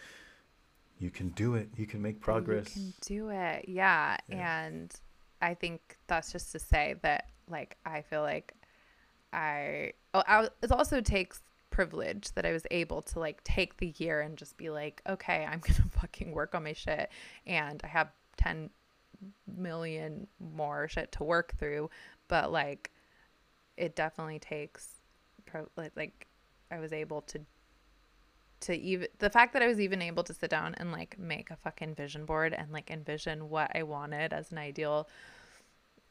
you 1.00 1.10
can 1.10 1.30
do 1.30 1.56
it 1.56 1.70
you 1.76 1.86
can 1.86 2.02
make 2.02 2.22
progress 2.22 2.78
You 2.78 2.84
can 2.84 2.94
do 3.02 3.30
it. 3.30 3.66
Yeah. 3.68 4.18
And 4.30 4.94
I 5.44 5.54
think 5.54 5.98
that's 6.08 6.32
just 6.32 6.54
to 6.54 6.60
say 6.60 6.96
that, 7.02 7.28
like, 7.50 7.76
I 7.86 8.02
feel 8.02 8.22
like 8.22 8.54
I, 9.34 9.92
oh, 10.14 10.24
I, 10.26 10.48
it 10.62 10.72
also 10.72 11.02
takes 11.02 11.42
privilege 11.70 12.32
that 12.36 12.46
I 12.46 12.54
was 12.54 12.66
able 12.72 13.02
to, 13.02 13.20
like, 13.20 13.44
take 13.44 13.76
the 13.78 13.94
year 13.98 14.22
and 14.22 14.38
just 14.38 14.56
be 14.56 14.70
like, 14.70 15.02
okay, 15.08 15.46
I'm 15.46 15.60
to 15.66 15.74
fucking 16.00 16.32
work 16.32 16.56
on 16.56 16.64
my 16.64 16.72
shit. 16.72 17.10
And 17.46 17.82
I 17.84 17.88
have 17.88 18.10
10 18.38 18.70
million 19.58 20.28
more 20.40 20.88
shit 20.88 21.12
to 21.14 21.26
work 21.26 21.56
through. 21.60 21.90
But, 22.30 22.54
like, 22.54 22.92
it 23.76 23.98
definitely 23.98 24.40
takes, 24.40 24.88
like, 25.76 26.28
I 26.72 26.80
was 26.80 26.94
able 26.94 27.22
to 27.22 27.42
to 28.64 28.76
even 28.76 29.08
the 29.20 29.30
fact 29.30 29.54
that 29.54 29.62
I 29.62 29.68
was 29.68 29.80
even 29.80 30.02
able 30.02 30.24
to 30.24 30.34
sit 30.34 30.50
down 30.50 30.76
and 30.76 30.92
like 30.92 31.18
make 31.18 31.52
a 31.52 31.56
fucking 31.56 31.96
vision 31.96 32.26
board 32.26 32.54
and 32.54 32.72
like 32.72 32.90
envision 32.90 33.50
what 33.50 33.72
I 33.76 33.84
wanted 33.84 34.34
as 34.34 34.52
an 34.52 34.58
ideal, 34.58 35.08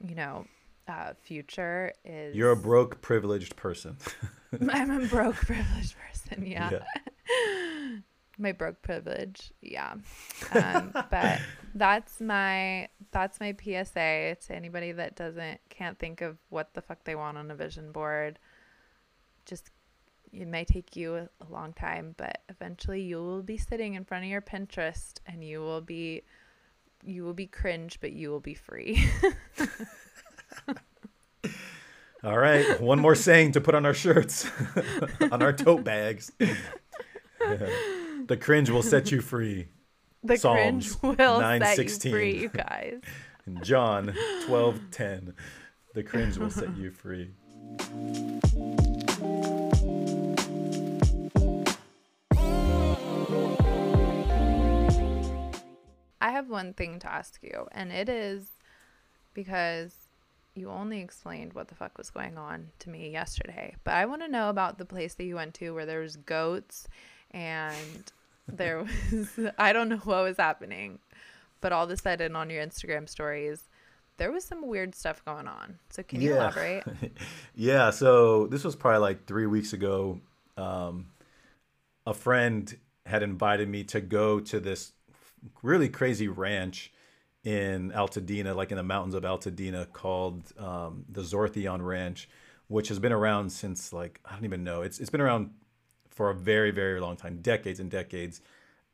you 0.07 0.15
know, 0.15 0.47
uh, 0.89 1.13
future 1.23 1.93
is 2.05 2.35
you're 2.35 2.51
a 2.51 2.57
broke 2.57 3.01
privileged 3.01 3.55
person 3.55 3.97
I'm 4.69 4.91
a 4.91 5.07
broke 5.09 5.37
privileged 5.37 5.95
person. 5.97 6.47
Yeah. 6.47 6.81
my 8.39 8.53
broke 8.53 8.83
privilege. 8.83 9.53
Yeah. 9.61 9.95
Um, 10.53 10.93
but 11.11 11.41
that's 11.75 12.21
my 12.21 12.89
that's 13.11 13.41
my 13.41 13.55
PSA 13.59 14.37
to 14.47 14.55
anybody 14.55 14.93
that 14.93 15.17
doesn't 15.17 15.61
can't 15.69 15.99
think 15.99 16.21
of 16.21 16.39
what 16.51 16.75
the 16.75 16.83
fuck 16.83 17.05
they 17.05 17.15
want 17.15 17.39
on 17.39 17.51
a 17.51 17.55
vision 17.55 17.93
board. 17.93 18.39
Just 19.47 19.71
it 20.33 20.49
may 20.49 20.65
take 20.65 20.97
you 20.97 21.17
a, 21.17 21.29
long 21.51 21.73
time, 21.75 22.15
but 22.17 22.39
eventually 22.49 23.03
you 23.03 23.17
will 23.17 23.43
be 23.43 23.59
sitting 23.59 23.95
in 23.95 24.05
front 24.05 24.25
of 24.25 24.31
your 24.31 24.41
Pinterest 24.41 25.15
and 25.27 25.45
you 25.45 25.61
will 25.61 25.83
be 25.83 26.23
you 27.05 27.25
will 27.25 27.35
be 27.35 27.47
cringe, 27.47 27.99
but 28.01 28.13
you 28.13 28.31
will 28.31 28.41
be 28.41 28.55
free. 28.55 29.05
All 32.25 32.39
right, 32.39 32.81
one 32.81 33.01
more 33.01 33.17
saying 33.17 33.53
to 33.53 33.61
put 33.61 33.75
on 33.75 33.85
our 33.85 33.93
shirts, 33.93 34.49
on 35.33 35.43
our 35.43 35.53
tote 35.53 35.83
bags. 35.83 36.31
the 37.39 38.39
cringe 38.41 38.71
will 38.71 38.83
set 38.83 39.11
you 39.11 39.21
free. 39.21 39.67
The 40.23 40.37
Psalms 40.37 40.95
cringe 40.95 41.19
will 41.19 41.41
set 41.41 41.79
you 41.79 41.85
9:16. 41.85 42.11
free, 42.13 42.39
you 42.39 42.49
guys. 42.49 43.01
John 43.63 44.15
twelve 44.47 44.81
ten, 44.93 45.35
the 45.95 46.05
cringe 46.05 46.39
will 46.39 46.51
set 46.51 46.77
you 46.77 46.93
free. 46.93 47.33
I 56.23 56.31
have 56.31 56.49
one 56.49 56.73
thing 56.73 57.01
to 57.01 57.13
ask 57.13 57.41
you, 57.43 57.67
and 57.73 57.91
it 57.91 58.09
is 58.09 58.47
because 59.35 59.93
you 60.55 60.71
only 60.71 61.01
explained 61.01 61.53
what 61.53 61.67
the 61.67 61.75
fuck 61.75 61.99
was 61.99 62.11
going 62.11 62.39
on 62.39 62.69
to 62.79 62.91
me 62.91 63.11
yesterday. 63.11 63.75
But 63.83 63.95
I 63.95 64.07
want 64.07 64.23
to 64.23 64.29
know 64.29 64.49
about 64.49 64.79
the 64.79 64.85
place 64.85 65.15
that 65.15 65.25
you 65.25 65.35
went 65.35 65.55
to 65.55 65.73
where 65.73 65.85
there 65.85 65.99
was 65.99 66.15
goats 66.15 66.87
and 67.33 68.13
there 68.49 68.85
was 69.11 69.31
I 69.59 69.73
don't 69.73 69.89
know 69.89 69.97
what 69.97 70.23
was 70.23 70.37
happening, 70.37 71.01
but 71.61 71.73
all 71.73 71.85
of 71.85 71.91
a 71.91 71.97
sudden 71.97 72.37
on 72.37 72.51
your 72.51 72.65
Instagram 72.65 73.09
stories, 73.09 73.65
there 74.17 74.31
was 74.31 74.45
some 74.45 74.65
weird 74.65 74.95
stuff 74.95 75.25
going 75.25 75.49
on. 75.49 75.81
So 75.91 76.05
can 76.05 76.21
you 76.21 76.35
elaborate? 76.35 76.85
yeah, 77.57 77.91
so 77.91 78.47
this 78.47 78.63
was 78.63 78.77
probably 78.77 79.01
like 79.01 79.27
three 79.27 79.47
weeks 79.47 79.73
ago. 79.73 80.21
Um, 80.57 81.07
a 82.07 82.15
friend 82.15 82.79
had 83.07 83.25
invited 83.25 83.69
me 83.69 83.83
to 83.83 84.01
go 84.01 84.39
to 84.39 84.61
this 84.61 84.93
really 85.63 85.89
crazy 85.89 86.29
ranch 86.29 86.93
in 87.45 87.91
Altadena, 87.91 88.55
like 88.55 88.71
in 88.71 88.77
the 88.77 88.83
mountains 88.83 89.15
of 89.15 89.25
Altadena, 89.25 89.93
called 89.93 90.53
um, 90.59 91.05
the 91.09 91.23
Zorthian 91.23 91.85
Ranch, 91.85 92.29
which 92.69 92.89
has 92.89 92.99
been 92.99 93.13
around 93.13 93.51
since 93.51 93.93
like 93.93 94.21
I 94.25 94.35
don't 94.35 94.45
even 94.45 94.65
know. 94.65 94.83
It's 94.83 94.99
it's 94.99 95.11
been 95.11 95.21
around 95.21 95.51
for 96.11 96.31
a 96.31 96.35
very 96.35 96.71
very 96.71 97.01
long 97.01 97.17
time, 97.17 97.39
decades 97.43 97.81
and 97.81 97.91
decades. 97.91 98.41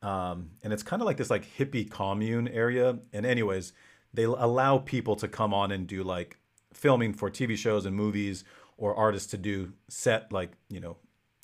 Um, 0.01 0.51
and 0.63 0.73
it's 0.73 0.83
kind 0.83 1.03
of 1.03 1.07
like 1.07 1.17
this 1.17 1.31
like 1.31 1.45
hippie 1.59 1.91
commune 1.91 2.49
area. 2.49 2.99
And 3.13 3.27
anyways, 3.27 3.73
they 4.15 4.25
allow 4.25 4.79
people 4.79 5.17
to 5.17 5.29
come 5.29 5.53
on 5.53 5.73
and 5.73 5.87
do 5.87 6.03
like 6.03 6.39
filming 6.73 7.13
for 7.13 7.31
TV 7.31 7.57
shows 7.57 7.85
and 7.85 7.95
movies, 7.95 8.45
or 8.77 8.95
artists 8.95 9.31
to 9.31 9.39
do 9.39 9.73
set 9.89 10.33
like 10.33 10.53
you 10.71 10.81
know 10.81 10.97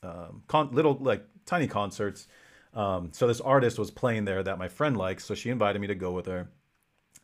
um, 0.03 0.43
con- 0.47 0.71
little 0.73 0.97
like 1.01 1.25
tiny 1.47 1.67
concerts. 1.67 2.27
Um, 2.75 3.11
so 3.12 3.27
this 3.27 3.41
artist 3.41 3.79
was 3.79 3.91
playing 3.91 4.25
there 4.25 4.43
that 4.43 4.59
my 4.59 4.68
friend 4.68 4.97
likes, 4.97 5.25
so 5.25 5.35
she 5.35 5.51
invited 5.51 5.81
me 5.81 5.87
to 5.87 5.95
go 5.95 6.12
with 6.12 6.27
her. 6.27 6.49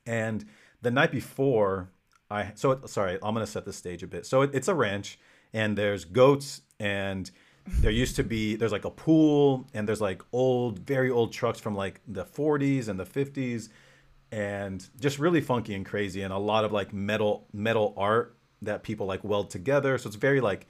And 0.07 0.44
the 0.82 0.90
night 0.90 1.11
before, 1.11 1.90
I 2.30 2.53
so 2.55 2.72
it, 2.72 2.88
sorry, 2.88 3.18
I'm 3.22 3.34
gonna 3.34 3.46
set 3.46 3.64
the 3.64 3.72
stage 3.72 4.03
a 4.03 4.07
bit. 4.07 4.26
So 4.26 4.42
it, 4.42 4.51
it's 4.55 4.68
a 4.68 4.74
ranch, 4.74 5.18
and 5.53 5.76
there's 5.76 6.05
goats, 6.05 6.62
and 6.78 7.30
there 7.66 7.90
used 7.90 8.16
to 8.16 8.22
be 8.24 8.57
there's 8.57 8.72
like 8.72 8.84
a 8.84 8.90
pool, 8.90 9.66
and 9.74 9.88
there's 9.88 10.01
like 10.01 10.22
old, 10.32 10.80
very 10.80 11.11
old 11.11 11.32
trucks 11.32 11.61
from 11.61 11.74
like 11.74 12.01
the 12.07 12.24
40s 12.24 12.88
and 12.88 12.98
the 12.98 13.05
50s, 13.05 13.68
and 14.32 14.88
just 15.01 15.18
really 15.18 15.40
funky 15.40 15.74
and 15.74 15.84
crazy, 15.84 16.22
and 16.22 16.32
a 16.32 16.38
lot 16.38 16.64
of 16.64 16.72
like 16.72 16.92
metal 16.92 17.48
metal 17.53 17.92
art 17.96 18.36
that 18.62 18.82
people 18.82 19.07
like 19.07 19.24
weld 19.24 19.51
together. 19.51 19.98
So 19.98 20.07
it's 20.09 20.16
very 20.16 20.40
like 20.40 20.66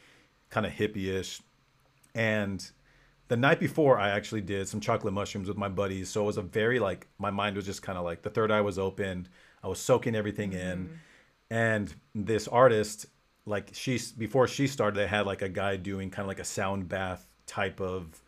kind 0.49 0.65
of 0.65 0.73
hippie-ish. 0.73 1.41
And 2.15 2.69
the 3.31 3.37
night 3.37 3.61
before, 3.61 3.97
I 3.97 4.11
actually 4.11 4.41
did 4.41 4.67
some 4.67 4.81
chocolate 4.81 5.15
mushrooms 5.15 5.47
with 5.47 5.57
my 5.57 5.69
buddies. 5.69 6.09
So 6.09 6.23
it 6.23 6.27
was 6.27 6.37
a 6.37 6.43
very 6.43 6.81
like 6.81 7.07
my 7.17 7.31
mind 7.31 7.55
was 7.55 7.65
just 7.65 7.81
kind 7.81 7.97
of 7.97 8.05
like 8.05 8.23
the 8.23 8.31
third 8.31 8.51
eye 8.51 8.61
was 8.61 8.77
opened. 8.77 9.29
I 9.63 9.69
was 9.69 9.79
soaking 9.79 10.17
everything 10.17 10.53
in, 10.53 10.79
mm-hmm. 10.79 10.95
and 11.49 11.95
this 12.13 12.49
artist, 12.49 13.07
like 13.47 13.71
she 13.73 14.01
before 14.19 14.49
she 14.49 14.67
started, 14.67 14.99
they 14.99 15.07
had 15.07 15.27
like 15.27 15.43
a 15.43 15.49
guy 15.49 15.77
doing 15.77 16.11
kind 16.11 16.25
of 16.25 16.27
like 16.27 16.41
a 16.41 16.45
sound 16.45 16.89
bath 16.89 17.25
type 17.47 17.81
of 17.81 18.21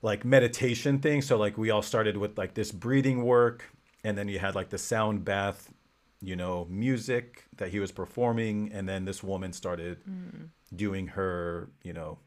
like 0.00 0.24
meditation 0.24 1.00
thing. 1.00 1.20
So 1.20 1.36
like 1.36 1.58
we 1.58 1.70
all 1.70 1.82
started 1.82 2.16
with 2.16 2.38
like 2.38 2.54
this 2.54 2.70
breathing 2.70 3.24
work, 3.24 3.64
and 4.04 4.16
then 4.16 4.28
you 4.28 4.38
had 4.38 4.54
like 4.54 4.68
the 4.68 4.78
sound 4.78 5.24
bath, 5.24 5.72
you 6.20 6.36
know, 6.36 6.68
music 6.70 7.46
that 7.56 7.70
he 7.70 7.80
was 7.80 7.90
performing, 7.90 8.70
and 8.72 8.88
then 8.88 9.06
this 9.06 9.24
woman 9.24 9.52
started 9.52 9.98
mm. 10.08 10.50
doing 10.72 11.08
her, 11.08 11.68
you 11.82 11.92
know, 11.92 12.18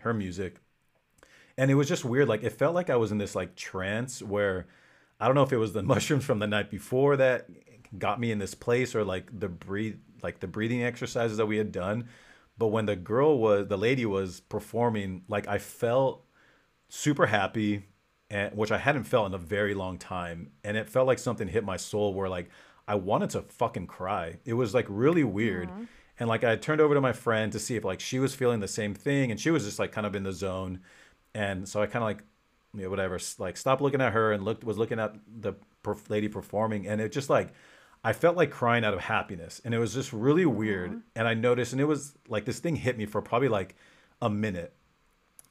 her 0.00 0.12
music, 0.12 0.56
and 1.56 1.70
it 1.70 1.74
was 1.74 1.88
just 1.88 2.04
weird. 2.04 2.28
Like 2.28 2.42
it 2.42 2.50
felt 2.50 2.74
like 2.74 2.90
I 2.90 2.96
was 2.96 3.12
in 3.12 3.18
this 3.18 3.34
like 3.34 3.54
trance 3.56 4.22
where 4.22 4.66
I 5.20 5.26
don't 5.26 5.34
know 5.34 5.42
if 5.42 5.52
it 5.52 5.58
was 5.58 5.72
the 5.72 5.82
mushrooms 5.94 6.24
from 6.24 6.38
the 6.38 6.46
night 6.46 6.70
before 6.70 7.16
that 7.16 7.48
got 7.98 8.18
me 8.18 8.32
in 8.32 8.38
this 8.38 8.54
place 8.54 8.94
or 8.94 9.04
like 9.04 9.38
the 9.38 9.48
breathe 9.48 9.98
like 10.22 10.40
the 10.40 10.48
breathing 10.48 10.82
exercises 10.82 11.36
that 11.36 11.46
we 11.46 11.58
had 11.58 11.72
done. 11.72 12.08
But 12.56 12.68
when 12.68 12.86
the 12.86 12.96
girl 12.96 13.38
was 13.38 13.68
the 13.68 13.78
lady 13.78 14.06
was 14.06 14.40
performing, 14.40 15.22
like 15.28 15.48
I 15.48 15.58
felt 15.58 16.24
super 16.88 17.26
happy 17.26 17.84
and 18.30 18.56
which 18.56 18.72
I 18.72 18.78
hadn't 18.78 19.04
felt 19.04 19.26
in 19.26 19.34
a 19.34 19.38
very 19.38 19.74
long 19.74 19.98
time. 19.98 20.52
And 20.64 20.76
it 20.76 20.88
felt 20.88 21.06
like 21.06 21.18
something 21.18 21.48
hit 21.48 21.64
my 21.64 21.76
soul 21.76 22.14
where 22.14 22.28
like 22.28 22.50
I 22.86 22.94
wanted 22.96 23.30
to 23.30 23.42
fucking 23.42 23.86
cry. 23.86 24.38
It 24.44 24.54
was 24.54 24.74
like 24.74 24.86
really 24.88 25.24
weird. 25.24 25.68
Aww. 25.68 25.88
And 26.18 26.28
like 26.28 26.44
I 26.44 26.56
turned 26.56 26.80
over 26.80 26.94
to 26.94 27.00
my 27.00 27.12
friend 27.12 27.52
to 27.52 27.58
see 27.58 27.76
if 27.76 27.84
like 27.84 28.00
she 28.00 28.18
was 28.18 28.34
feeling 28.34 28.60
the 28.60 28.68
same 28.68 28.94
thing 28.94 29.30
and 29.30 29.40
she 29.40 29.50
was 29.50 29.64
just 29.64 29.78
like 29.78 29.92
kind 29.92 30.06
of 30.06 30.14
in 30.14 30.22
the 30.22 30.32
zone. 30.32 30.80
And 31.34 31.68
so 31.68 31.82
I 31.82 31.86
kind 31.86 32.02
of 32.02 32.08
like 32.08 32.24
you 32.74 32.82
know, 32.82 32.90
whatever, 32.90 33.18
like 33.38 33.56
stopped 33.56 33.82
looking 33.82 34.00
at 34.00 34.12
her 34.12 34.32
and 34.32 34.44
looked 34.44 34.64
was 34.64 34.78
looking 34.78 34.98
at 34.98 35.14
the 35.40 35.54
lady 36.08 36.28
performing 36.28 36.86
and 36.86 37.00
it 37.00 37.12
just 37.12 37.28
like 37.28 37.52
I 38.02 38.12
felt 38.12 38.36
like 38.36 38.50
crying 38.50 38.84
out 38.84 38.94
of 38.94 39.00
happiness 39.00 39.60
and 39.64 39.74
it 39.74 39.78
was 39.78 39.94
just 39.94 40.12
really 40.12 40.46
weird. 40.46 40.92
Aww. 40.92 41.02
And 41.16 41.28
I 41.28 41.34
noticed 41.34 41.72
and 41.72 41.80
it 41.80 41.86
was 41.86 42.14
like 42.28 42.44
this 42.44 42.58
thing 42.58 42.76
hit 42.76 42.98
me 42.98 43.06
for 43.06 43.22
probably 43.22 43.48
like 43.48 43.76
a 44.20 44.30
minute. 44.30 44.74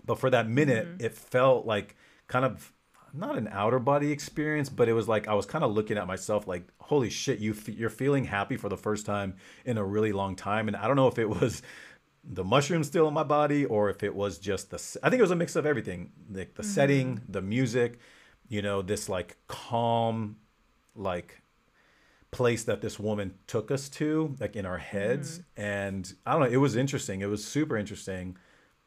But 0.05 0.19
for 0.19 0.29
that 0.29 0.49
minute, 0.49 0.88
mm-hmm. 0.88 1.05
it 1.05 1.13
felt 1.13 1.65
like 1.65 1.95
kind 2.27 2.45
of 2.45 2.73
not 3.13 3.38
an 3.38 3.47
outer 3.51 3.79
body 3.79 4.11
experience, 4.11 4.69
but 4.69 4.89
it 4.89 4.93
was 4.93 5.07
like 5.07 5.27
I 5.27 5.36
was 5.36 5.45
kind 5.45 5.63
of 5.63 5.71
looking 5.71 5.97
at 5.97 6.07
myself 6.07 6.47
like, 6.47 6.67
holy 6.79 7.09
shit, 7.09 7.39
you 7.39 7.51
f- 7.51 7.69
you're 7.69 7.89
feeling 7.89 8.25
happy 8.25 8.57
for 8.57 8.69
the 8.69 8.77
first 8.77 9.05
time 9.05 9.36
in 9.65 9.77
a 9.77 9.84
really 9.84 10.11
long 10.11 10.36
time, 10.36 10.67
and 10.67 10.75
I 10.75 10.88
don't 10.88 10.95
know 10.95 11.07
if 11.07 11.19
it 11.19 11.29
was 11.29 11.61
the 12.24 12.43
mushroom 12.43 12.84
still 12.84 13.07
in 13.07 13.13
my 13.13 13.24
body 13.24 13.65
or 13.65 13.89
if 13.89 14.03
it 14.03 14.15
was 14.15 14.38
just 14.38 14.69
the. 14.69 14.99
I 15.03 15.09
think 15.09 15.19
it 15.19 15.24
was 15.24 15.32
a 15.32 15.36
mix 15.36 15.55
of 15.55 15.65
everything, 15.65 16.11
like 16.32 16.55
the 16.55 16.63
mm-hmm. 16.63 16.71
setting, 16.71 17.21
the 17.28 17.41
music, 17.41 17.99
you 18.47 18.61
know, 18.61 18.82
this 18.82 19.09
like 19.09 19.38
calm, 19.47 20.38
like 20.95 21.41
place 22.32 22.63
that 22.63 22.82
this 22.82 22.99
woman 22.99 23.34
took 23.47 23.71
us 23.71 23.89
to, 23.89 24.36
like 24.39 24.55
in 24.55 24.65
our 24.65 24.78
heads, 24.78 25.39
mm-hmm. 25.39 25.61
and 25.61 26.13
I 26.26 26.32
don't 26.32 26.41
know, 26.41 26.47
it 26.47 26.57
was 26.57 26.76
interesting. 26.76 27.21
It 27.21 27.28
was 27.28 27.43
super 27.43 27.78
interesting, 27.78 28.38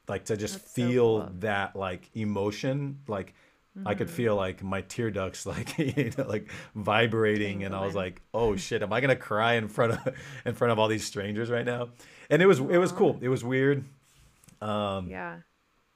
like 0.08 0.24
to 0.26 0.36
just 0.36 0.54
That's 0.54 0.72
feel 0.72 1.20
so 1.20 1.26
cool. 1.26 1.32
that 1.40 1.76
like 1.76 2.10
emotion, 2.14 3.00
like 3.06 3.34
Mm-hmm. 3.76 3.88
I 3.88 3.94
could 3.94 4.06
mm-hmm. 4.06 4.16
feel 4.16 4.36
like 4.36 4.62
my 4.62 4.80
tear 4.82 5.10
ducts 5.10 5.44
like 5.46 5.78
you 5.78 6.10
know 6.16 6.26
like 6.26 6.50
vibrating 6.74 7.64
and 7.64 7.74
I 7.74 7.84
was 7.84 7.94
like, 7.94 8.22
"Oh 8.32 8.56
shit, 8.56 8.82
am 8.82 8.92
I 8.92 9.00
going 9.00 9.10
to 9.10 9.16
cry 9.16 9.54
in 9.54 9.68
front 9.68 9.92
of 9.92 10.14
in 10.44 10.54
front 10.54 10.72
of 10.72 10.78
all 10.78 10.88
these 10.88 11.04
strangers 11.04 11.50
right 11.50 11.64
now?" 11.64 11.88
And 12.30 12.40
it 12.40 12.46
was 12.46 12.60
Aww. 12.60 12.70
it 12.72 12.78
was 12.78 12.92
cool. 12.92 13.18
It 13.20 13.28
was 13.28 13.44
weird. 13.44 13.84
Um 14.60 15.08
Yeah. 15.08 15.38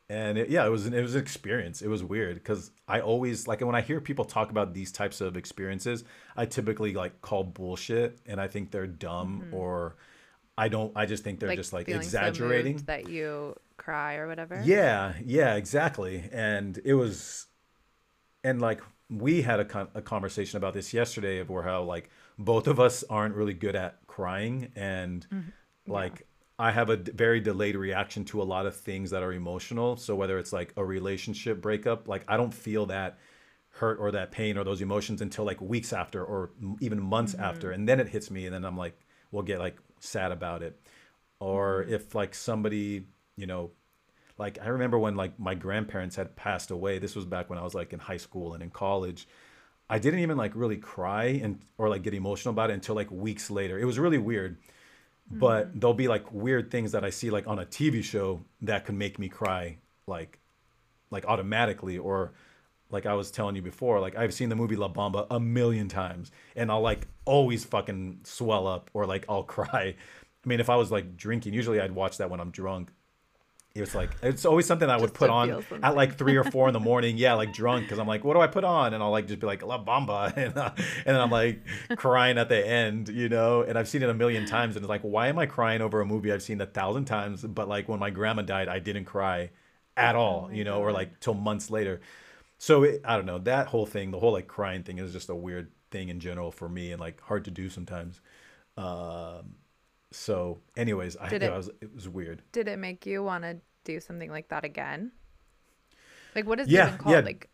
And 0.08 0.38
it, 0.38 0.50
yeah, 0.50 0.66
it 0.66 0.70
was 0.70 0.86
an, 0.86 0.94
it 0.94 1.02
was 1.02 1.14
an 1.14 1.20
experience. 1.20 1.82
It 1.82 1.88
was 1.88 2.02
weird 2.02 2.42
cuz 2.44 2.70
I 2.86 3.00
always 3.00 3.46
like 3.46 3.60
when 3.60 3.74
I 3.74 3.80
hear 3.80 4.00
people 4.00 4.24
talk 4.24 4.50
about 4.50 4.74
these 4.74 4.92
types 4.92 5.20
of 5.20 5.36
experiences, 5.36 6.04
I 6.36 6.46
typically 6.46 6.92
like 6.92 7.22
call 7.22 7.44
bullshit 7.44 8.18
and 8.26 8.40
I 8.40 8.48
think 8.48 8.72
they're 8.72 8.86
dumb 8.86 9.42
mm-hmm. 9.44 9.54
or 9.54 9.96
I 10.58 10.68
don't 10.68 10.92
I 10.94 11.06
just 11.06 11.24
think 11.24 11.40
they're 11.40 11.48
like 11.48 11.58
just 11.58 11.72
like 11.72 11.88
exaggerating 11.88 12.78
so 12.78 12.84
that 12.88 13.08
you 13.08 13.56
cry 13.78 14.16
or 14.16 14.28
whatever. 14.28 14.60
Yeah, 14.64 15.14
yeah, 15.24 15.54
exactly. 15.54 16.28
And 16.32 16.78
it 16.84 16.94
was 16.94 17.46
and 18.44 18.60
like 18.60 18.80
we 19.10 19.42
had 19.42 19.60
a, 19.60 19.64
con- 19.64 19.88
a 19.94 20.02
conversation 20.02 20.56
about 20.56 20.72
this 20.72 20.94
yesterday 20.94 21.38
of 21.38 21.50
where 21.50 21.62
how 21.62 21.82
like 21.82 22.10
both 22.38 22.66
of 22.66 22.78
us 22.78 23.04
aren't 23.10 23.34
really 23.34 23.54
good 23.54 23.74
at 23.74 23.98
crying 24.06 24.70
and 24.76 25.26
mm-hmm. 25.32 25.92
like 25.92 26.20
yeah. 26.20 26.66
I 26.66 26.70
have 26.70 26.90
a 26.90 26.96
d- 26.96 27.12
very 27.12 27.40
delayed 27.40 27.76
reaction 27.76 28.24
to 28.26 28.40
a 28.40 28.44
lot 28.44 28.66
of 28.66 28.76
things 28.76 29.10
that 29.10 29.22
are 29.22 29.32
emotional. 29.32 29.96
So 29.96 30.14
whether 30.14 30.38
it's 30.38 30.52
like 30.52 30.72
a 30.76 30.84
relationship 30.84 31.60
breakup, 31.60 32.06
like 32.06 32.24
I 32.28 32.36
don't 32.36 32.54
feel 32.54 32.86
that 32.86 33.18
hurt 33.70 33.98
or 33.98 34.10
that 34.12 34.30
pain 34.30 34.56
or 34.56 34.64
those 34.64 34.80
emotions 34.80 35.22
until 35.22 35.44
like 35.44 35.60
weeks 35.60 35.92
after 35.92 36.24
or 36.24 36.50
even 36.80 37.00
months 37.00 37.34
mm-hmm. 37.34 37.44
after 37.44 37.70
and 37.70 37.88
then 37.88 38.00
it 38.00 38.08
hits 38.08 38.30
me 38.30 38.46
and 38.46 38.54
then 38.54 38.64
I'm 38.64 38.76
like 38.76 38.98
we'll 39.32 39.42
get 39.42 39.58
like 39.58 39.78
sad 40.00 40.32
about 40.32 40.62
it. 40.62 40.80
Or 41.40 41.82
mm-hmm. 41.82 41.94
if 41.94 42.14
like 42.14 42.34
somebody, 42.34 43.06
you 43.36 43.46
know, 43.46 43.70
like 44.40 44.58
I 44.60 44.68
remember 44.68 44.98
when 44.98 45.16
like 45.16 45.38
my 45.38 45.54
grandparents 45.54 46.16
had 46.16 46.34
passed 46.34 46.70
away. 46.70 46.98
This 46.98 47.14
was 47.14 47.26
back 47.26 47.50
when 47.50 47.58
I 47.58 47.62
was 47.62 47.74
like 47.74 47.92
in 47.92 47.98
high 47.98 48.16
school 48.16 48.54
and 48.54 48.62
in 48.62 48.70
college. 48.70 49.28
I 49.90 49.98
didn't 49.98 50.20
even 50.20 50.38
like 50.38 50.52
really 50.54 50.78
cry 50.78 51.24
and 51.42 51.60
or 51.76 51.90
like 51.90 52.02
get 52.02 52.14
emotional 52.14 52.52
about 52.52 52.70
it 52.70 52.72
until 52.72 52.94
like 52.94 53.10
weeks 53.10 53.50
later. 53.50 53.78
It 53.78 53.84
was 53.84 53.98
really 53.98 54.16
weird. 54.16 54.56
Mm-hmm. 54.58 55.40
But 55.40 55.78
there'll 55.78 55.92
be 55.92 56.08
like 56.08 56.32
weird 56.32 56.70
things 56.70 56.92
that 56.92 57.04
I 57.04 57.10
see 57.10 57.30
like 57.30 57.46
on 57.46 57.58
a 57.58 57.66
TV 57.66 58.02
show 58.02 58.40
that 58.62 58.86
can 58.86 58.96
make 58.96 59.18
me 59.18 59.28
cry 59.28 59.76
like 60.06 60.38
like 61.10 61.26
automatically 61.26 61.98
or 61.98 62.32
like 62.88 63.04
I 63.04 63.12
was 63.12 63.30
telling 63.30 63.56
you 63.56 63.62
before, 63.62 64.00
like 64.00 64.16
I've 64.16 64.32
seen 64.32 64.48
the 64.48 64.56
movie 64.56 64.74
La 64.74 64.90
Bamba 64.90 65.26
a 65.30 65.38
million 65.38 65.88
times 65.88 66.32
and 66.56 66.72
I'll 66.72 66.80
like 66.80 67.06
always 67.26 67.62
fucking 67.66 68.20
swell 68.24 68.66
up 68.66 68.90
or 68.94 69.04
like 69.04 69.26
I'll 69.28 69.42
cry. 69.58 69.94
I 70.42 70.48
mean, 70.48 70.60
if 70.60 70.70
I 70.70 70.76
was 70.76 70.90
like 70.90 71.18
drinking, 71.18 71.52
usually 71.52 71.78
I'd 71.78 71.92
watch 71.92 72.16
that 72.16 72.30
when 72.30 72.40
I'm 72.40 72.50
drunk 72.50 72.90
it 73.72 73.80
was 73.80 73.94
like 73.94 74.10
it's 74.20 74.44
always 74.44 74.66
something 74.66 74.90
I 74.90 74.96
would 74.96 75.14
put 75.14 75.30
on 75.30 75.64
at 75.82 75.94
like 75.94 76.18
three 76.18 76.36
or 76.36 76.42
four 76.42 76.66
in 76.66 76.72
the 76.72 76.80
morning. 76.90 77.16
Yeah, 77.16 77.34
like 77.34 77.52
drunk 77.52 77.84
because 77.84 78.00
I'm 78.00 78.06
like, 78.08 78.24
what 78.24 78.34
do 78.34 78.40
I 78.40 78.48
put 78.48 78.64
on? 78.64 78.94
And 78.94 79.02
I'll 79.02 79.12
like 79.12 79.28
just 79.28 79.38
be 79.38 79.46
like 79.46 79.62
La 79.62 79.82
Bamba, 79.82 80.36
and 80.36 80.56
uh, 80.56 80.72
and 80.76 81.06
then 81.06 81.20
I'm 81.20 81.30
like 81.30 81.60
crying 81.96 82.36
at 82.36 82.48
the 82.48 82.66
end, 82.66 83.08
you 83.08 83.28
know. 83.28 83.62
And 83.62 83.78
I've 83.78 83.88
seen 83.88 84.02
it 84.02 84.08
a 84.08 84.14
million 84.14 84.44
times, 84.44 84.74
and 84.74 84.84
it's 84.84 84.88
like, 84.88 85.02
why 85.02 85.28
am 85.28 85.38
I 85.38 85.46
crying 85.46 85.82
over 85.82 86.00
a 86.00 86.06
movie 86.06 86.32
I've 86.32 86.42
seen 86.42 86.60
a 86.60 86.66
thousand 86.66 87.04
times? 87.04 87.42
But 87.42 87.68
like 87.68 87.88
when 87.88 88.00
my 88.00 88.10
grandma 88.10 88.42
died, 88.42 88.68
I 88.68 88.80
didn't 88.80 89.04
cry 89.04 89.50
at 89.96 90.16
all, 90.16 90.48
oh 90.50 90.54
you 90.54 90.64
know, 90.64 90.78
God. 90.78 90.82
or 90.82 90.92
like 90.92 91.20
till 91.20 91.34
months 91.34 91.70
later. 91.70 92.00
So 92.58 92.82
it, 92.82 93.02
I 93.04 93.16
don't 93.16 93.26
know 93.26 93.38
that 93.38 93.68
whole 93.68 93.86
thing, 93.86 94.10
the 94.10 94.18
whole 94.18 94.32
like 94.32 94.48
crying 94.48 94.82
thing 94.82 94.98
is 94.98 95.12
just 95.12 95.28
a 95.28 95.34
weird 95.34 95.70
thing 95.92 96.08
in 96.08 96.18
general 96.18 96.50
for 96.50 96.68
me, 96.68 96.90
and 96.90 97.00
like 97.00 97.20
hard 97.20 97.44
to 97.44 97.52
do 97.52 97.68
sometimes. 97.68 98.20
Um, 98.76 99.54
so, 100.12 100.60
anyways, 100.76 101.16
I, 101.16 101.28
it, 101.28 101.42
I 101.42 101.56
was 101.56 101.68
it 101.80 101.94
was 101.94 102.08
weird. 102.08 102.42
Did 102.52 102.68
it 102.68 102.78
make 102.78 103.06
you 103.06 103.22
want 103.22 103.44
to 103.44 103.58
do 103.84 104.00
something 104.00 104.30
like 104.30 104.48
that 104.48 104.64
again? 104.64 105.12
Like, 106.34 106.46
what 106.46 106.60
is 106.60 106.68
yeah, 106.68 106.84
it 106.84 106.86
even 106.88 106.98
called? 106.98 107.14
Yeah. 107.14 107.20
Like 107.20 107.50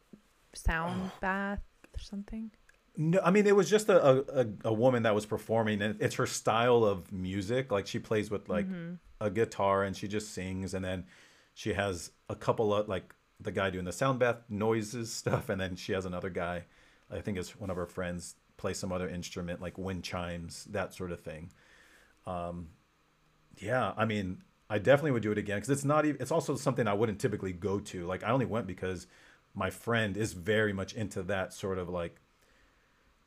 sound 0.55 1.11
bath 1.21 1.63
or 1.95 2.01
something? 2.01 2.51
No, 2.97 3.21
I 3.23 3.31
mean 3.31 3.47
it 3.47 3.55
was 3.55 3.69
just 3.69 3.91
a, 3.91 4.41
a, 4.41 4.47
a 4.65 4.73
woman 4.73 5.03
that 5.03 5.15
was 5.15 5.27
performing, 5.27 5.83
and 5.83 6.01
it's 6.01 6.15
her 6.15 6.27
style 6.27 6.85
of 6.85 7.13
music. 7.13 7.71
Like 7.71 7.87
she 7.87 7.99
plays 7.99 8.31
with 8.31 8.49
like 8.49 8.67
mm-hmm. 8.67 8.95
a 9.21 9.31
guitar, 9.31 9.83
and 9.85 9.97
she 9.97 10.09
just 10.09 10.33
sings, 10.33 10.73
and 10.73 10.85
then 10.85 11.05
she 11.55 11.75
has 11.75 12.11
a 12.29 12.35
couple 12.35 12.73
of 12.73 12.89
like 12.89 13.15
the 13.39 13.53
guy 13.53 13.69
doing 13.71 13.85
the 13.85 13.93
sound 13.93 14.19
bath 14.19 14.43
noises 14.49 15.13
stuff, 15.13 15.51
and 15.51 15.61
then 15.61 15.77
she 15.77 15.93
has 15.93 16.07
another 16.07 16.31
guy, 16.31 16.65
I 17.11 17.21
think 17.21 17.37
it's 17.39 17.59
one 17.59 17.71
of 17.71 17.77
her 17.77 17.87
friends, 17.87 18.37
play 18.57 18.73
some 18.73 18.93
other 18.93 19.09
instrument 19.09 19.61
like 19.61 19.77
wind 19.77 20.03
chimes, 20.03 20.65
that 20.71 20.95
sort 20.95 21.13
of 21.13 21.21
thing. 21.21 21.51
Um, 22.27 22.69
yeah, 23.59 23.93
I 23.97 24.05
mean, 24.05 24.43
I 24.69 24.79
definitely 24.79 25.13
would 25.13 25.23
do 25.23 25.33
it 25.33 25.39
again 25.39 25.59
because 25.59 25.71
it's 25.71 25.85
not 25.85 26.05
even. 26.05 26.21
It's 26.21 26.33
also 26.33 26.57
something 26.57 26.87
I 26.87 26.95
wouldn't 26.95 27.21
typically 27.21 27.53
go 27.53 27.79
to. 27.81 28.07
Like 28.07 28.25
I 28.25 28.31
only 28.31 28.47
went 28.47 28.67
because 28.67 29.07
my 29.55 29.71
friend 29.71 30.17
is 30.17 30.33
very 30.33 30.73
much 30.73 30.95
into 30.95 31.23
that 31.25 31.53
sort 31.53 31.79
of 31.79 31.89
like. 31.89 32.21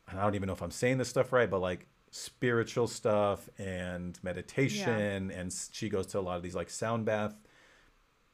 I 0.07 0.15
don't 0.15 0.35
even 0.35 0.47
know 0.47 0.53
if 0.53 0.63
I'm 0.63 0.71
saying 0.71 0.97
this 0.97 1.07
stuff 1.07 1.31
right, 1.31 1.49
but 1.49 1.59
like 1.59 1.85
spiritual 2.11 2.87
stuff 2.87 3.47
and 3.57 4.17
meditation, 4.23 5.29
yeah. 5.29 5.39
and 5.39 5.55
she 5.71 5.87
goes 5.87 6.07
to 6.07 6.19
a 6.19 6.21
lot 6.21 6.37
of 6.37 6.43
these 6.43 6.55
like 6.55 6.69
sound 6.69 7.05
bath 7.05 7.35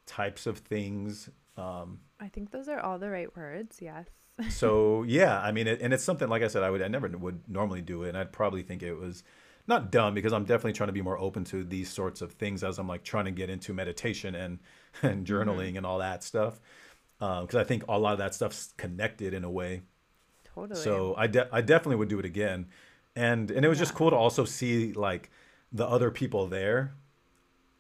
types 0.05 0.45
of 0.47 0.59
things. 0.59 1.29
Um, 1.57 1.99
I 2.19 2.27
think 2.27 2.51
those 2.51 2.67
are 2.67 2.79
all 2.79 2.97
the 2.97 3.09
right 3.09 3.35
words. 3.35 3.79
Yes. 3.81 4.07
so 4.49 5.03
yeah, 5.03 5.39
I 5.39 5.51
mean, 5.51 5.67
it, 5.67 5.81
and 5.81 5.93
it's 5.93 6.03
something 6.03 6.27
like 6.27 6.43
I 6.43 6.47
said, 6.47 6.63
I 6.63 6.69
would 6.69 6.81
I 6.81 6.87
never 6.87 7.07
would 7.09 7.47
normally 7.47 7.81
do 7.81 8.03
it, 8.03 8.09
and 8.09 8.17
I'd 8.17 8.31
probably 8.31 8.63
think 8.63 8.81
it 8.81 8.95
was 8.95 9.23
not 9.67 9.91
dumb 9.91 10.13
because 10.13 10.33
I'm 10.33 10.45
definitely 10.45 10.73
trying 10.73 10.89
to 10.89 10.93
be 10.93 11.01
more 11.01 11.17
open 11.17 11.43
to 11.45 11.63
these 11.63 11.89
sorts 11.89 12.21
of 12.21 12.33
things 12.33 12.63
as 12.63 12.77
I'm 12.77 12.87
like 12.87 13.03
trying 13.03 13.25
to 13.25 13.31
get 13.31 13.49
into 13.49 13.73
meditation 13.73 14.35
and 14.35 14.59
and 15.01 15.25
mm-hmm. 15.25 15.33
journaling 15.33 15.69
mm-hmm. 15.69 15.77
and 15.77 15.85
all 15.85 15.99
that 15.99 16.23
stuff 16.23 16.59
because 17.19 17.55
um, 17.55 17.61
I 17.61 17.63
think 17.63 17.83
a 17.87 17.97
lot 17.97 18.13
of 18.13 18.19
that 18.19 18.35
stuff's 18.35 18.73
connected 18.77 19.33
in 19.33 19.43
a 19.43 19.49
way. 19.49 19.81
Totally. 20.53 20.79
So 20.79 21.15
I 21.17 21.27
de- 21.27 21.49
I 21.51 21.61
definitely 21.61 21.97
would 21.97 22.09
do 22.09 22.19
it 22.19 22.25
again, 22.25 22.67
and 23.15 23.51
and 23.51 23.65
it 23.65 23.69
was 23.69 23.77
yeah. 23.77 23.83
just 23.83 23.95
cool 23.95 24.09
to 24.09 24.15
also 24.15 24.45
see 24.45 24.93
like 24.93 25.29
the 25.71 25.87
other 25.87 26.11
people 26.11 26.47
there 26.47 26.93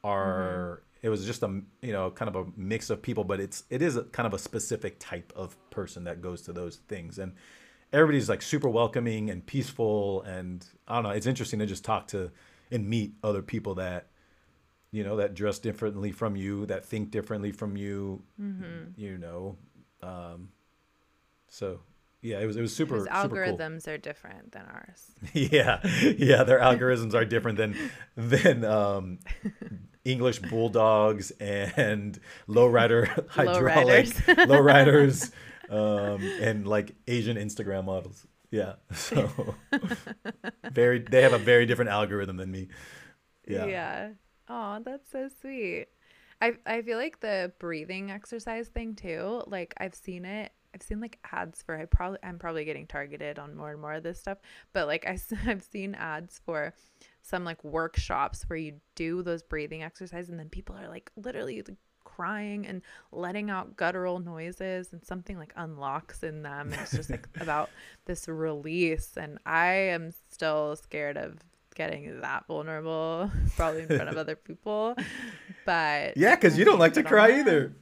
are. 0.03 0.77
Mm-hmm. 0.77 0.81
It 1.03 1.09
was 1.09 1.23
just 1.23 1.43
a 1.43 1.61
you 1.81 1.93
know 1.93 2.09
kind 2.09 2.33
of 2.33 2.35
a 2.35 2.51
mix 2.57 2.89
of 2.89 3.01
people, 3.01 3.23
but 3.23 3.39
it's 3.39 3.63
it 3.69 3.81
is 3.81 3.95
a, 3.95 4.03
kind 4.05 4.25
of 4.25 4.33
a 4.33 4.39
specific 4.39 4.97
type 4.99 5.31
of 5.35 5.55
person 5.69 6.05
that 6.05 6.21
goes 6.21 6.41
to 6.43 6.53
those 6.53 6.77
things, 6.87 7.19
and 7.19 7.33
everybody's 7.95 8.29
like 8.29 8.41
super 8.41 8.69
welcoming 8.69 9.29
and 9.29 9.45
peaceful 9.45 10.21
and 10.23 10.65
i 10.87 10.95
don't 10.95 11.03
know 11.03 11.09
it's 11.09 11.25
interesting 11.25 11.59
to 11.59 11.65
just 11.65 11.83
talk 11.83 12.07
to 12.07 12.31
and 12.71 12.87
meet 12.87 13.13
other 13.23 13.41
people 13.41 13.75
that 13.75 14.07
you 14.91 15.03
know 15.03 15.15
that 15.17 15.33
dress 15.33 15.59
differently 15.59 16.11
from 16.11 16.35
you 16.35 16.65
that 16.65 16.85
think 16.85 17.11
differently 17.11 17.51
from 17.51 17.75
you 17.77 18.21
mm-hmm. 18.39 18.83
you 18.97 19.17
know 19.17 19.57
um, 20.03 20.49
so 21.47 21.79
Yeah, 22.21 22.39
it 22.39 22.45
was 22.45 22.57
it 22.57 22.61
was 22.61 22.75
super 22.75 22.95
Whose 22.95 23.05
super 23.05 23.45
cool. 23.45 23.57
algorithms 23.57 23.87
are 23.87 23.97
different 23.97 24.51
than 24.51 24.63
ours. 24.65 25.11
Yeah, 25.33 25.79
yeah, 26.17 26.43
their 26.43 26.59
algorithms 26.59 27.13
are 27.13 27.25
different 27.25 27.57
than 27.57 27.75
than 28.15 28.65
um, 28.65 29.19
English 30.03 30.39
bulldogs 30.39 31.31
and 31.39 32.19
lowrider 32.49 33.27
hydraulic 33.29 34.07
Lowriders. 34.07 34.45
lowriders 34.47 35.31
um, 35.69 36.21
and 36.41 36.67
like 36.67 36.95
Asian 37.07 37.37
Instagram 37.37 37.85
models. 37.85 38.25
Yeah, 38.51 38.75
so 38.93 39.55
very 40.71 40.99
they 40.99 41.21
have 41.21 41.33
a 41.33 41.37
very 41.37 41.65
different 41.65 41.91
algorithm 41.91 42.37
than 42.37 42.51
me. 42.51 42.69
Yeah, 43.47 43.65
Yeah. 43.65 44.09
Oh, 44.47 44.79
that's 44.83 45.11
so 45.11 45.29
sweet. 45.41 45.87
I 46.41 46.53
I 46.65 46.81
feel 46.81 46.97
like 46.97 47.19
the 47.19 47.51
breathing 47.59 48.11
exercise 48.11 48.67
thing 48.67 48.95
too. 48.95 49.43
Like 49.47 49.73
I've 49.77 49.95
seen 49.95 50.25
it. 50.25 50.51
I've 50.73 50.81
seen 50.81 50.99
like 50.99 51.19
ads 51.31 51.61
for. 51.61 51.77
I 51.77 51.85
probably 51.85 52.19
I'm 52.23 52.37
probably 52.37 52.65
getting 52.65 52.85
targeted 52.87 53.39
on 53.39 53.55
more 53.55 53.71
and 53.71 53.81
more 53.81 53.93
of 53.93 54.03
this 54.03 54.19
stuff. 54.19 54.37
But 54.73 54.87
like 54.87 55.05
I 55.07 55.17
have 55.43 55.63
seen 55.71 55.95
ads 55.95 56.39
for 56.45 56.73
some 57.21 57.43
like 57.43 57.63
workshops 57.63 58.43
where 58.47 58.57
you 58.57 58.79
do 58.95 59.23
those 59.23 59.41
breathing 59.41 59.83
exercises 59.83 60.29
and 60.29 60.39
then 60.39 60.49
people 60.49 60.75
are 60.75 60.87
like 60.87 61.11
literally 61.15 61.63
crying 62.15 62.65
and 62.65 62.81
letting 63.11 63.49
out 63.49 63.75
guttural 63.75 64.19
noises 64.19 64.93
and 64.93 65.03
something 65.05 65.37
like 65.37 65.51
unlocks 65.57 66.23
in 66.23 66.43
them 66.43 66.71
and 66.71 66.81
it's 66.81 66.91
just 66.91 67.09
like 67.09 67.27
about 67.41 67.69
this 68.05 68.27
release 68.27 69.17
and 69.17 69.37
i 69.45 69.67
am 69.67 70.11
still 70.31 70.75
scared 70.75 71.17
of 71.17 71.37
getting 71.75 72.21
that 72.21 72.47
vulnerable 72.47 73.29
probably 73.57 73.81
in 73.81 73.87
front 73.87 74.09
of 74.09 74.17
other 74.17 74.35
people 74.35 74.95
but 75.65 76.15
yeah, 76.15 76.35
because 76.35 76.57
you 76.57 76.63
don't 76.63 76.79
like 76.79 76.93
to 76.93 77.03
cry 77.03 77.39
either. 77.39 77.73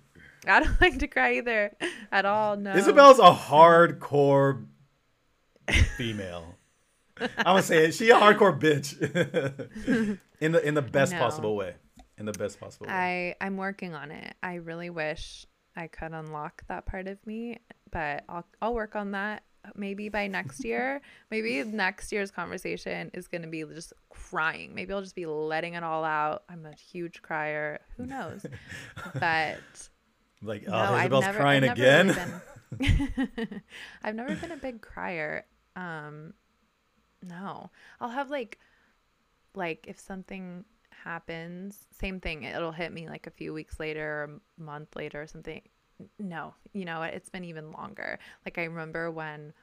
i 0.47 0.59
don't 0.59 0.75
like 0.81 0.97
to 0.97 1.07
cry 1.07 1.33
either 1.33 1.71
at 2.11 2.25
all 2.25 2.57
no 2.57 2.73
Isabel's 2.75 3.19
a 3.19 3.31
hardcore 3.31 4.65
female. 5.97 6.55
I'm 7.19 7.29
gonna 7.45 7.61
say 7.61 7.85
it. 7.85 7.93
She 7.93 8.09
a 8.09 8.15
hardcore 8.15 8.59
bitch 8.59 8.99
in 10.39 10.51
the 10.51 10.67
in 10.67 10.73
the 10.73 10.81
best 10.81 11.13
possible 11.13 11.55
way. 11.55 11.75
In 12.17 12.25
the 12.25 12.31
best 12.33 12.59
possible 12.59 12.87
way. 12.87 13.35
I 13.39 13.45
I'm 13.45 13.57
working 13.57 13.93
on 13.95 14.11
it. 14.11 14.35
I 14.43 14.55
really 14.55 14.89
wish 14.89 15.45
I 15.75 15.87
could 15.87 16.11
unlock 16.13 16.63
that 16.67 16.85
part 16.85 17.07
of 17.07 17.25
me, 17.25 17.57
but 17.91 18.23
I'll 18.29 18.45
I'll 18.61 18.73
work 18.75 18.95
on 18.95 19.11
that 19.11 19.43
maybe 19.75 20.09
by 20.09 20.27
next 20.27 20.63
year. 20.65 21.01
maybe 21.31 21.63
next 21.63 22.11
year's 22.11 22.29
conversation 22.31 23.09
is 23.13 23.27
going 23.27 23.41
to 23.43 23.47
be 23.47 23.63
just 23.63 23.93
crying. 24.09 24.75
Maybe 24.75 24.93
I'll 24.93 25.01
just 25.01 25.15
be 25.15 25.25
letting 25.25 25.73
it 25.75 25.83
all 25.83 26.03
out. 26.03 26.43
I'm 26.49 26.65
a 26.65 26.73
huge 26.73 27.21
crier. 27.21 27.79
Who 27.97 28.05
knows? 28.07 28.45
but 29.19 29.57
Like, 30.45 30.65
oh, 30.67 30.73
I've 30.73 31.03
Isabel's 31.05 31.23
never, 31.25 31.39
crying 31.39 31.63
I've 31.63 31.71
again. 31.77 32.07
really 32.07 32.91
been- 33.07 33.61
I've 34.03 34.15
never 34.15 34.35
been 34.35 34.51
a 34.51 34.57
big 34.57 34.81
crier. 34.81 35.45
Um, 35.77 36.33
no, 37.21 37.69
I'll 38.01 38.09
have 38.09 38.29
like, 38.29 38.59
like 39.55 39.85
if 39.87 39.97
something 39.99 40.65
happens, 41.03 41.87
same 41.91 42.19
thing. 42.19 42.43
It'll 42.43 42.71
hit 42.71 42.91
me 42.91 43.07
like 43.07 43.27
a 43.27 43.31
few 43.31 43.53
weeks 43.53 43.79
later 43.79 44.05
or 44.05 44.23
a 44.23 44.61
month 44.61 44.95
later 44.95 45.21
or 45.21 45.27
something. 45.27 45.61
No, 46.19 46.53
you 46.73 46.85
know, 46.85 47.03
it's 47.03 47.29
been 47.29 47.43
even 47.43 47.71
longer. 47.71 48.19
Like 48.45 48.57
I 48.57 48.63
remember 48.63 49.11
when 49.11 49.53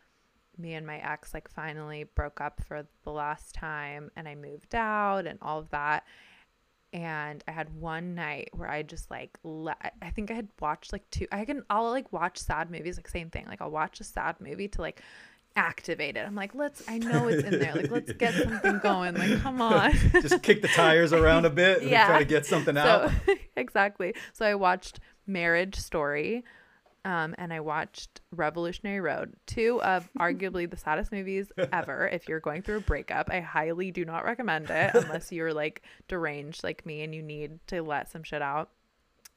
me 0.58 0.74
and 0.74 0.86
my 0.86 0.98
ex 0.98 1.32
like 1.34 1.48
finally 1.48 2.04
broke 2.04 2.40
up 2.40 2.60
for 2.66 2.86
the 3.04 3.10
last 3.10 3.54
time 3.54 4.10
and 4.16 4.28
I 4.28 4.34
moved 4.34 4.74
out 4.74 5.26
and 5.26 5.38
all 5.42 5.58
of 5.58 5.70
that 5.70 6.04
and 6.92 7.42
I 7.46 7.52
had 7.52 7.74
one 7.74 8.14
night 8.14 8.50
where 8.52 8.68
I 8.68 8.82
just 8.82 9.10
like 9.10 9.38
le- 9.44 9.76
I 10.02 10.10
think 10.10 10.30
I 10.30 10.34
had 10.34 10.48
watched 10.60 10.92
like 10.92 11.08
two 11.10 11.26
I 11.30 11.44
can 11.44 11.62
I'll 11.70 11.90
like 11.90 12.12
watch 12.12 12.38
sad 12.38 12.70
movies 12.70 12.96
like 12.96 13.08
same 13.08 13.30
thing 13.30 13.46
like 13.46 13.62
I'll 13.62 13.70
watch 13.70 14.00
a 14.00 14.04
sad 14.04 14.36
movie 14.40 14.68
to 14.68 14.80
like 14.80 15.02
activate 15.56 16.16
it 16.16 16.20
I'm 16.26 16.34
like 16.34 16.54
let's 16.54 16.82
I 16.88 16.98
know 16.98 17.26
it's 17.28 17.42
in 17.42 17.58
there 17.58 17.74
like 17.74 17.90
let's 17.90 18.12
get 18.12 18.34
something 18.44 18.78
going 18.78 19.14
like 19.16 19.40
come 19.42 19.60
on 19.60 19.92
Just 20.12 20.42
kick 20.42 20.62
the 20.62 20.68
tires 20.68 21.12
around 21.12 21.44
a 21.44 21.50
bit 21.50 21.82
and 21.82 21.90
Yeah. 21.90 22.06
try 22.06 22.18
to 22.20 22.24
get 22.24 22.46
something 22.46 22.76
out. 22.76 23.10
so 23.26 23.34
exactly 23.56 24.14
so 24.32 24.46
I 24.46 24.54
watched 24.54 25.00
Marriage 25.26 25.76
Story 25.76 26.44
um, 27.04 27.34
and 27.38 27.50
I 27.50 27.60
watched 27.60 28.20
Revolutionary 28.30 29.00
Road, 29.00 29.32
two 29.46 29.80
of 29.82 30.06
arguably 30.18 30.70
the 30.70 30.76
saddest 30.76 31.10
movies 31.10 31.50
ever. 31.72 32.06
If 32.12 32.28
you're 32.28 32.40
going 32.40 32.60
through 32.60 32.76
a 32.76 32.80
breakup, 32.82 33.30
I 33.32 33.40
highly 33.40 33.90
do 33.90 34.04
not 34.04 34.26
recommend 34.26 34.68
it 34.68 34.94
unless 34.94 35.32
you're 35.32 35.54
like 35.54 35.80
deranged 36.08 36.62
like 36.62 36.84
me 36.84 37.02
and 37.02 37.14
you 37.14 37.22
need 37.22 37.58
to 37.68 37.80
let 37.82 38.10
some 38.10 38.22
shit 38.22 38.42
out. 38.42 38.68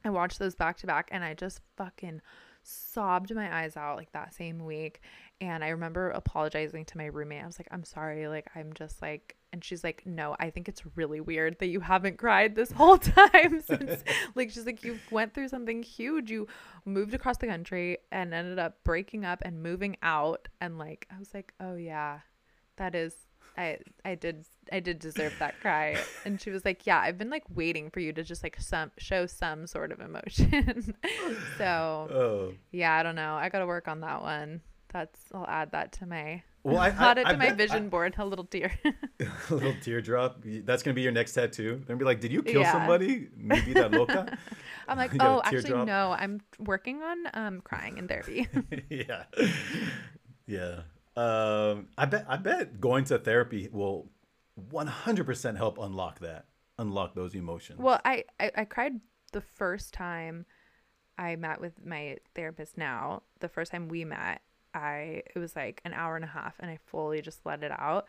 I 0.03 0.09
watched 0.09 0.39
those 0.39 0.55
back 0.55 0.75
to 0.79 0.87
back 0.87 1.07
and 1.11 1.23
I 1.23 1.35
just 1.35 1.61
fucking 1.77 2.21
sobbed 2.63 3.33
my 3.33 3.61
eyes 3.63 3.77
out 3.77 3.95
like 3.95 4.11
that 4.11 4.33
same 4.33 4.65
week. 4.65 4.99
And 5.41 5.63
I 5.63 5.69
remember 5.69 6.09
apologizing 6.09 6.85
to 6.85 6.97
my 6.97 7.05
roommate. 7.07 7.43
I 7.43 7.45
was 7.45 7.59
like, 7.59 7.67
I'm 7.71 7.83
sorry. 7.83 8.27
Like, 8.29 8.47
I'm 8.55 8.71
just 8.73 9.01
like, 9.01 9.35
and 9.51 9.63
she's 9.63 9.83
like, 9.83 10.03
no, 10.05 10.35
I 10.39 10.49
think 10.49 10.69
it's 10.69 10.81
really 10.95 11.19
weird 11.19 11.59
that 11.59 11.67
you 11.67 11.81
haven't 11.81 12.17
cried 12.17 12.55
this 12.55 12.71
whole 12.79 12.97
time 12.97 13.61
since, 13.61 14.03
like, 14.35 14.51
she's 14.51 14.65
like, 14.65 14.83
you 14.83 14.99
went 15.11 15.33
through 15.33 15.49
something 15.49 15.83
huge. 15.83 16.31
You 16.31 16.47
moved 16.85 17.13
across 17.13 17.37
the 17.37 17.47
country 17.47 17.97
and 18.11 18.33
ended 18.33 18.57
up 18.57 18.83
breaking 18.85 19.25
up 19.25 19.41
and 19.43 19.61
moving 19.61 19.97
out. 20.01 20.47
And 20.61 20.77
like, 20.77 21.07
I 21.13 21.19
was 21.19 21.33
like, 21.33 21.53
oh 21.59 21.75
yeah, 21.75 22.19
that 22.77 22.95
is 22.95 23.13
I 23.57 23.77
I 24.03 24.15
did 24.15 24.45
I 24.71 24.79
did 24.79 24.97
deserve 24.97 25.33
that 25.39 25.59
cry. 25.59 25.97
And 26.25 26.41
she 26.41 26.49
was 26.49 26.65
like, 26.65 26.87
"Yeah, 26.87 26.99
I've 26.99 27.19
been 27.19 27.29
like 27.29 27.43
waiting 27.53 27.91
for 27.91 27.99
you 27.99 28.11
to 28.13 28.23
just 28.23 28.41
like 28.41 28.59
some 28.59 28.89
show 28.97 29.27
some 29.27 29.67
sort 29.67 29.91
of 29.91 29.99
emotion." 29.99 30.95
so, 31.57 32.07
Oh. 32.11 32.53
yeah, 32.71 32.93
I 32.95 33.03
don't 33.03 33.13
know. 33.15 33.35
I 33.35 33.49
got 33.49 33.59
to 33.59 33.67
work 33.67 33.87
on 33.87 33.99
that 34.01 34.21
one. 34.23 34.61
That's 34.93 35.19
I'll 35.33 35.47
add 35.47 35.71
that 35.71 35.91
to 35.93 36.05
my 36.05 36.43
Well, 36.63 36.77
I, 36.77 36.89
add 37.09 37.17
I, 37.17 37.21
it 37.21 37.27
I 37.27 37.31
to 37.33 37.37
my 37.37 37.49
bet- 37.49 37.57
vision 37.57 37.89
board, 37.89 38.15
a 38.17 38.25
little 38.25 38.45
tear. 38.45 38.71
a 39.49 39.53
little 39.53 39.73
teardrop. 39.81 40.41
That's 40.45 40.83
gonna 40.83 40.93
be 40.93 41.01
your 41.01 41.11
next 41.11 41.33
tattoo. 41.33 41.77
They're 41.77 41.85
gonna 41.95 41.97
be 41.99 42.05
like, 42.05 42.21
"Did 42.21 42.31
you 42.31 42.43
kill 42.43 42.61
Yeah. 42.61 42.71
somebody? 42.71 43.27
Maybe 43.35 43.73
that 43.73 43.91
loca." 43.91 44.37
I'm 44.87 44.97
like, 44.97 45.11
You 45.13 45.19
got 45.19 45.27
a 45.27 45.31
"Oh, 45.37 45.41
actually 45.43 45.85
no. 45.85 46.11
I'm 46.17 46.41
working 46.59 47.01
on 47.01 47.17
um 47.33 47.61
crying 47.61 47.97
in 47.97 48.07
therapy." 48.07 48.47
yeah, 48.89 49.23
yeah. 50.47 50.81
Um, 51.15 51.87
I 51.97 52.05
bet. 52.05 52.25
I 52.27 52.37
bet 52.37 52.79
going 52.79 53.05
to 53.05 53.17
therapy 53.19 53.69
will 53.71 54.09
100% 54.71 55.57
help 55.57 55.77
unlock 55.77 56.19
that, 56.19 56.45
unlock 56.77 57.15
those 57.15 57.35
emotions. 57.35 57.79
Well, 57.79 57.99
I, 58.05 58.25
I 58.39 58.51
I 58.57 58.65
cried 58.65 58.93
the 59.31 59.41
first 59.41 59.93
time 59.93 60.45
I 61.17 61.35
met 61.35 61.61
with 61.61 61.85
my 61.85 62.17
therapist 62.35 62.77
now. 62.77 63.23
The 63.39 63.47
first 63.49 63.71
time 63.71 63.87
we 63.89 64.05
met, 64.05 64.41
I 64.73 65.23
it 65.35 65.37
was 65.39 65.55
like 65.55 65.81
an 65.85 65.93
hour 65.93 66.15
and 66.15 66.25
a 66.25 66.27
half 66.27 66.55
and 66.59 66.69
I 66.71 66.77
fully 66.85 67.21
just 67.21 67.45
let 67.45 67.63
it 67.63 67.71
out. 67.71 68.05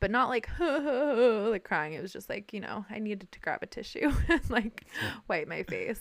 But 0.00 0.10
not 0.10 0.28
like 0.30 0.48
like 0.60 1.64
crying. 1.64 1.92
It 1.92 2.02
was 2.02 2.12
just 2.12 2.28
like, 2.30 2.52
you 2.52 2.60
know, 2.60 2.84
I 2.90 2.98
needed 2.98 3.30
to 3.32 3.40
grab 3.40 3.62
a 3.62 3.66
tissue 3.66 4.10
and 4.28 4.50
like 4.50 4.86
wipe 5.28 5.46
my 5.48 5.62
face. 5.62 6.00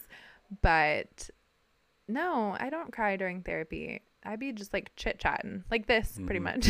But 0.62 1.30
no, 2.08 2.56
I 2.60 2.70
don't 2.70 2.92
cry 2.92 3.18
during 3.18 3.42
therapy. 3.44 4.02
I'd 4.24 4.40
be 4.40 4.52
just 4.54 4.74
like 4.74 4.92
chit 4.96 5.20
chatting 5.20 5.64
like 5.70 5.86
this 5.88 6.18
pretty 6.26 6.40
Mhm. 6.40 6.44
much. 6.44 6.68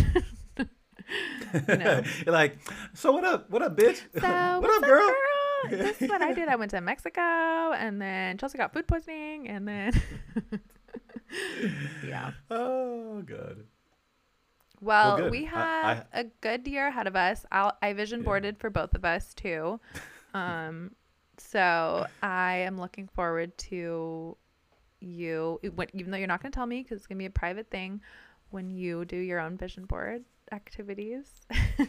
you 1.69 1.77
know. 1.77 2.01
You're 2.25 2.33
like, 2.33 2.57
so 2.93 3.11
what 3.11 3.23
up? 3.23 3.49
What 3.49 3.61
up, 3.61 3.75
bitch? 3.77 4.01
So 4.19 4.59
what 4.59 4.83
up, 4.83 4.83
girl? 4.89 5.13
This 5.69 6.01
is 6.01 6.09
what 6.09 6.21
I 6.21 6.33
did. 6.33 6.47
I 6.47 6.55
went 6.55 6.71
to 6.71 6.81
Mexico, 6.81 7.21
and 7.21 8.01
then 8.01 8.37
Chelsea 8.37 8.57
got 8.57 8.71
food 8.73 8.87
poisoning, 8.87 9.47
and 9.49 9.67
then 9.67 9.91
yeah. 12.05 12.31
Oh 12.51 13.21
good. 13.25 13.65
Well, 14.81 15.17
good. 15.17 15.31
we 15.31 15.43
have 15.45 16.07
a 16.13 16.23
good 16.41 16.65
year 16.67 16.87
ahead 16.87 17.05
of 17.07 17.15
us. 17.15 17.45
I'll, 17.51 17.77
I 17.81 17.91
vision 17.93 18.21
Yeah. 18.21 18.25
boarded 18.25 18.57
for 18.59 18.69
both 18.69 18.93
of 18.95 19.05
us 19.05 19.33
too. 19.33 19.79
Um, 20.35 20.91
so 21.39 22.05
I 22.21 22.57
am 22.57 22.79
looking 22.79 23.07
forward 23.07 23.57
to 23.57 24.37
you, 24.99 25.59
even 25.63 26.11
though 26.11 26.17
you're 26.17 26.27
not 26.27 26.39
going 26.43 26.51
to 26.51 26.55
tell 26.55 26.67
me 26.67 26.83
because 26.83 26.97
it's 26.97 27.07
going 27.07 27.17
to 27.17 27.21
be 27.21 27.25
a 27.25 27.31
private 27.31 27.71
thing, 27.71 27.99
when 28.51 28.69
you 28.69 29.05
do 29.05 29.17
your 29.17 29.39
own 29.39 29.57
vision 29.57 29.85
board 29.85 30.23
activities. 30.51 31.31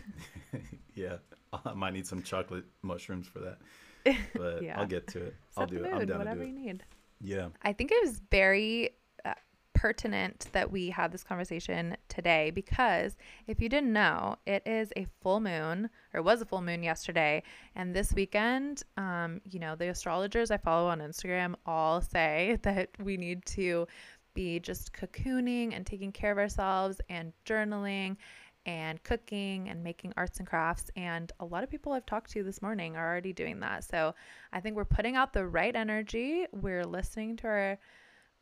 Yeah, 0.94 1.16
I 1.64 1.72
might 1.74 1.92
need 1.92 2.06
some 2.06 2.22
chocolate 2.22 2.64
mushrooms 2.82 3.26
for 3.26 3.38
that, 3.40 3.58
but 4.34 4.62
Yeah. 4.62 4.78
I'll 4.78 4.86
get 4.86 5.06
to 5.08 5.26
it. 5.26 5.34
I'll 5.56 5.66
do 5.66 5.84
it. 5.84 5.90
I'm 5.92 5.98
mood, 5.98 6.08
down 6.08 6.18
to 6.20 6.24
whatever 6.24 6.42
do 6.44 6.48
you 6.48 6.54
need. 6.54 6.84
Yeah. 7.20 7.48
I 7.62 7.72
think 7.72 7.90
it 7.92 8.02
was 8.02 8.20
very 8.30 8.90
pertinent 9.80 10.46
that 10.52 10.70
we 10.70 10.90
had 10.90 11.10
this 11.10 11.24
conversation 11.24 11.96
today 12.10 12.50
because 12.50 13.16
if 13.46 13.62
you 13.62 13.68
didn't 13.70 13.94
know, 13.94 14.36
it 14.44 14.62
is 14.66 14.92
a 14.94 15.06
full 15.22 15.40
moon, 15.40 15.88
or 16.12 16.20
was 16.20 16.42
a 16.42 16.44
full 16.44 16.60
moon 16.60 16.82
yesterday. 16.82 17.42
And 17.74 17.96
this 17.96 18.12
weekend, 18.12 18.82
um, 18.98 19.40
you 19.50 19.58
know, 19.58 19.76
the 19.76 19.88
astrologers 19.88 20.50
I 20.50 20.58
follow 20.58 20.90
on 20.90 20.98
Instagram 20.98 21.54
all 21.64 22.02
say 22.02 22.58
that 22.62 22.90
we 23.02 23.16
need 23.16 23.46
to 23.46 23.86
be 24.34 24.60
just 24.60 24.92
cocooning 24.92 25.74
and 25.74 25.86
taking 25.86 26.12
care 26.12 26.32
of 26.32 26.36
ourselves 26.36 27.00
and 27.08 27.32
journaling 27.46 28.18
and 28.66 29.02
cooking 29.02 29.70
and 29.70 29.82
making 29.82 30.12
arts 30.18 30.40
and 30.40 30.46
crafts. 30.46 30.90
And 30.94 31.32
a 31.40 31.44
lot 31.46 31.64
of 31.64 31.70
people 31.70 31.92
I've 31.92 32.04
talked 32.04 32.30
to 32.32 32.42
this 32.42 32.60
morning 32.60 32.96
are 32.96 33.08
already 33.08 33.32
doing 33.32 33.60
that. 33.60 33.84
So 33.84 34.14
I 34.52 34.60
think 34.60 34.76
we're 34.76 34.84
putting 34.84 35.16
out 35.16 35.32
the 35.32 35.46
right 35.46 35.74
energy. 35.74 36.44
We're 36.52 36.84
listening 36.84 37.38
to 37.38 37.46
our 37.46 37.78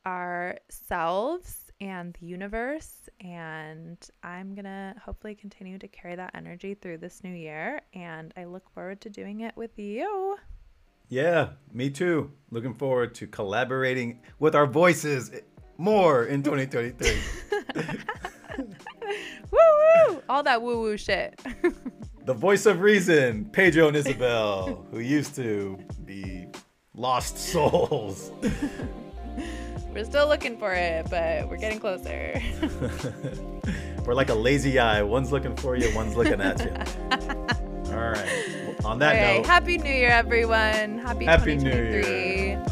ourselves 0.09 1.71
and 1.81 2.17
the 2.19 2.27
universe. 2.27 3.09
And 3.21 3.99
I'm 4.23 4.55
going 4.55 4.65
to 4.65 4.95
hopefully 5.05 5.35
continue 5.35 5.79
to 5.79 5.89
carry 5.89 6.17
that 6.17 6.31
energy 6.35 6.75
through 6.75 6.99
this 6.99 7.23
new 7.23 7.35
year. 7.35 7.83
And 7.95 8.33
I 8.37 8.45
look 8.45 8.69
forward 8.75 9.01
to 9.03 9.11
doing 9.11 9.41
it 9.41 9.57
with 9.57 9.79
you. 9.79 10.37
Yeah, 11.09 11.51
me 11.73 11.91
too. 11.91 12.33
Looking 12.51 12.75
forward 12.75 13.15
to 13.17 13.27
collaborating 13.27 14.21
with 14.39 14.55
our 14.55 14.67
voices 14.67 15.31
more 15.77 16.25
in 16.25 16.43
2023. 16.43 17.19
woo 19.51 19.59
woo! 20.09 20.23
All 20.29 20.43
that 20.43 20.61
woo 20.61 20.81
woo 20.81 20.97
shit. 20.97 21.41
the 22.25 22.35
voice 22.35 22.67
of 22.67 22.81
reason, 22.81 23.47
Pedro 23.47 23.89
and 23.89 23.97
Isabel, 23.97 24.87
who 24.91 25.01
used 25.01 25.35
to 25.37 25.79
be 26.05 26.47
lost 26.95 27.39
souls. 27.39 28.33
We're 29.93 30.05
still 30.05 30.29
looking 30.29 30.57
for 30.57 30.73
it, 30.73 31.09
but 31.11 31.49
we're 31.49 31.57
getting 31.57 31.81
closer. 31.81 32.41
we're 34.05 34.15
like 34.15 34.29
a 34.29 34.35
lazy 34.35 34.79
eye. 34.79 35.03
One's 35.03 35.33
looking 35.33 35.57
for 35.57 35.77
you, 35.77 35.95
one's 35.95 36.17
looking 36.17 36.41
at 36.41 36.61
you. 36.61 36.73
All 37.93 38.11
right. 38.11 38.75
On 38.85 38.99
that 39.01 39.15
note, 39.15 39.19
Hey, 39.19 39.43
happy 39.45 39.79
New 39.79 39.91
Year, 39.91 40.11
everyone. 40.11 40.99
Happy, 40.99 41.25
happy 41.25 41.57
2023. 41.57 41.63
New 41.63 42.09
Year. 42.09 42.65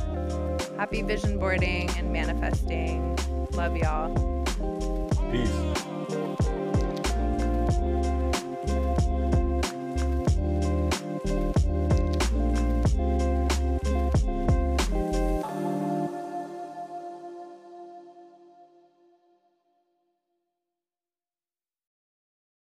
Happy 0.76 1.02
vision 1.02 1.38
boarding 1.38 1.88
and 1.96 2.12
manifesting. 2.12 3.16
Love 3.52 3.76
y'all. 3.76 4.44
Peace. 5.32 5.86